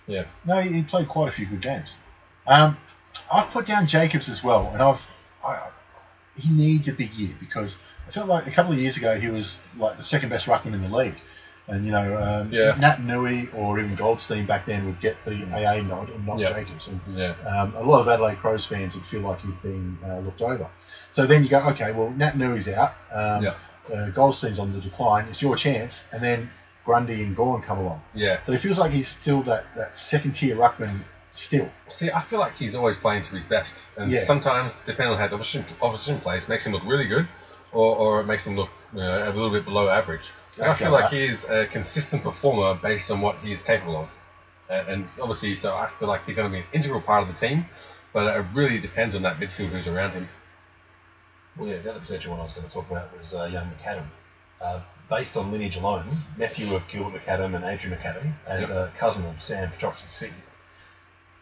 yeah. 0.09 0.25
No, 0.45 0.59
he, 0.61 0.73
he 0.73 0.83
played 0.83 1.07
quite 1.09 1.29
a 1.29 1.33
few 1.33 1.47
good 1.47 1.61
games. 1.63 1.97
Um, 2.47 2.77
I've 3.33 3.51
put 3.51 3.67
down 3.67 3.87
Jacobs 3.87 4.29
as 4.29 4.43
well, 4.43 4.71
and 4.73 4.83
I've 4.83 5.01
I, 5.45 5.69
he 6.38 6.51
needs 6.53 6.88
a 6.88 6.92
big 6.92 7.12
year 7.14 7.35
because 7.40 7.77
I 8.07 8.11
felt 8.12 8.29
like 8.29 8.46
a 8.46 8.51
couple 8.51 8.72
of 8.72 8.79
years 8.79 8.96
ago 8.96 9.18
he 9.18 9.29
was 9.29 9.59
like 9.77 9.96
the 9.96 10.03
second 10.03 10.29
best 10.31 10.46
ruckman 10.46 10.72
in 10.74 10.83
the 10.83 10.88
league, 10.96 11.16
and 11.66 11.85
you 11.85 11.92
know 11.92 12.16
um, 12.16 12.53
Yeah. 12.53 12.72
Naitanui 12.77 13.55
or 13.55 13.79
even 13.79 13.94
Goldstein 13.96 14.46
back 14.46 14.64
then 14.66 14.87
would 14.87 15.01
get 15.01 15.16
the 15.24 15.35
AA 15.53 15.83
nod 15.83 16.09
and 16.11 16.27
not 16.27 16.38
Yeah. 16.38 16.53
Jacobs, 16.53 16.88
and 16.88 17.01
Yeah. 17.14 17.35
um, 17.46 17.74
a 17.77 17.83
lot 17.83 18.01
of 18.01 18.09
Adelaide 18.09 18.38
Crows 18.38 18.64
fans 18.64 18.94
would 18.94 19.05
feel 19.07 19.20
like 19.20 19.40
he'd 19.40 19.61
been 19.62 19.98
uh, 20.05 20.18
looked 20.20 20.40
over. 20.42 20.66
So 21.12 21.27
then 21.27 21.42
you 21.42 21.51
go, 21.51 21.59
okay, 21.70 21.92
well 21.92 22.12
Naitanui's 22.16 22.68
out, 22.68 22.94
um, 23.12 23.42
uh, 23.94 24.11
Goldstein's 24.11 24.59
on 24.59 24.72
the 24.72 24.81
decline, 24.81 25.27
it's 25.29 25.42
your 25.42 25.57
chance, 25.57 26.05
and 26.12 26.22
then 26.22 26.51
Grundy 26.85 27.22
and 27.22 27.37
Gawn 27.37 27.61
come 27.61 27.79
along. 27.79 28.01
Yeah. 28.14 28.42
So 28.44 28.53
he 28.53 28.59
feels 28.59 28.79
like 28.79 28.92
he's 28.92 29.09
still 29.09 29.42
that, 29.42 29.64
that 29.77 29.96
second 29.96 30.33
tier 30.33 30.57
ruckman 30.57 31.01
still. 31.38 31.70
See, 31.88 32.11
I 32.11 32.20
feel 32.22 32.38
like 32.38 32.55
he's 32.55 32.74
always 32.74 32.96
playing 32.96 33.22
to 33.24 33.35
his 33.35 33.46
best, 33.46 33.74
and 33.96 34.11
Yeah. 34.11 34.24
sometimes, 34.24 34.74
depending 34.87 35.12
on 35.12 35.18
how 35.18 35.29
the 35.29 35.35
opposition, 35.37 35.64
opposition 35.81 36.20
plays, 36.20 36.48
makes 36.48 36.66
him 36.66 36.72
look 36.72 36.85
really 36.85 37.07
good, 37.07 37.29
or, 37.72 37.96
or 37.96 38.20
it 38.20 38.24
makes 38.24 38.46
him 38.46 38.57
look 38.57 38.70
you 38.92 39.01
know, 39.01 39.24
a 39.24 39.31
little 39.33 39.51
bit 39.51 39.64
below 39.64 39.88
average. 39.88 40.33
I 40.61 40.74
feel 40.74 40.90
like 40.90 41.11
he 41.11 41.24
is 41.24 41.44
a 41.44 41.66
consistent 41.66 42.22
performer 42.24 42.74
based 42.74 43.11
on 43.11 43.20
what 43.20 43.37
he 43.38 43.53
is 43.53 43.62
capable 43.62 43.96
of, 43.96 44.09
and, 44.68 44.88
and 44.88 45.09
obviously, 45.20 45.55
so 45.55 45.74
I 45.77 45.88
feel 45.98 46.09
like 46.09 46.24
he's 46.27 46.37
going 46.37 46.51
to 46.51 46.53
be 46.53 46.61
an 46.61 46.66
integral 46.72 47.01
part 47.01 47.22
of 47.22 47.29
the 47.29 47.35
team, 47.35 47.66
but 48.12 48.27
it 48.37 48.44
really 48.53 48.81
depends 48.81 49.14
on 49.14 49.22
that 49.22 49.38
midfield 49.38 49.68
who's 49.70 49.87
around 49.87 50.12
him. 50.12 50.29
Well, 51.57 51.68
yeah, 51.68 51.79
the 51.79 51.90
other 51.90 52.01
potential 52.01 52.31
one 52.33 52.40
I 52.40 52.44
was 52.44 52.53
going 52.53 52.66
to 52.66 52.72
talk 52.72 52.90
about 52.90 53.16
was 53.16 53.35
uh, 53.35 53.44
young 53.44 53.70
McAdam. 53.81 54.07
Uh, 54.61 54.81
based 55.09 55.37
on 55.37 55.53
lineage 55.53 55.77
alone, 55.77 56.05
nephew 56.37 56.74
of 56.74 56.87
Gilbert 56.88 57.20
McAdam 57.24 57.55
and 57.55 57.64
Adrian 57.64 57.96
McAdam, 57.96 58.33
and 58.48 58.61
Yep. 58.62 58.70
uh, 58.70 58.88
cousin 58.96 59.24
of 59.27 59.40
Sam 59.40 59.70
Petrevski-Seton. 59.70 60.35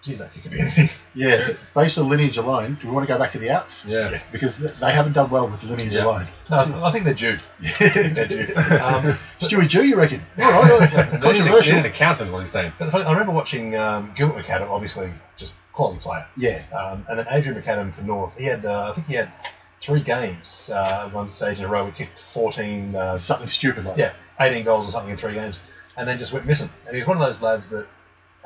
Geez, 0.07 0.19
that 0.21 0.33
could 0.33 0.51
be 0.51 0.61
anything. 0.61 0.89
Yeah, 1.17 1.47
Sure. 1.47 1.57
based 1.75 1.97
on 1.99 2.11
lineage 2.11 2.37
alone, 2.37 2.77
do 2.81 2.89
we 2.89 2.93
want 2.95 3.09
to 3.09 3.13
go 3.13 3.19
back 3.19 3.31
to 3.31 3.39
the 3.39 3.49
outs? 3.51 3.87
Yeah. 3.87 4.11
Yeah. 4.11 4.23
Because 4.33 4.59
th- 4.59 4.75
they 4.75 4.93
haven't 4.93 5.15
done 5.15 5.31
well 5.31 5.49
with 5.49 5.63
lineage 5.65 5.95
Yeah. 5.95 6.05
alone. 6.05 6.27
No, 6.51 6.85
I 6.85 6.93
think 6.93 7.05
they're 7.07 7.15
due. 7.15 7.39
I 7.81 7.89
think 7.89 8.15
they're 8.15 8.29
due. 8.29 8.47
Um, 8.57 9.19
Stewie 9.41 9.67
Jew, 9.67 9.83
you 9.83 9.97
reckon? 9.97 10.21
All 10.39 10.51
right, 10.53 10.63
well, 10.71 10.83
it's 10.83 10.93
They 10.93 10.99
need 10.99 11.07
an- 11.07 11.21
they 11.21 11.27
controversial. 11.27 11.73
need 11.77 11.81
an 11.81 11.87
accountant, 11.87 12.33
what 12.33 12.43
he's 12.43 12.53
saying. 12.53 12.73
but 12.79 12.85
the 12.87 12.91
funny- 12.93 13.05
I 13.07 13.11
remember 13.13 13.33
watching 13.33 13.75
um, 13.77 14.13
Gilbert 14.15 14.45
McAdam, 14.45 14.69
obviously 14.71 15.11
just 15.39 15.55
quality 15.73 16.01
player. 16.01 16.27
Yeah, 16.37 16.63
Um, 16.79 17.07
and 17.09 17.19
then 17.19 17.27
Adrian 17.31 17.61
McAdam 17.61 17.95
for 17.95 18.03
North. 18.03 18.33
He 18.37 18.45
had, 18.45 18.65
uh, 18.67 18.91
I 18.91 18.95
think 18.95 19.07
he 19.09 19.15
had 19.15 19.33
three 19.81 20.03
games 20.03 20.69
uh, 20.71 21.09
one 21.11 21.31
stage 21.31 21.59
in 21.59 21.65
a 21.65 21.69
row. 21.69 21.85
We 21.87 21.93
kicked 21.93 22.19
14, 22.35 22.95
uh, 22.95 23.17
something 23.17 23.49
stupid 23.49 23.85
like 23.87 23.97
yeah, 23.97 24.13
18 24.39 24.65
goals 24.65 24.87
or 24.87 24.91
something 24.93 25.11
in 25.13 25.17
three 25.17 25.33
games, 25.35 25.59
and 25.97 26.07
then 26.07 26.19
just 26.19 26.33
went 26.33 26.45
missing. 26.45 26.69
And 26.87 26.95
he 26.95 27.01
was 27.01 27.09
one 27.09 27.17
of 27.17 27.27
those 27.27 27.41
lads 27.41 27.69
that 27.71 27.87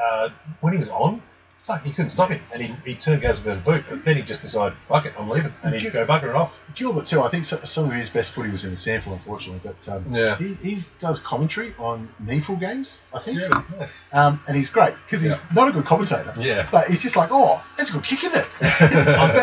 uh, 0.01 0.29
when 0.61 0.73
he 0.73 0.79
was 0.79 0.89
on, 0.91 1.21
fuck, 1.67 1.83
he 1.85 1.93
couldn't 1.93 2.11
stop 2.11 2.31
him. 2.31 2.41
And 2.53 2.63
he, 2.63 2.75
he 2.85 2.95
turned 2.97 3.23
goes 3.23 3.39
to 3.39 3.45
the 3.45 3.57
boot, 3.57 3.85
but 3.89 4.05
then 4.05 4.17
he 4.17 4.23
just 4.23 4.43
decided, 4.43 4.77
fuck 4.89 5.07
it, 5.07 5.15
I'm 5.19 5.29
leaving. 5.29 5.53
And 5.63 5.75
he'd 5.75 5.93
go 5.93 6.05
buggering 6.07 6.35
off. 6.35 6.53
Gilbert 6.75 7.07
too. 7.07 7.23
I 7.23 7.31
think 7.31 7.45
so, 7.45 7.61
some 7.65 7.87
of 7.87 7.93
his 7.93 8.09
best 8.09 8.33
footy 8.33 8.51
was 8.51 8.65
in 8.65 8.71
the 8.71 8.77
sample, 8.77 9.13
unfortunately. 9.13 9.61
But 9.65 9.93
um, 9.93 10.15
Yeah. 10.15 10.37
he, 10.37 10.55
he 10.55 10.79
does 10.99 11.19
commentary 11.21 11.75
on 11.79 12.09
NEAFL 12.23 12.61
games, 12.61 13.01
I 13.15 13.21
think. 13.21 13.39
Yeah, 13.41 13.63
nice. 13.79 13.93
Um, 14.13 14.41
and 14.47 14.57
he's 14.57 14.71
great 14.71 14.95
because 15.07 15.23
he's 15.23 15.33
Yeah. 15.33 15.41
not 15.55 15.69
a 15.69 15.73
good 15.73 15.85
commentator. 15.87 16.33
Yeah. 16.39 16.69
But 16.71 16.89
he's 16.89 17.03
just 17.03 17.17
like, 17.17 17.31
oh, 17.33 17.63
that's 17.77 17.91
a 17.91 17.93
good 17.95 18.05
kick, 18.05 18.25
isn't 18.25 18.37
it? 18.37 18.47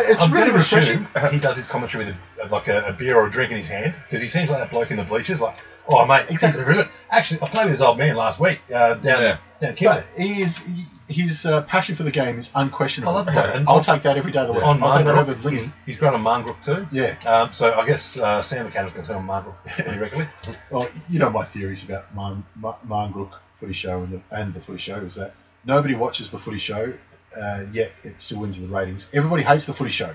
It's 0.08 0.20
I'm 0.22 0.32
really 0.32 0.50
refreshing. 0.52 1.06
He 1.30 1.38
does 1.38 1.56
his 1.56 1.66
commentary 1.66 2.06
with 2.06 2.14
a, 2.42 2.48
like 2.48 2.68
a, 2.68 2.86
a 2.88 2.92
beer 2.92 3.16
or 3.16 3.26
a 3.26 3.30
drink 3.30 3.50
in 3.50 3.58
his 3.58 3.66
hand 3.66 3.94
because 4.04 4.22
he 4.22 4.28
seems 4.28 4.48
like 4.50 4.58
that 4.60 4.70
bloke 4.70 4.90
in 4.90 4.96
the 4.96 5.04
bleachers, 5.04 5.40
like, 5.40 5.56
oh 5.88 6.06
mate, 6.06 6.26
Exactly. 6.28 6.34
exactly. 6.34 6.62
Really 6.64 6.82
good. 6.84 6.90
Actually, 7.10 7.42
I 7.42 7.48
played 7.48 7.64
with 7.66 7.74
this 7.74 7.80
old 7.80 7.98
man 7.98 8.16
last 8.16 8.38
week 8.40 8.60
uh, 8.72 8.94
down 8.94 9.22
Yeah. 9.22 9.38
down 9.60 9.74
Kimberley. 9.74 10.02
But 10.16 10.22
he 10.22 10.42
is, 10.42 10.58
he, 10.58 10.84
his 11.08 11.46
uh, 11.46 11.62
passion 11.62 11.96
for 11.96 12.02
the 12.02 12.10
game 12.10 12.38
is 12.38 12.50
unquestionable. 12.54 13.12
I 13.12 13.16
love 13.16 13.26
the 13.26 13.32
bloke. 13.32 13.54
And 13.54 13.68
I'll 13.68 13.82
take 13.82 14.02
that 14.02 14.16
every 14.18 14.30
day 14.30 14.40
of 14.40 14.48
the 14.48 14.52
week. 14.52 14.62
on 14.62 14.82
I'll 14.82 14.94
take 14.96 15.06
that 15.06 15.14
Marngrook, 15.14 15.20
over 15.22 15.34
he's, 15.34 15.44
Lingy. 15.44 15.72
he's 15.86 15.96
grown 15.96 16.14
on 16.14 16.22
Marngrook 16.22 16.62
too. 16.62 16.86
Yeah. 16.92 17.16
Um, 17.26 17.52
so 17.52 17.72
I 17.72 17.86
guess 17.86 18.18
uh, 18.18 18.42
Sam 18.42 18.66
McCann's 18.70 18.92
going 18.92 19.06
to 19.06 19.12
turn 19.12 19.16
on 19.16 19.26
Marngrook 19.26 19.54
pretty 19.82 19.98
regularly. 20.04 20.30
Well, 20.70 20.88
you 21.08 21.18
know 21.18 21.30
my 21.30 21.44
theories 21.46 21.82
about 21.82 22.14
Marn, 22.14 22.44
Mar- 22.56 22.78
Marngrook 22.86 23.32
footy 23.60 23.72
show 23.74 24.02
and 24.02 24.12
the, 24.12 24.20
and 24.30 24.52
the 24.54 24.60
footy 24.60 24.78
show 24.78 24.96
is 24.96 25.14
that 25.14 25.32
nobody 25.64 25.94
watches 25.94 26.30
the 26.30 26.38
footy 26.38 26.58
show, 26.58 26.92
uh, 27.40 27.64
yet 27.72 27.90
it 28.04 28.14
still 28.20 28.40
wins 28.40 28.58
in 28.58 28.68
the 28.68 28.74
ratings. 28.74 29.08
Everybody 29.14 29.42
hates 29.44 29.64
the 29.66 29.72
footy 29.74 29.90
show, 29.90 30.14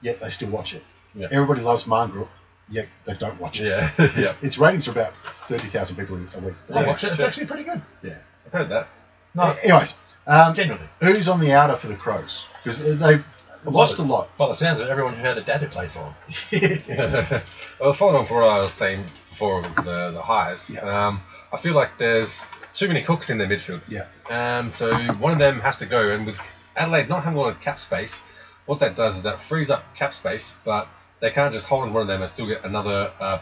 yet 0.00 0.20
they 0.20 0.30
still 0.30 0.50
watch 0.50 0.72
it. 0.72 0.82
Yeah. 1.14 1.26
Everybody 1.32 1.60
loves 1.62 1.82
Marngrook, 1.84 2.28
yet 2.70 2.86
they 3.06 3.14
don't 3.14 3.40
watch 3.40 3.60
it. 3.60 3.66
Yeah. 3.68 3.90
Its, 3.98 4.16
yeah. 4.16 4.32
its 4.42 4.58
ratings 4.58 4.88
are 4.88 4.92
about 4.92 5.12
30,000 5.48 5.96
people 5.96 6.16
a 6.16 6.40
week. 6.40 6.54
I 6.74 6.86
watch 6.86 7.04
it. 7.04 7.12
It's 7.12 7.22
actually 7.22 7.46
pretty 7.46 7.64
good. 7.64 7.82
Yeah. 8.02 8.18
I've 8.46 8.52
heard 8.52 8.68
that. 8.70 8.88
No, 9.34 9.54
Anyways, 9.62 9.94
um, 10.26 10.54
genuinely. 10.54 10.88
who's 11.00 11.28
on 11.28 11.40
the 11.40 11.52
outer 11.52 11.76
for 11.76 11.86
the 11.88 11.94
Crows? 11.96 12.46
Because 12.64 12.78
they've 12.98 13.24
lost 13.64 13.98
a 13.98 14.02
lot. 14.02 14.36
By 14.38 14.48
the 14.48 14.54
sounds 14.54 14.80
of 14.80 14.86
it, 14.86 14.90
everyone 14.90 15.14
who 15.14 15.20
had 15.22 15.38
a 15.38 15.42
dad 15.44 15.60
who 15.62 15.68
played 15.68 15.90
for 15.92 16.14
them. 16.50 17.42
well, 17.80 17.92
following 17.94 18.16
on 18.16 18.26
from 18.26 18.36
what 18.38 18.44
I 18.48 18.60
was 18.62 18.72
saying 18.72 19.04
before 19.30 19.62
with 19.62 19.76
the, 19.76 20.10
the 20.12 20.22
highs, 20.22 20.68
Yeah. 20.70 20.80
um, 21.08 21.20
I 21.52 21.58
feel 21.60 21.74
like 21.74 21.98
there's 21.98 22.40
too 22.74 22.88
many 22.88 23.02
cooks 23.02 23.30
in 23.30 23.38
their 23.38 23.46
midfield. 23.48 23.82
yeah. 23.88 24.06
Um, 24.30 24.72
so 24.72 24.94
one 25.14 25.32
of 25.32 25.38
them 25.38 25.60
has 25.60 25.76
to 25.78 25.86
go, 25.86 26.10
and 26.10 26.26
with 26.26 26.36
Adelaide 26.76 27.08
not 27.08 27.22
having 27.24 27.38
a 27.38 27.42
lot 27.42 27.50
of 27.54 27.60
cap 27.60 27.78
space, 27.80 28.22
what 28.66 28.80
that 28.80 28.96
does 28.96 29.16
is 29.18 29.22
that 29.24 29.40
frees 29.42 29.70
up 29.70 29.84
cap 29.96 30.14
space, 30.14 30.52
but 30.64 30.88
they 31.20 31.30
can't 31.30 31.52
just 31.52 31.66
hold 31.66 31.82
on 31.84 31.92
one 31.92 32.02
of 32.02 32.08
them 32.08 32.22
and 32.22 32.30
still 32.30 32.46
get 32.46 32.64
another 32.64 33.12
uh, 33.20 33.40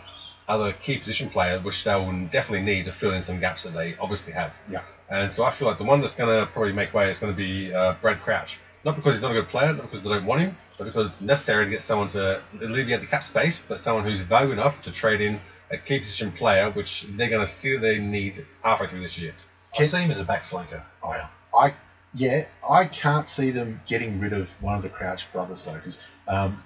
other 0.49 0.73
key 0.73 0.99
position 0.99 1.29
player, 1.31 1.61
which 1.61 1.85
they 1.85 1.95
will 1.95 2.13
definitely 2.31 2.63
need 2.63 2.85
to 2.85 2.93
fill 2.93 3.13
in 3.13 3.23
some 3.23 3.41
gaps 3.41 3.65
that 3.65 3.75
they 3.75 3.97
obviously 3.99 4.33
have. 4.33 4.53
Yeah. 4.71 4.83
And 5.09 5.33
so 5.33 5.45
I 5.45 5.53
feel 5.53 5.69
like 5.69 5.79
the 5.79 5.85
one 5.85 6.01
that's 6.01 6.15
going 6.15 6.41
to 6.41 6.51
probably 6.51 6.73
make 6.73 6.93
way 6.93 7.11
is 7.11 7.19
going 7.19 7.33
to 7.33 7.37
be 7.37 7.73
uh, 7.73 7.95
Brad 8.01 8.21
Crouch. 8.23 8.59
Not 8.85 8.97
because 8.97 9.15
he's 9.15 9.23
not 9.23 9.33
a 9.33 9.35
good 9.35 9.49
player, 9.49 9.73
not 9.73 9.91
because 9.91 10.03
they 10.05 10.11
don't 10.11 10.27
want 10.27 10.41
him, 10.41 10.57
but 10.79 10.85
because 10.85 11.15
it's 11.15 11.21
necessary 11.21 11.65
to 11.65 11.71
get 11.71 11.83
someone 11.83 12.09
to 12.11 12.41
alleviate 12.61 13.01
the 13.01 13.07
cap 13.07 13.25
space, 13.25 13.63
but 13.67 13.81
someone 13.81 14.05
who's 14.05 14.21
valuable 14.21 14.55
enough 14.55 14.81
to 14.83 14.93
trade 14.93 15.21
in 15.21 15.41
a 15.71 15.77
key 15.77 15.99
position 15.99 16.31
player, 16.33 16.71
which 16.71 17.07
they're 17.17 17.29
going 17.29 17.45
to 17.45 17.53
see 17.53 17.77
they 17.77 17.99
need 17.99 18.47
halfway 18.63 18.87
through 18.87 19.01
this 19.03 19.19
year. 19.19 19.35
I 19.79 19.87
see 19.87 19.99
him 19.99 20.11
as 20.11 20.21
a 20.21 20.25
back 20.25 20.45
flanker. 20.45 20.83
I, 21.05 21.29
I, 21.53 21.75
yeah, 22.15 22.47
I 22.69 22.85
can't 22.87 23.29
see 23.29 23.51
them 23.51 23.81
getting 23.87 24.21
rid 24.21 24.33
of 24.33 24.49
one 24.61 24.77
of 24.77 24.83
the 24.83 24.89
Crouch 24.89 25.27
brothers 25.33 25.65
though, 25.65 25.75
because 25.75 25.99
um, 26.29 26.63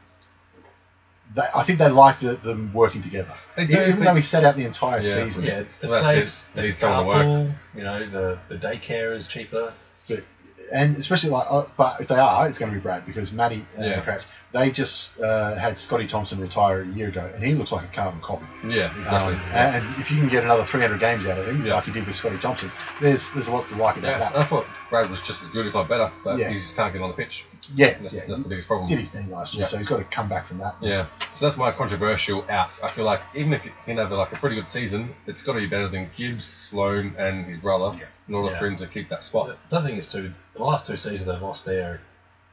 they, 1.35 1.43
I 1.55 1.63
think 1.65 1.79
they 1.79 1.89
like 1.89 2.21
the, 2.21 2.35
them 2.37 2.73
working 2.73 3.03
together. 3.03 3.35
They 3.57 3.67
do, 3.67 3.81
Even 3.83 4.01
though 4.05 4.15
he 4.15 4.23
sat 4.23 4.45
out 4.45 4.57
the 4.57 4.65
entire 4.65 5.01
Yeah. 5.01 5.25
season, 5.25 5.45
Yeah, 5.45 5.59
it, 5.61 5.67
it 5.83 5.89
Well, 5.89 6.03
that's 6.03 6.05
saves 6.15 6.41
it. 6.53 6.57
They 6.57 6.63
need 6.63 6.75
the 6.75 6.79
someone 6.79 7.03
to 7.03 7.09
work. 7.09 7.27
carpool, 7.27 7.55
You 7.75 7.85
know, 7.85 8.11
the, 8.11 8.39
the 8.49 8.57
daycare 8.57 9.15
is 9.15 9.27
cheaper. 9.27 9.73
but 10.09 10.25
and 10.73 10.97
especially 10.97 11.31
like, 11.31 11.47
uh, 11.51 11.65
but 11.77 12.01
if 12.01 12.09
they 12.09 12.17
are, 12.19 12.49
it's 12.49 12.59
going 12.59 12.71
to 12.73 12.77
be 12.77 12.83
Brad 12.83 13.05
because 13.07 13.33
Matty 13.33 13.65
and 13.77 13.85
Yeah. 13.85 14.01
Crouch, 14.01 14.23
they 14.53 14.71
just 14.73 15.11
uh, 15.21 15.55
had 15.55 15.79
Scotty 15.79 16.09
Thompson 16.09 16.41
retire 16.41 16.83
a 16.83 16.87
year 16.89 17.07
ago, 17.09 17.31
and 17.35 17.45
he 17.45 17.55
looks 17.55 17.71
like 17.71 17.85
a 17.85 17.93
carbon 17.95 18.21
copy. 18.21 18.45
Yeah, 18.67 18.91
exactly. 18.99 19.35
Um, 19.35 19.41
and 19.55 20.01
if 20.03 20.11
you 20.11 20.19
can 20.19 20.29
get 20.29 20.43
another 20.43 20.65
300 20.65 20.99
games 20.99 21.25
out 21.27 21.39
of 21.39 21.47
him, 21.47 21.65
Yeah. 21.65 21.75
like 21.75 21.87
you 21.87 21.93
did 21.93 22.05
with 22.07 22.17
Scotty 22.17 22.39
Thompson, 22.39 22.71
there's 23.01 23.31
there's 23.31 23.47
a 23.47 23.53
lot 23.53 23.69
to 23.69 23.77
like 23.77 23.97
about 23.97 24.09
yeah, 24.09 24.19
that. 24.19 24.37
I 24.37 24.45
thought 24.45 24.67
Brad 24.91 25.09
was 25.09 25.21
just 25.23 25.41
as 25.43 25.49
good, 25.49 25.67
if 25.67 25.75
not 25.75 25.89
better, 25.89 26.11
but 26.25 26.37
Yeah. 26.39 26.49
he 26.51 26.59
just 26.59 26.75
can't 26.75 26.93
get 26.93 27.01
on 27.01 27.11
the 27.11 27.17
pitch. 27.17 27.47
yeah, 27.77 27.97
That's, 28.01 28.13
yeah. 28.15 28.23
that's 28.27 28.43
the 28.43 28.49
biggest 28.49 28.67
problem. 28.67 28.89
Did 28.89 28.99
his 28.99 29.15
knee 29.15 29.27
last 29.31 29.55
year, 29.55 29.63
Yeah. 29.63 29.69
so 29.69 29.77
he's 29.79 29.87
got 29.87 29.99
to 29.99 30.05
come 30.05 30.29
back 30.29 30.47
from 30.47 30.59
that. 30.59 30.75
Yeah, 30.81 31.07
so 31.37 31.47
that's 31.47 31.57
my 31.57 31.71
controversial 31.71 32.45
out. 32.51 32.77
I 32.83 32.91
feel 32.91 33.05
like 33.05 33.21
even 33.37 33.53
if 33.53 33.63
he 33.63 33.71
can 33.85 33.99
have 33.99 34.11
like 34.11 34.33
a 34.33 34.37
pretty 34.37 34.57
good 34.57 34.67
season, 34.67 35.15
it's 35.29 35.43
got 35.43 35.53
to 35.53 35.61
be 35.61 35.67
better 35.67 35.89
than 35.89 36.11
Gibbs, 36.17 36.45
Sloane, 36.45 37.15
and 37.19 37.47
his 37.47 37.59
brother 37.59 37.97
Yeah. 37.97 38.07
in 38.27 38.35
order 38.35 38.53
Yeah. 38.53 38.59
for 38.59 38.67
him 38.67 38.77
to 38.79 38.87
keep 38.89 39.09
that 39.11 39.25
spot. 39.25 39.57
The 39.71 39.77
other 39.77 39.87
thing 39.89 39.97
is 39.99 40.09
too, 40.11 40.33
the 40.55 40.63
last 40.63 40.87
two 40.87 40.97
seasons 40.97 41.27
they've 41.27 41.41
lost 41.43 41.65
their 41.65 42.01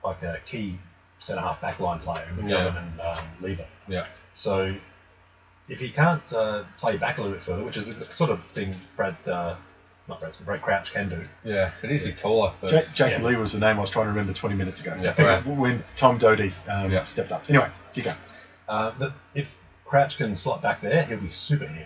like 0.04 0.22
a 0.24 0.38
key 0.50 0.78
centre 1.20 1.42
half 1.42 1.60
backline 1.62 2.02
player, 2.04 2.28
McGovern 2.36 2.50
Yeah. 2.50 2.78
and 2.84 3.02
um, 3.02 3.26
Lever. 3.42 3.66
Yeah, 3.88 4.06
So 4.36 4.76
if 5.68 5.80
he 5.80 5.90
can't 5.92 6.22
uh, 6.34 6.64
play 6.80 6.98
back 6.98 7.18
a 7.18 7.22
little 7.22 7.36
bit 7.36 7.44
further, 7.46 7.64
which 7.64 7.76
is 7.78 7.86
the 7.88 8.06
sort 8.14 8.30
of 8.30 8.40
thing 8.54 8.76
Brad, 8.96 9.16
uh, 9.28 9.56
not 10.08 10.20
Brad, 10.22 10.38
Brad 10.46 10.62
Crouch 10.62 10.94
can 10.94 11.10
do. 11.10 11.24
yeah, 11.44 11.72
it 11.84 11.90
needs 11.90 12.04
to 12.04 12.10
be 12.10 12.16
taller. 12.16 12.54
But 12.62 12.72
Ja- 12.72 12.82
Jackie 12.94 13.22
Yeah. 13.22 13.28
Lee 13.28 13.36
was 13.36 13.52
the 13.54 13.60
name 13.60 13.78
I 13.78 13.82
was 13.82 13.90
trying 13.90 14.06
to 14.06 14.10
remember 14.12 14.32
20 14.34 14.56
minutes 14.56 14.80
ago. 14.80 14.96
Yeah, 15.02 15.20
right. 15.22 15.46
When 15.46 15.84
Tom 15.96 16.20
Doedee 16.20 16.54
um, 16.70 16.92
Yeah. 16.92 17.04
stepped 17.06 17.32
up. 17.32 17.44
Anyway, 17.50 17.70
you 17.96 18.04
go. 18.04 18.14
Uh, 18.70 18.92
that 19.00 19.14
if 19.34 19.50
Crouch 19.86 20.18
can 20.18 20.38
slot 20.38 20.62
back 20.62 20.82
there, 20.82 21.04
he'll 21.06 21.20
be 21.20 21.32
super 21.32 21.66
handy. 21.68 21.86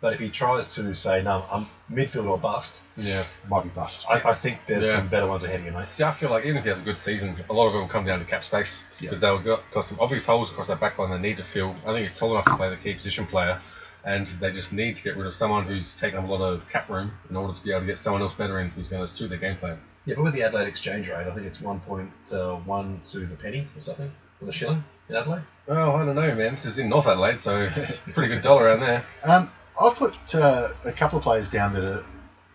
But 0.00 0.14
if 0.14 0.18
he 0.20 0.30
tries 0.30 0.66
to 0.76 0.94
say, 0.94 1.22
no, 1.22 1.44
I'm 1.50 1.66
midfield 1.92 2.26
or 2.26 2.38
bust, 2.38 2.74
yeah, 2.96 3.24
Might 3.48 3.64
be 3.64 3.68
bust. 3.68 4.06
I, 4.08 4.30
I 4.30 4.34
think 4.34 4.60
there's 4.66 4.84
Yeah. 4.84 4.96
some 4.96 5.08
better 5.08 5.26
ones 5.26 5.44
ahead 5.44 5.60
of 5.60 5.66
you, 5.66 5.72
mate. 5.72 5.88
see, 5.88 6.02
I 6.04 6.12
feel 6.12 6.30
like 6.30 6.44
even 6.46 6.56
if 6.56 6.64
he 6.64 6.70
has 6.70 6.80
a 6.80 6.84
good 6.84 6.96
season, 6.98 7.36
a 7.50 7.52
lot 7.52 7.66
of 7.66 7.74
them 7.74 7.86
come 7.88 8.04
down 8.06 8.18
to 8.18 8.24
cap 8.24 8.42
space 8.44 8.82
Yeah. 8.98 9.10
because 9.10 9.20
they've 9.20 9.44
got, 9.44 9.62
got 9.74 9.84
some 9.84 9.98
obvious 10.00 10.24
holes 10.24 10.50
across 10.50 10.68
their 10.68 10.76
back 10.76 10.98
line 10.98 11.10
they 11.10 11.18
need 11.28 11.36
to 11.36 11.44
fill. 11.44 11.76
I 11.86 11.92
think 11.92 12.08
he's 12.08 12.18
tall 12.18 12.32
enough 12.32 12.46
to 12.46 12.56
play 12.56 12.70
the 12.70 12.76
key 12.76 12.94
position 12.94 13.26
player, 13.26 13.60
and 14.04 14.26
they 14.26 14.50
just 14.52 14.72
need 14.72 14.96
to 14.96 15.02
get 15.02 15.16
rid 15.18 15.26
of 15.26 15.34
someone 15.34 15.66
who's 15.66 15.94
taken 15.96 16.18
up 16.18 16.24
a 16.24 16.32
lot 16.32 16.40
of 16.42 16.66
cap 16.70 16.88
room 16.88 17.12
in 17.28 17.36
order 17.36 17.52
to 17.52 17.62
be 17.62 17.70
able 17.70 17.80
to 17.80 17.86
get 17.86 17.98
someone 17.98 18.22
else 18.22 18.32
better 18.34 18.58
in 18.60 18.70
who's 18.70 18.88
going 18.88 19.06
to 19.06 19.12
suit 19.12 19.28
their 19.28 19.38
game 19.38 19.56
plan. 19.58 19.78
Yeah, 20.06 20.14
but 20.14 20.24
with 20.24 20.32
the 20.32 20.42
Adelaide 20.44 20.66
exchange 20.68 21.08
rate, 21.08 21.26
I 21.26 21.34
think 21.34 21.46
it's 21.46 21.58
1.1 21.58 23.10
to 23.12 23.26
the 23.26 23.36
penny 23.36 23.66
or 23.76 23.82
something 23.82 24.10
or 24.40 24.46
the 24.46 24.52
shilling 24.52 24.82
in 25.10 25.16
Adelaide. 25.16 25.42
Well, 25.66 25.94
I 25.96 26.04
don't 26.06 26.14
know, 26.14 26.34
man. 26.34 26.54
This 26.54 26.64
is 26.64 26.78
in 26.78 26.88
North 26.88 27.06
Adelaide, 27.06 27.40
so 27.40 27.68
it's 27.74 27.90
a 28.06 28.10
pretty 28.12 28.32
good 28.34 28.42
dollar 28.42 28.64
around 28.64 28.80
there. 28.80 29.04
Um, 29.24 29.50
I've 29.80 29.96
put 29.96 30.14
uh, 30.34 30.68
a 30.84 30.92
couple 30.92 31.18
of 31.18 31.24
players 31.24 31.48
down 31.48 31.74
that 31.74 31.84
are, 31.84 32.04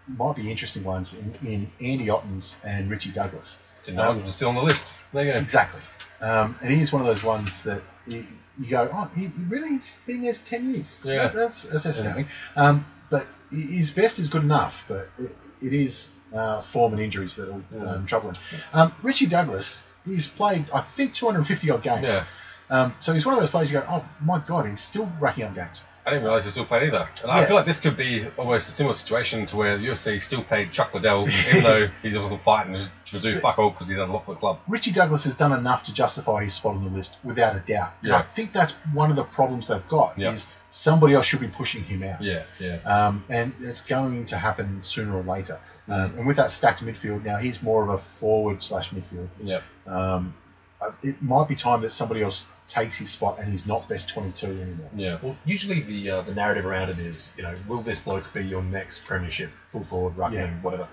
might 0.08 0.36
be 0.36 0.50
interesting 0.50 0.84
ones 0.84 1.14
in, 1.14 1.36
in 1.48 1.72
Andy 1.86 2.10
Ottens 2.10 2.56
and 2.64 2.90
Richie 2.90 3.12
Douglas. 3.12 3.58
Didn't 3.86 3.98
know 3.98 4.14
was 4.24 4.36
still 4.36 4.50
on 4.50 4.56
the 4.56 4.64
list. 4.64 4.96
There 5.14 5.26
you 5.26 5.32
go. 5.34 5.38
Exactly. 5.40 5.82
Um, 6.22 6.58
and 6.62 6.72
he's 6.74 6.92
one 6.92 7.02
of 7.02 7.08
those 7.08 7.24
ones 7.24 7.62
that 7.64 7.82
you, 8.08 8.24
you 8.60 8.70
go, 8.70 8.90
oh, 8.94 9.10
he, 9.16 9.28
he 9.28 9.44
really 9.48 9.74
has 9.74 9.96
been 10.08 10.22
there 10.24 10.34
for 10.34 10.46
10 10.46 10.74
years. 10.74 11.02
Yeah. 11.04 11.28
That- 11.28 11.34
that's, 11.34 11.64
that's 11.64 11.86
astounding. 11.86 12.28
Um, 12.56 12.86
but 13.10 13.28
his 13.52 13.92
best 13.92 14.18
is 14.20 14.28
good 14.30 14.44
enough, 14.44 14.76
but 14.88 15.10
it, 15.20 15.36
it 15.62 15.74
is 15.74 16.10
uh, 16.34 16.62
form 16.64 16.94
and 16.94 17.02
injuries 17.02 17.36
that 17.36 17.48
will 17.72 17.88
um, 17.90 18.06
trouble 18.08 18.30
him. 18.32 18.36
Um, 18.74 18.94
Richie 19.04 19.28
Douglas, 19.28 19.80
he's 20.06 20.28
played, 20.28 20.66
I 20.74 20.82
think, 20.82 21.14
250 21.14 21.70
odd 21.70 21.84
games. 21.84 22.04
Yeah. 22.08 22.26
Um, 22.70 22.96
so 23.00 23.14
he's 23.14 23.26
one 23.26 23.36
of 23.36 23.42
those 23.42 23.52
players 23.52 23.72
you 23.72 23.80
go, 23.80 23.86
oh 23.88 24.04
my 24.22 24.40
God, 24.48 24.68
he's 24.68 24.82
still 24.82 25.10
racking 25.20 25.44
up 25.44 25.54
games. 25.54 25.84
I 26.06 26.12
didn't 26.12 26.24
realise 26.26 26.46
he 26.46 26.52
still 26.52 26.66
played 26.66 26.84
either. 26.84 27.10
And 27.24 27.32
I 27.32 27.42
Yeah. 27.42 27.48
feel 27.48 27.56
like 27.56 27.66
this 27.66 27.80
could 27.80 27.98
be 27.98 28.28
almost 28.38 28.70
a 28.70 28.72
similar 28.72 28.94
situation 28.94 29.46
to 29.48 29.56
where 29.58 29.78
the 29.78 29.86
UFC 29.88 30.20
still 30.22 30.44
paid 30.44 30.72
Chuck 30.72 30.94
Liddell, 30.94 31.28
even 31.50 31.64
though 31.64 31.88
he 32.04 32.16
wasn't 32.16 32.44
fighting 32.44 32.76
just 32.76 32.90
to 33.10 33.20
do 33.20 33.40
fuck 33.40 33.58
all 33.58 33.72
because 33.72 33.88
he 33.88 33.96
done 33.96 34.10
a 34.10 34.14
lot 34.14 34.26
for 34.26 34.34
the 34.36 34.40
club. 34.40 34.60
Richie 34.68 34.92
Douglas 34.92 35.24
has 35.24 35.34
done 35.36 35.52
enough 35.52 35.84
to 35.86 35.94
justify 35.94 36.44
his 36.44 36.54
spot 36.54 36.76
on 36.76 36.84
the 36.84 36.92
list 36.92 37.18
without 37.24 37.56
a 37.56 37.60
doubt. 37.60 37.94
And 38.02 38.12
Yeah. 38.12 38.18
I 38.18 38.22
think 38.22 38.54
that's 38.54 38.74
one 38.94 39.10
of 39.10 39.16
the 39.16 39.24
problems 39.24 39.68
they've 39.68 39.88
got 39.88 40.18
Yeah. 40.18 40.34
is 40.34 40.46
somebody 40.70 41.14
else 41.16 41.26
should 41.26 41.40
be 41.40 41.48
pushing 41.48 41.84
him 41.84 42.04
out. 42.04 42.22
Yeah, 42.22 42.44
yeah. 42.60 42.76
Um, 42.86 43.24
and 43.30 43.54
it's 43.62 43.82
going 43.82 44.26
to 44.28 44.38
happen 44.38 44.84
sooner 44.84 45.16
or 45.18 45.24
later. 45.24 45.58
Mm. 45.88 45.94
Um, 45.94 46.18
and 46.18 46.28
with 46.28 46.36
that 46.38 46.52
stacked 46.52 46.84
midfield, 46.86 47.24
now 47.24 47.38
he's 47.38 47.64
more 47.64 47.82
of 47.82 47.90
a 47.90 47.98
forward 48.20 48.62
slash 48.62 48.90
midfield. 48.92 49.30
yeah. 49.42 49.62
Um, 49.88 50.34
uh, 50.82 50.92
it 51.02 51.22
might 51.22 51.48
be 51.48 51.56
time 51.56 51.82
that 51.82 51.94
somebody 51.94 52.22
else 52.22 52.44
takes 52.68 52.98
his 52.98 53.10
spot 53.12 53.38
and 53.40 53.52
he's 53.52 53.66
not 53.66 53.88
best 53.88 54.10
22 54.10 54.46
anymore. 54.48 54.90
Yeah. 54.96 55.20
Well, 55.22 55.38
usually 55.46 55.82
the 55.82 56.10
uh, 56.10 56.22
the 56.22 56.34
narrative 56.34 56.66
around 56.66 56.90
it 56.90 57.00
is, 57.00 57.30
you 57.38 57.44
know, 57.44 57.56
will 57.68 57.82
this 57.82 58.00
bloke 58.00 58.26
be 58.34 58.42
your 58.44 58.64
next 58.64 59.02
premiership 59.06 59.52
full 59.72 59.84
forward, 59.86 60.16
ruckman, 60.16 60.34
Yeah. 60.34 60.62
whatever? 60.62 60.88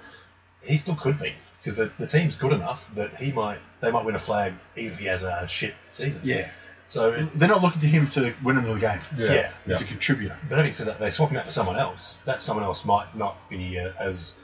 He 0.62 0.76
still 0.76 0.96
could 0.96 1.18
be 1.20 1.35
because 1.62 1.76
the, 1.76 1.90
the 1.98 2.06
team's 2.06 2.37
good 2.37 2.52
enough 2.52 2.82
that 2.96 3.16
he 3.16 3.32
might 3.32 3.58
they 3.80 3.90
might 3.90 4.04
win 4.04 4.14
a 4.16 4.20
flag 4.20 4.52
even 4.76 4.92
if 4.92 4.98
he 4.98 5.06
has 5.06 5.22
a 5.22 5.46
shit 5.48 5.74
season. 5.90 6.20
Yeah. 6.24 6.50
So, 6.88 7.12
They're 7.37 7.48
not 7.48 7.62
looking 7.62 7.80
to 7.80 7.87
him 7.87 8.11
to 8.11 8.35
win 8.44 8.58
another 8.58 8.78
game. 8.78 9.00
Yeah. 9.16 9.32
Yeah. 9.32 9.52
He's 9.66 9.80
a 9.80 9.85
contributor. 9.87 10.37
but 10.48 10.58
having 10.58 10.74
said 10.74 10.88
that, 10.88 10.98
they 11.00 11.11
swap 11.11 11.30
him 11.30 11.38
out 11.38 11.46
for 11.46 11.50
someone 11.52 11.76
else. 11.78 12.18
That 12.26 12.42
someone 12.42 12.64
else 12.64 12.85
might 12.85 13.16
not 13.16 13.37
be 13.48 13.78
uh, 13.78 13.92
as 13.98 14.35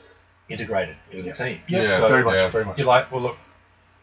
integrated 0.48 0.96
into 1.10 1.24
the 1.28 1.36
team. 1.36 1.60
Yeah, 1.68 1.82
Yeah, 1.82 2.08
very 2.08 2.24
much, 2.24 2.34
yeah. 2.34 2.48
very 2.50 2.64
much. 2.64 2.78
You're 2.78 2.86
like, 2.86 3.12
well, 3.12 3.20
look, 3.20 3.36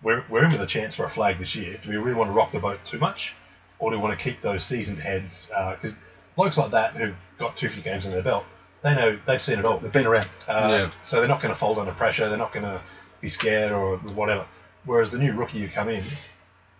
we're, 0.03 0.23
we're 0.29 0.43
in 0.43 0.51
with 0.51 0.61
a 0.61 0.67
chance 0.67 0.95
for 0.95 1.05
a 1.05 1.09
flag 1.09 1.39
this 1.39 1.55
year. 1.55 1.77
Do 1.81 1.89
we 1.89 1.97
really 1.97 2.15
want 2.15 2.29
to 2.29 2.33
rock 2.33 2.51
the 2.51 2.59
boat 2.59 2.79
too 2.85 2.99
much? 2.99 3.33
Or 3.79 3.91
do 3.91 3.97
we 3.97 4.03
want 4.03 4.17
to 4.17 4.23
keep 4.23 4.41
those 4.41 4.63
seasoned 4.63 4.99
heads? 4.99 5.47
Because 5.47 5.93
blokes 6.35 6.57
like 6.57 6.71
that 6.71 6.93
who've 6.93 7.15
got 7.37 7.57
250 7.57 7.81
games 7.81 8.05
in 8.05 8.11
their 8.11 8.21
belt, 8.23 8.45
they 8.83 8.93
know, 8.95 9.17
they've 9.25 9.41
seen 9.41 9.59
it 9.59 9.65
all. 9.65 9.79
They've 9.79 9.91
been 9.91 10.05
around. 10.05 10.29
Uh, 10.47 10.67
Yeah. 10.69 10.91
So 11.03 11.19
they're 11.19 11.27
not 11.27 11.41
going 11.41 11.53
to 11.53 11.59
fold 11.59 11.77
under 11.79 11.91
pressure. 11.91 12.29
They're 12.29 12.37
not 12.37 12.53
going 12.53 12.65
to 12.65 12.81
be 13.19 13.29
scared 13.29 13.71
or 13.71 13.97
whatever. 13.97 14.45
Whereas 14.85 15.09
the 15.09 15.17
new 15.17 15.33
rookie 15.33 15.59
who 15.59 15.67
come 15.69 15.89
in, 15.89 16.03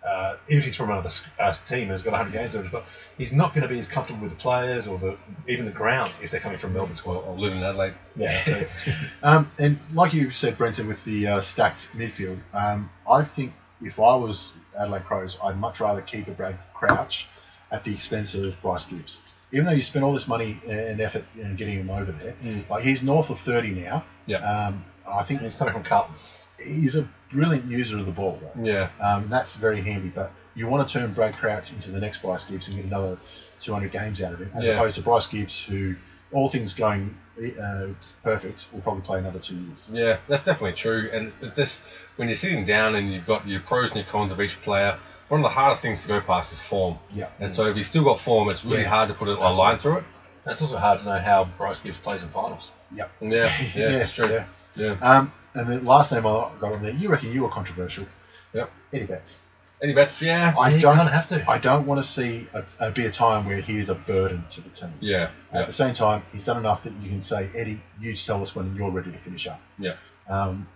uh, 0.04 0.36
even 0.48 0.58
if 0.60 0.64
he's 0.64 0.76
from 0.76 0.90
another 0.90 1.10
uh, 1.38 1.52
team 1.68 1.82
and 1.82 1.90
has 1.92 2.02
got 2.02 2.12
100 2.12 2.32
games 2.32 2.54
under 2.54 2.62
his 2.64 2.72
belt, 2.72 2.84
he's 3.18 3.32
not 3.32 3.54
going 3.54 3.62
to 3.62 3.68
be 3.68 3.78
as 3.78 3.88
comfortable 3.88 4.22
with 4.22 4.30
the 4.30 4.36
players 4.36 4.86
or 4.86 4.98
the 4.98 5.16
even 5.48 5.64
the 5.64 5.70
ground 5.72 6.12
if 6.22 6.30
they're 6.30 6.40
coming 6.40 6.58
from 6.58 6.72
Melbourne 6.74 6.96
squad. 6.96 7.24
I'll 7.26 7.38
live 7.38 7.52
in 7.52 7.62
Adelaide. 7.62 7.94
Yeah. 8.14 8.44
So, 8.44 8.66
Um, 9.22 9.50
and 9.58 9.78
like 9.92 10.14
you 10.14 10.30
said, 10.30 10.56
Brenton, 10.58 10.86
with 10.86 11.02
the 11.04 11.26
uh, 11.26 11.40
stacked 11.40 11.88
midfield, 11.94 12.38
um, 12.52 12.90
I 13.10 13.24
think 13.24 13.52
if 13.82 13.98
I 13.98 14.14
was 14.14 14.52
Adelaide 14.78 15.04
Crows, 15.04 15.38
I'd 15.42 15.58
much 15.58 15.80
rather 15.80 16.00
keep 16.02 16.28
a 16.28 16.32
Brad 16.32 16.58
Crouch 16.74 17.26
at 17.72 17.82
the 17.84 17.92
expense 17.92 18.34
of 18.34 18.54
Bryce 18.62 18.84
Gibbs. 18.84 19.18
Even 19.52 19.66
though 19.66 19.72
you 19.72 19.82
spend 19.82 20.04
all 20.04 20.12
this 20.12 20.28
money 20.28 20.60
and 20.68 21.00
effort 21.00 21.24
in 21.38 21.56
getting 21.56 21.78
him 21.78 21.90
over 21.90 22.12
there, 22.12 22.34
like 22.70 22.84
he's 22.84 23.02
north 23.02 23.30
of 23.30 23.38
30 23.40 23.70
now. 23.70 24.04
Yeah. 24.26 24.38
Um, 24.38 24.84
I 25.08 25.22
think 25.24 25.40
he's 25.40 25.54
coming 25.56 25.72
from 25.72 25.82
Carlton. 25.84 26.14
he's 26.62 26.96
a 26.96 27.08
brilliant 27.30 27.64
user 27.70 27.98
of 27.98 28.06
the 28.06 28.12
ball. 28.12 28.38
Though. 28.40 28.62
Yeah. 28.62 28.88
Um, 29.00 29.28
that's 29.28 29.54
very 29.56 29.80
handy. 29.82 30.08
But 30.08 30.30
you 30.54 30.66
want 30.66 30.86
to 30.88 30.92
turn 30.92 31.12
Brad 31.12 31.34
Crouch 31.36 31.70
into 31.72 31.90
the 31.90 32.00
next 32.00 32.18
Bryce 32.22 32.44
Gibbs 32.44 32.68
and 32.68 32.76
get 32.76 32.84
another 32.86 33.18
200 33.60 33.90
games 33.90 34.20
out 34.22 34.32
of 34.32 34.40
him, 34.40 34.50
as 34.54 34.64
Yeah. 34.64 34.72
opposed 34.72 34.94
to 34.96 35.02
Bryce 35.02 35.26
Gibbs, 35.26 35.60
who, 35.60 35.94
all 36.32 36.48
things 36.48 36.72
going 36.74 37.16
uh, 37.62 37.88
perfect, 38.22 38.66
will 38.72 38.80
probably 38.80 39.02
play 39.02 39.18
another 39.18 39.38
two 39.38 39.54
years. 39.56 39.88
Yeah, 39.92 40.18
that's 40.28 40.42
definitely 40.42 40.72
true. 40.72 41.10
And 41.12 41.32
this, 41.56 41.80
when 42.16 42.28
you're 42.28 42.36
sitting 42.36 42.64
down 42.66 42.94
and 42.94 43.12
you've 43.12 43.26
got 43.26 43.46
your 43.46 43.60
pros 43.60 43.90
and 43.90 43.96
your 43.98 44.06
cons 44.06 44.32
of 44.32 44.40
each 44.40 44.60
player, 44.62 44.98
one 45.28 45.40
of 45.40 45.44
the 45.44 45.50
hardest 45.50 45.82
things 45.82 46.02
to 46.02 46.08
go 46.08 46.20
past 46.20 46.52
is 46.52 46.60
form. 46.60 46.98
Yeah. 47.12 47.28
And 47.40 47.54
so 47.54 47.66
if 47.66 47.76
you've 47.76 47.86
still 47.86 48.04
got 48.04 48.20
form, 48.20 48.48
it's 48.48 48.64
really 48.64 48.82
Yeah. 48.82 48.88
hard 48.88 49.08
to 49.08 49.14
put 49.14 49.28
a, 49.28 49.32
a 49.32 49.50
line 49.52 49.78
through 49.78 49.98
it. 49.98 50.04
And 50.44 50.52
it's 50.52 50.62
also 50.62 50.76
hard 50.78 51.00
to 51.00 51.04
know 51.04 51.18
how 51.18 51.44
Bryce 51.58 51.80
Gibbs 51.80 51.98
plays 52.02 52.22
in 52.22 52.28
finals. 52.30 52.70
Yep. 52.94 53.10
Yeah, 53.20 53.28
yeah, 53.28 53.58
it's 53.74 54.12
true. 54.12 54.28
yeah. 54.30 54.44
Yeah. 54.76 54.96
Um, 55.02 55.32
and 55.56 55.68
the 55.68 55.80
last 55.80 56.12
name 56.12 56.26
I 56.26 56.50
got 56.60 56.72
on 56.72 56.82
there, 56.82 56.92
you 56.92 57.08
reckon 57.08 57.32
you 57.32 57.42
were 57.42 57.48
controversial, 57.48 58.06
Yep. 58.52 58.70
Eddie 58.92 59.06
Betts. 59.06 59.40
Eddie 59.82 59.92
Betts, 59.92 60.22
yeah. 60.22 60.54
I 60.58 60.70
you 60.70 60.80
don't 60.80 60.96
have 60.96 61.28
to. 61.28 61.44
I 61.50 61.58
don't 61.58 61.86
want 61.86 62.02
to 62.02 62.08
see 62.08 62.48
a, 62.54 62.64
a, 62.80 62.90
be 62.90 63.04
a 63.04 63.10
time 63.10 63.44
where 63.44 63.60
he 63.60 63.78
is 63.78 63.90
a 63.90 63.94
burden 63.94 64.44
to 64.52 64.60
the 64.62 64.70
team. 64.70 64.92
Yeah. 65.00 65.24
At 65.52 65.60
Yeah. 65.60 65.66
the 65.66 65.72
same 65.72 65.92
time, 65.94 66.22
he's 66.32 66.44
done 66.44 66.56
enough 66.56 66.82
that 66.84 66.94
you 67.02 67.10
can 67.10 67.22
say, 67.22 67.50
Eddie, 67.54 67.80
you 68.00 68.16
tell 68.16 68.40
us 68.42 68.54
when 68.54 68.74
you're 68.74 68.90
ready 68.90 69.12
to 69.12 69.18
finish 69.18 69.46
up. 69.46 69.60
Yeah. 69.78 69.96
Um, 70.28 70.66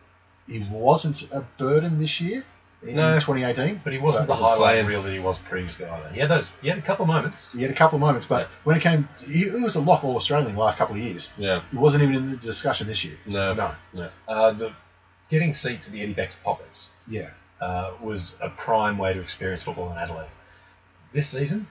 he 0.47 0.67
wasn't 0.71 1.23
a 1.33 1.41
burden 1.59 1.99
this 1.99 2.21
year 2.21 2.45
in 2.83 2.97
No. 2.97 3.15
2018, 3.19 3.83
But 3.85 3.93
he 3.93 3.99
wasn't 3.99 4.27
But 4.27 4.37
the 4.37 4.43
highlight 4.43 4.87
reel 4.87 5.03
that 5.03 5.13
he 5.13 5.19
was 5.19 5.39
previously 5.39 5.85
either. 5.87 6.09
He 6.11 6.21
had 6.21 6.31
those. 6.31 6.49
He 6.63 6.69
had 6.69 6.79
a 6.79 6.83
couple 6.83 7.03
of 7.05 7.09
moments. 7.09 7.51
He 7.53 7.63
had 7.63 7.71
a 7.71 7.75
couple 7.75 7.97
of 7.97 8.01
moments, 8.01 8.27
but 8.27 8.43
Yeah. 8.43 8.47
when 8.65 8.77
it 8.77 8.81
came, 8.81 9.09
he, 9.27 9.45
he 9.45 9.51
was 9.51 9.75
a 9.77 9.81
lock 9.81 10.03
all 10.05 10.17
Australian 10.17 10.55
the 10.55 10.59
last 10.61 10.79
couple 10.79 10.97
of 10.97 11.03
years. 11.03 11.31
Yeah. 11.37 11.63
He 11.71 11.77
wasn't 11.77 12.03
even 12.05 12.15
in 12.17 12.31
the 12.31 12.37
discussion 12.37 12.87
this 12.87 13.05
year. 13.05 13.17
No. 13.27 13.53
No. 13.55 13.75
No. 13.93 14.09
Uh, 14.27 14.53
the 14.53 14.73
getting 15.29 15.55
seats 15.55 15.87
at 15.87 15.93
the 15.93 16.03
Eddie 16.03 16.15
Betts' 16.15 16.35
pockets 16.43 16.89
Yeah. 17.07 17.31
uh, 17.61 17.93
was 18.01 18.35
a 18.41 18.49
prime 18.49 18.97
way 18.99 19.13
to 19.13 19.21
experience 19.21 19.63
football 19.63 19.93
in 19.93 19.99
Adelaide. 19.99 20.31
This 21.13 21.29
season, 21.29 21.67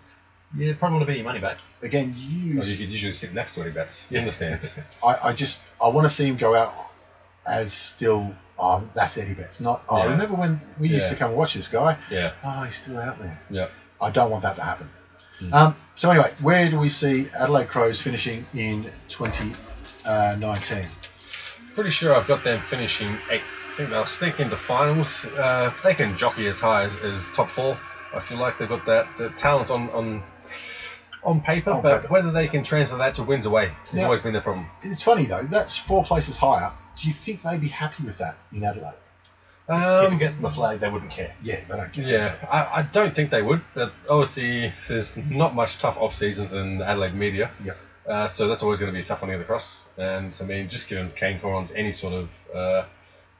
you 0.55 0.73
probably 0.75 0.95
want 0.97 1.01
to 1.03 1.07
bet 1.07 1.15
your 1.17 1.25
money 1.25 1.39
back. 1.39 1.57
Again, 1.81 2.13
you, 2.17 2.57
Well, 2.59 2.67
you 2.67 2.77
could 2.77 2.89
usually 2.89 3.13
sit 3.13 3.33
next 3.33 3.55
to 3.55 3.61
Eddie 3.61 3.71
Betts 3.71 4.03
in 4.11 4.25
the 4.25 4.31
stands. 4.31 4.73
I, 5.03 5.29
I 5.29 5.33
just 5.33 5.59
I 5.81 5.87
want 5.87 6.05
to 6.05 6.09
see 6.13 6.25
him 6.27 6.37
go 6.37 6.55
out 6.55 6.73
as 7.49 7.73
still. 7.73 8.33
Oh, 8.61 8.83
that's 8.93 9.17
Eddie 9.17 9.33
Betts. 9.33 9.59
Not. 9.61 9.81
Oh, 9.87 9.97
Yeah. 9.99 10.05
remember 10.11 10.35
when 10.35 10.59
we 10.79 10.89
used 10.89 11.07
to 11.09 11.15
come 11.15 11.29
and 11.29 11.37
watch 11.37 11.53
this 11.53 11.67
guy? 11.69 11.97
Yeah. 12.09 12.31
Oh, 12.43 12.63
he's 12.63 12.75
still 12.75 12.97
out 12.99 13.17
there. 13.19 13.39
Yeah. 13.49 13.67
I 14.01 14.09
don't 14.09 14.29
want 14.29 14.43
that 14.43 14.55
to 14.57 14.61
happen. 14.63 14.89
Hmm. 15.39 15.53
Um, 15.53 15.75
so 15.95 16.09
anyway, 16.11 16.33
where 16.41 16.69
do 16.69 16.77
we 16.77 16.89
see 16.89 17.29
Adelaide 17.37 17.69
Crows 17.69 18.01
finishing 18.01 18.45
in 18.53 18.91
2019? 19.07 20.85
Pretty 21.75 21.89
sure 21.91 22.15
I've 22.15 22.27
got 22.27 22.43
them 22.43 22.61
finishing 22.69 23.17
eighth. 23.29 23.43
think 23.77 23.91
they'll 23.91 24.05
sneak 24.05 24.39
into 24.41 24.57
finals. 24.57 25.23
Uh, 25.25 25.71
they 25.83 25.93
can 25.93 26.17
jockey 26.17 26.47
as 26.47 26.59
high 26.59 26.83
as, 26.83 26.93
as 26.97 27.23
top 27.33 27.49
four. 27.51 27.79
I 28.13 28.19
feel 28.19 28.37
like 28.37 28.57
they've 28.59 28.67
got 28.67 28.85
that, 28.87 29.07
that 29.19 29.37
talent 29.37 29.69
on 29.71 29.89
on 29.91 30.23
on 31.23 31.39
paper, 31.41 31.71
On 31.71 31.81
but 31.81 32.01
paper. 32.01 32.13
whether 32.13 32.31
they 32.31 32.47
can 32.47 32.63
translate 32.63 32.99
that 32.99 33.15
to 33.15 33.23
wins 33.23 33.45
away 33.45 33.67
has 33.91 33.99
Yeah. 33.99 34.03
always 34.05 34.21
been 34.21 34.33
the 34.33 34.41
problem. 34.41 34.65
It's 34.83 35.01
funny 35.01 35.25
though. 35.27 35.43
That's 35.43 35.77
four 35.77 36.03
places 36.03 36.35
higher. 36.35 36.71
Do 37.01 37.07
you 37.07 37.13
think 37.13 37.43
they'd 37.43 37.61
be 37.61 37.67
happy 37.69 38.03
with 38.03 38.17
that 38.17 38.37
in 38.51 38.63
Adelaide? 38.63 38.93
if 39.67 39.73
Um, 39.75 40.13
you 40.13 40.19
get 40.19 40.35
them 40.35 40.45
a 40.45 40.51
flag, 40.51 40.79
they 40.79 40.89
wouldn't 40.89 41.11
care. 41.11 41.33
Yeah, 41.43 41.59
they 41.69 41.75
don't 41.77 41.93
care. 41.93 42.03
yeah, 42.07 42.35
I, 42.51 42.79
I 42.79 42.81
don't 42.81 43.15
think 43.15 43.29
they 43.29 43.41
would. 43.43 43.61
But 43.75 43.93
obviously, 44.09 44.73
there's 44.87 45.15
not 45.15 45.53
much 45.55 45.77
tough 45.77 45.95
off 45.97 46.15
seasons 46.15 46.51
in 46.53 46.81
Adelaide 46.81 47.13
media. 47.13 47.51
Yep. 47.63 47.77
Uh, 48.07 48.27
so 48.27 48.47
that's 48.47 48.63
always 48.63 48.79
going 48.79 48.91
to 48.91 48.97
be 48.97 49.03
a 49.03 49.05
tough 49.05 49.21
one 49.21 49.29
to 49.29 49.35
get 49.37 49.43
across. 49.43 49.83
And 49.97 50.33
I 50.39 50.43
mean, 50.43 50.67
just 50.69 50.87
giving 50.89 51.11
Kane 51.11 51.39
Cornes 51.39 51.71
any 51.75 51.93
sort 51.93 52.13
of, 52.13 52.29
uh, 52.55 52.85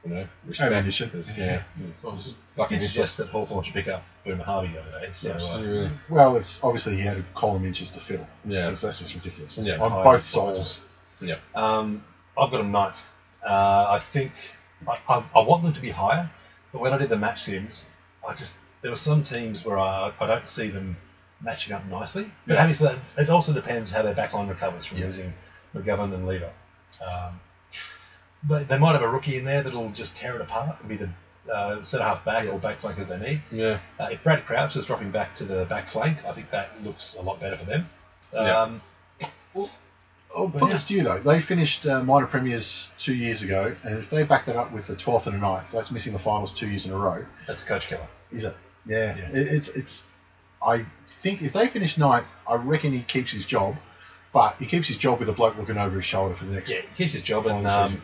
you 0.04 0.10
know, 0.14 0.26
respect. 0.46 0.72
Ammunition. 0.72 1.10
is- 1.10 1.36
yeah, 1.36 1.62
Well, 2.04 2.14
just 2.16 2.36
fucking 2.54 2.78
did 2.78 2.84
useless. 2.84 3.10
suggest 3.10 3.16
that 3.16 3.28
Hawthorn 3.30 3.64
should 3.64 3.74
pick 3.74 3.88
up 3.88 4.04
Boomer 4.24 4.44
Harvey 4.44 4.68
the 4.72 4.80
other 4.82 5.00
day. 5.00 5.10
So 5.14 5.32
uh, 5.32 5.60
Really. 5.60 5.90
Well, 6.08 6.36
it's 6.36 6.60
obviously 6.62 6.94
he 6.94 7.02
had 7.02 7.16
a 7.16 7.24
column 7.34 7.64
inches 7.66 7.90
to 7.90 8.00
fill. 8.00 8.24
Yeah. 8.44 8.66
Because 8.66 8.82
that's 8.82 9.00
just 9.00 9.14
ridiculous. 9.14 9.58
Yeah. 9.58 9.78
On 9.78 10.04
both 10.04 10.28
sides. 10.28 10.78
Yeah. 11.20 11.36
Um, 11.56 12.04
I've 12.38 12.52
got 12.52 12.60
a 12.60 12.64
ninth. 12.68 12.94
Uh, 13.44 14.00
I 14.00 14.02
think 14.12 14.32
I, 14.86 14.98
I, 15.08 15.24
I 15.36 15.40
want 15.40 15.62
them 15.62 15.72
to 15.72 15.80
be 15.80 15.90
higher, 15.90 16.30
but 16.72 16.80
when 16.80 16.92
I 16.92 16.98
did 16.98 17.08
the 17.08 17.16
match 17.16 17.44
sims, 17.44 17.86
I 18.26 18.34
just 18.34 18.54
there 18.82 18.90
were 18.90 18.96
some 18.96 19.22
teams 19.22 19.64
where 19.64 19.78
I, 19.78 20.12
I 20.20 20.26
don't 20.26 20.48
see 20.48 20.68
them 20.70 20.96
matching 21.42 21.72
up 21.72 21.84
nicely. 21.86 22.30
But 22.46 22.54
Yeah. 22.54 22.60
having 22.60 22.74
said 22.74 22.98
that, 23.16 23.22
it 23.24 23.30
also 23.30 23.52
depends 23.52 23.90
how 23.90 24.02
their 24.02 24.14
backline 24.14 24.48
recovers 24.48 24.84
from 24.86 24.98
Yeah. 24.98 25.06
losing 25.06 25.32
McGovern 25.74 26.12
and 26.14 26.26
Lever. 26.26 26.52
Um, 27.04 27.40
but 28.42 28.68
they 28.68 28.78
might 28.78 28.92
have 28.92 29.02
a 29.02 29.08
rookie 29.08 29.36
in 29.38 29.44
there 29.44 29.62
that'll 29.62 29.90
just 29.90 30.16
tear 30.16 30.34
it 30.34 30.40
apart 30.40 30.76
and 30.80 30.88
be 30.88 30.96
the 30.96 31.10
uh, 31.52 31.82
centre 31.84 32.04
half 32.04 32.24
back 32.24 32.46
or 32.48 32.58
back 32.58 32.80
flank 32.80 32.98
as 32.98 33.08
they 33.08 33.18
need. 33.18 33.42
Yeah. 33.50 33.78
Uh, 33.98 34.08
if 34.12 34.22
Brad 34.22 34.44
Crouch 34.46 34.76
is 34.76 34.84
dropping 34.86 35.10
back 35.10 35.36
to 35.36 35.44
the 35.44 35.64
back 35.66 35.88
flank, 35.90 36.24
I 36.24 36.32
think 36.32 36.50
that 36.50 36.82
looks 36.82 37.16
a 37.18 37.22
lot 37.22 37.40
better 37.40 37.56
for 37.58 37.64
them. 37.64 37.88
Yeah. 38.32 38.58
Um, 38.60 38.82
I'll 40.36 40.48
put 40.48 40.70
this 40.70 40.84
to 40.84 40.94
you 40.94 41.02
though. 41.02 41.18
They 41.18 41.40
finished 41.40 41.86
uh, 41.86 42.02
minor 42.02 42.26
premiers 42.26 42.88
two 42.98 43.14
years 43.14 43.42
ago, 43.42 43.74
and 43.82 43.98
if 43.98 44.10
they 44.10 44.22
back 44.22 44.46
that 44.46 44.56
up 44.56 44.72
with 44.72 44.86
the 44.86 44.94
12th 44.94 45.26
and 45.26 45.36
a 45.36 45.38
9th, 45.38 45.70
that's 45.72 45.90
missing 45.90 46.12
the 46.12 46.18
finals 46.18 46.52
two 46.52 46.68
years 46.68 46.86
in 46.86 46.92
a 46.92 46.96
row. 46.96 47.24
That's 47.46 47.62
a 47.62 47.66
coach 47.66 47.88
killer. 47.88 48.06
Is 48.30 48.44
it? 48.44 48.56
Yeah. 48.86 49.16
Yeah. 49.16 49.28
It, 49.30 49.48
it's 49.48 49.68
it's. 49.68 50.02
I 50.62 50.86
think 51.22 51.42
if 51.42 51.52
they 51.52 51.68
finish 51.68 51.96
ninth, 51.96 52.26
I 52.46 52.54
reckon 52.56 52.92
he 52.92 53.02
keeps 53.02 53.32
his 53.32 53.44
job, 53.44 53.76
but 54.32 54.56
he 54.56 54.66
keeps 54.66 54.86
his 54.88 54.98
job 54.98 55.18
with 55.18 55.28
a 55.28 55.32
bloke 55.32 55.56
looking 55.56 55.78
over 55.78 55.96
his 55.96 56.04
shoulder 56.04 56.34
for 56.34 56.44
the 56.44 56.52
next. 56.52 56.70
Yeah, 56.70 56.82
he 56.82 57.04
keeps 57.04 57.14
his 57.14 57.22
job, 57.22 57.46
and 57.46 57.66
um, 57.66 58.02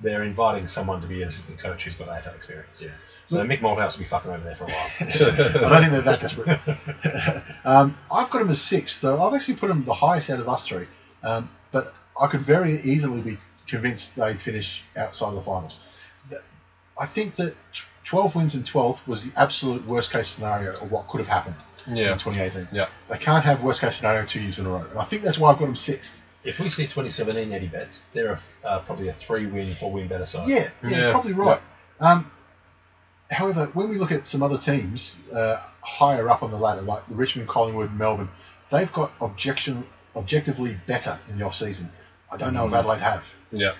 they're 0.00 0.22
inviting 0.22 0.68
someone 0.68 1.00
to 1.00 1.06
be 1.06 1.22
an 1.22 1.28
assistant 1.28 1.58
coach 1.58 1.84
who's 1.84 1.94
got 1.96 2.08
AFL 2.08 2.36
experience. 2.36 2.80
Yeah. 2.80 2.90
So 3.26 3.38
Mick 3.38 3.60
Malthouse 3.60 3.94
will 3.94 4.04
be 4.04 4.08
fucking 4.08 4.30
over 4.30 4.42
there 4.42 4.56
for 4.56 4.64
a 4.64 4.68
while. 4.68 4.90
I 5.00 5.04
don't 5.04 5.80
think 5.80 5.92
they're 5.92 6.02
that 6.02 6.20
desperate. 6.20 6.60
um, 7.64 7.96
I've 8.10 8.30
got 8.30 8.40
him 8.42 8.50
as 8.50 8.60
sixth, 8.60 9.00
so 9.00 9.22
I've 9.22 9.34
actually 9.34 9.56
put 9.56 9.70
him 9.70 9.84
the 9.84 9.94
highest 9.94 10.30
out 10.30 10.40
of 10.40 10.48
us 10.48 10.66
three. 10.66 10.86
Um, 11.22 11.50
but 11.72 11.94
I 12.20 12.26
could 12.26 12.40
very 12.42 12.80
easily 12.82 13.20
be 13.22 13.38
convinced 13.66 14.16
they'd 14.16 14.40
finish 14.40 14.82
outside 14.96 15.28
of 15.28 15.34
the 15.36 15.42
finals. 15.42 15.78
I 16.98 17.06
think 17.06 17.36
that 17.36 17.54
12 18.04 18.34
wins 18.34 18.54
and 18.54 18.64
12th 18.64 19.06
was 19.06 19.22
the 19.24 19.30
absolute 19.36 19.86
worst 19.86 20.10
case 20.10 20.28
scenario 20.28 20.76
of 20.80 20.90
what 20.90 21.06
could 21.08 21.18
have 21.18 21.28
happened 21.28 21.54
Yeah. 21.86 22.12
in 22.12 22.18
2018. 22.18 22.68
Yeah. 22.72 22.88
They 23.08 23.18
can't 23.18 23.44
have 23.44 23.62
worst 23.62 23.80
case 23.80 23.96
scenario 23.96 24.26
two 24.26 24.40
years 24.40 24.58
in 24.58 24.66
a 24.66 24.70
row. 24.70 24.84
And 24.90 24.98
I 24.98 25.04
think 25.04 25.22
that's 25.22 25.38
why 25.38 25.52
I've 25.52 25.58
got 25.58 25.66
them 25.66 25.76
sixth. 25.76 26.12
if 26.44 26.58
we 26.58 26.70
see 26.70 26.84
2017 26.84 27.52
Eddie 27.52 27.66
Betts, 27.68 28.04
they're 28.14 28.40
a, 28.64 28.66
uh, 28.66 28.78
probably 28.80 29.08
a 29.08 29.12
three-win, 29.12 29.74
four-win 29.74 30.08
better 30.08 30.24
side. 30.26 30.48
Yeah, 30.48 30.70
yeah, 30.82 30.88
Yeah. 30.90 31.10
probably 31.12 31.32
right. 31.34 31.60
Um, 32.00 32.30
however, 33.30 33.66
when 33.74 33.88
we 33.90 33.98
look 33.98 34.12
at 34.12 34.26
some 34.26 34.42
other 34.42 34.56
teams 34.58 35.18
uh, 35.32 35.60
higher 35.82 36.28
up 36.30 36.42
on 36.42 36.50
the 36.50 36.56
ladder, 36.56 36.80
like 36.80 37.06
the 37.08 37.14
Richmond, 37.14 37.48
Collingwood, 37.48 37.92
Melbourne, 37.92 38.30
they've 38.70 38.92
got 38.92 39.12
objection 39.20 39.84
objectively 40.18 40.76
better 40.86 41.18
in 41.30 41.38
the 41.38 41.44
off 41.44 41.54
season. 41.54 41.90
I 42.30 42.36
don't 42.36 42.52
know 42.52 42.66
if 42.66 42.74
Adelaide 42.74 43.00
have. 43.00 43.24
Yeah. 43.50 43.74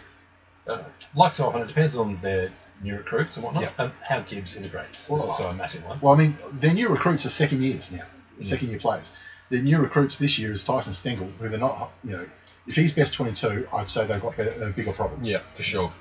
Uh, 0.66 0.82
like 1.14 1.34
so 1.34 1.46
often, 1.48 1.62
it 1.62 1.66
depends 1.66 1.96
on 1.96 2.18
their 2.22 2.50
new 2.82 2.96
recruits 2.96 3.36
and 3.36 3.44
whatnot, 3.44 3.64
Yeah. 3.64 3.70
and 3.78 3.92
how 4.06 4.20
Gibbs 4.20 4.54
integrates. 4.56 5.02
is 5.04 5.08
Well, 5.08 5.22
also 5.28 5.48
a 5.48 5.54
massive 5.54 5.84
one. 5.84 5.98
Well, 6.00 6.14
I 6.14 6.16
mean, 6.16 6.36
their 6.52 6.72
new 6.72 6.88
recruits 6.88 7.26
are 7.26 7.30
second 7.30 7.62
years 7.62 7.90
now, 7.90 8.04
second 8.40 8.68
year 8.70 8.78
players. 8.78 9.12
Their 9.50 9.62
new 9.62 9.78
recruits 9.78 10.16
this 10.16 10.38
year 10.38 10.52
is 10.52 10.62
Tyson 10.62 10.92
Stengel, 10.92 11.28
who 11.38 11.48
they're 11.48 11.58
not, 11.58 11.90
you 12.04 12.10
know, 12.12 12.26
if 12.66 12.74
he's 12.76 12.92
best 12.92 13.14
22, 13.14 13.66
I'd 13.72 13.90
say 13.90 14.06
they've 14.06 14.20
got 14.20 14.36
better, 14.36 14.62
uh, 14.62 14.70
bigger 14.70 14.92
problems. 14.92 15.28
Yeah, 15.28 15.40
for 15.56 15.62
sure. 15.62 15.92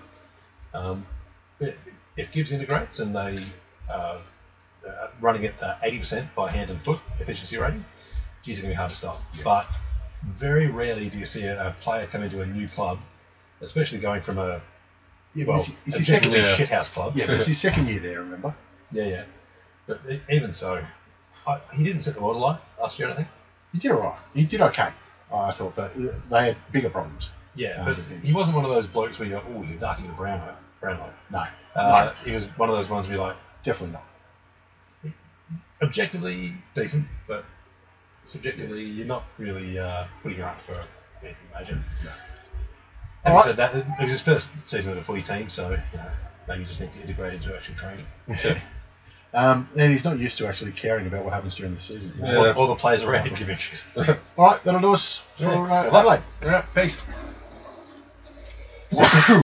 Um, 0.74 1.06
if 1.60 1.76
if 2.18 2.32
Gibbs 2.32 2.52
integrates 2.52 3.00
and 3.00 3.16
they 3.16 3.46
uh, 3.90 4.20
uh, 4.88 5.08
running 5.22 5.46
at 5.46 5.62
uh, 5.64 5.76
80% 5.84 6.34
by 6.36 6.52
hand 6.52 6.70
and 6.70 6.82
foot 6.82 7.00
efficiency 7.20 7.58
rating, 7.58 7.86
geez, 8.44 8.58
it's 8.58 8.62
going 8.62 8.70
to 8.72 8.74
be 8.74 8.76
hard 8.76 8.92
to 8.92 8.98
stop. 8.98 9.22
But 9.44 9.66
very 10.24 10.68
rarely 10.68 11.10
do 11.10 11.18
you 11.18 11.26
see 11.26 11.44
a, 11.44 11.68
a 11.70 11.72
player 11.82 12.08
come 12.08 12.24
into 12.24 12.42
a 12.42 12.46
new 12.46 12.68
club, 12.68 13.00
especially 13.62 14.00
going 14.00 14.22
from 14.22 14.38
a 14.38 14.62
Yeah, 15.36 15.46
but 15.46 15.48
well, 15.48 15.60
it's, 15.62 15.70
it's 15.86 15.98
his 15.98 16.08
second 16.08 16.34
objectively 16.34 16.40
Yeah. 16.40 16.58
shithouse 16.82 16.92
club. 16.92 17.14
Yeah, 17.16 17.26
but 17.28 17.36
it's 17.36 17.46
his 17.46 17.60
second 17.68 17.88
year 17.88 18.00
there, 18.00 18.20
remember? 18.22 18.56
yeah, 18.92 19.04
yeah. 19.06 19.24
But 19.88 20.02
e- 20.10 20.22
even 20.30 20.54
so, 20.54 20.84
I, 21.46 21.60
he 21.74 21.84
didn't 21.84 22.02
set 22.04 22.16
the 22.16 22.22
water 22.22 22.40
line 22.40 22.60
last 22.82 23.00
year, 23.00 23.08
I 23.08 23.12
don't 23.12 23.18
think. 23.18 23.30
He 23.74 23.80
did 23.80 23.92
all 23.92 24.02
right. 24.02 24.20
He 24.34 24.46
did 24.46 24.62
okay, 24.62 24.90
I 25.34 25.52
thought, 25.52 25.76
but 25.76 25.92
uh, 25.96 26.20
they 26.32 26.46
had 26.48 26.58
bigger 26.72 26.90
problems. 26.90 27.30
Yeah, 27.56 27.82
Uh, 27.82 27.86
but 27.86 27.98
he 28.24 28.34
wasn't 28.34 28.56
one 28.56 28.66
of 28.66 28.72
those 28.72 28.86
blokes 28.88 29.18
where 29.20 29.28
you 29.28 29.36
go, 29.36 29.44
oh, 29.56 29.64
you're 29.64 29.80
darking 29.80 30.08
the 30.08 30.14
brown 30.14 30.42
Brownlow. 30.80 31.10
No, 31.32 31.46
Uh, 31.76 32.14
He 32.24 32.32
was 32.32 32.46
one 32.58 32.70
of 32.70 32.76
those 32.76 32.88
ones 32.90 33.08
where 33.08 33.18
you're 33.18 33.26
like, 33.28 33.36
definitely 33.64 33.94
not. 33.94 34.04
objectively 35.82 36.54
decent, 36.76 37.06
but 37.28 37.46
subjectively 38.28 38.84
you're 38.84 39.08
not 39.08 39.24
really 39.38 39.80
uh, 39.80 40.06
putting 40.22 40.38
her 40.38 40.46
up 40.46 40.58
for 40.66 40.74
anything 41.24 41.38
major. 41.58 41.84
Having 43.24 43.26
Alright. 43.26 43.46
said 43.46 43.58
that, 43.58 43.76
it 43.76 43.86
it 44.00 44.04
was 44.04 44.12
his 44.12 44.22
first 44.22 44.50
season 44.66 44.92
of 44.94 45.00
a 45.00 45.04
footy 45.04 45.24
team, 45.24 45.50
so 45.50 45.72
you 45.72 45.78
know, 45.98 46.06
maybe 46.48 46.62
you 46.62 46.68
just 46.68 46.80
need 46.80 46.94
to 46.94 47.02
integrate 47.02 47.34
into 47.34 47.56
actual 47.56 47.76
training. 47.76 48.06
Um, 49.34 49.68
and 49.76 49.92
he's 49.92 50.06
not 50.06 50.18
used 50.20 50.38
to 50.38 50.48
actually 50.48 50.72
caring 50.72 51.06
about 51.06 51.26
what 51.26 51.34
happens 51.34 51.54
during 51.54 51.74
the 51.74 51.80
season. 51.82 52.14
Yeah, 52.18 52.38
All, 52.38 52.54
all 52.54 52.68
the 52.70 52.76
players 52.76 53.04
around 53.04 53.28
him 53.28 53.36
give 53.38 53.50
him 53.50 53.58
shit. 53.58 54.18
All 54.38 54.52
right, 54.52 54.64
that'll 54.64 54.80
do 54.80 54.94
us 54.94 55.20
for 55.36 55.44
Yeah. 55.44 55.50
uh, 55.64 55.84
Good 55.84 55.94
luck. 55.94 56.24
Adelaide. 56.42 56.44
All 56.44 56.50
right, 56.50 56.66
peace. 56.74 56.98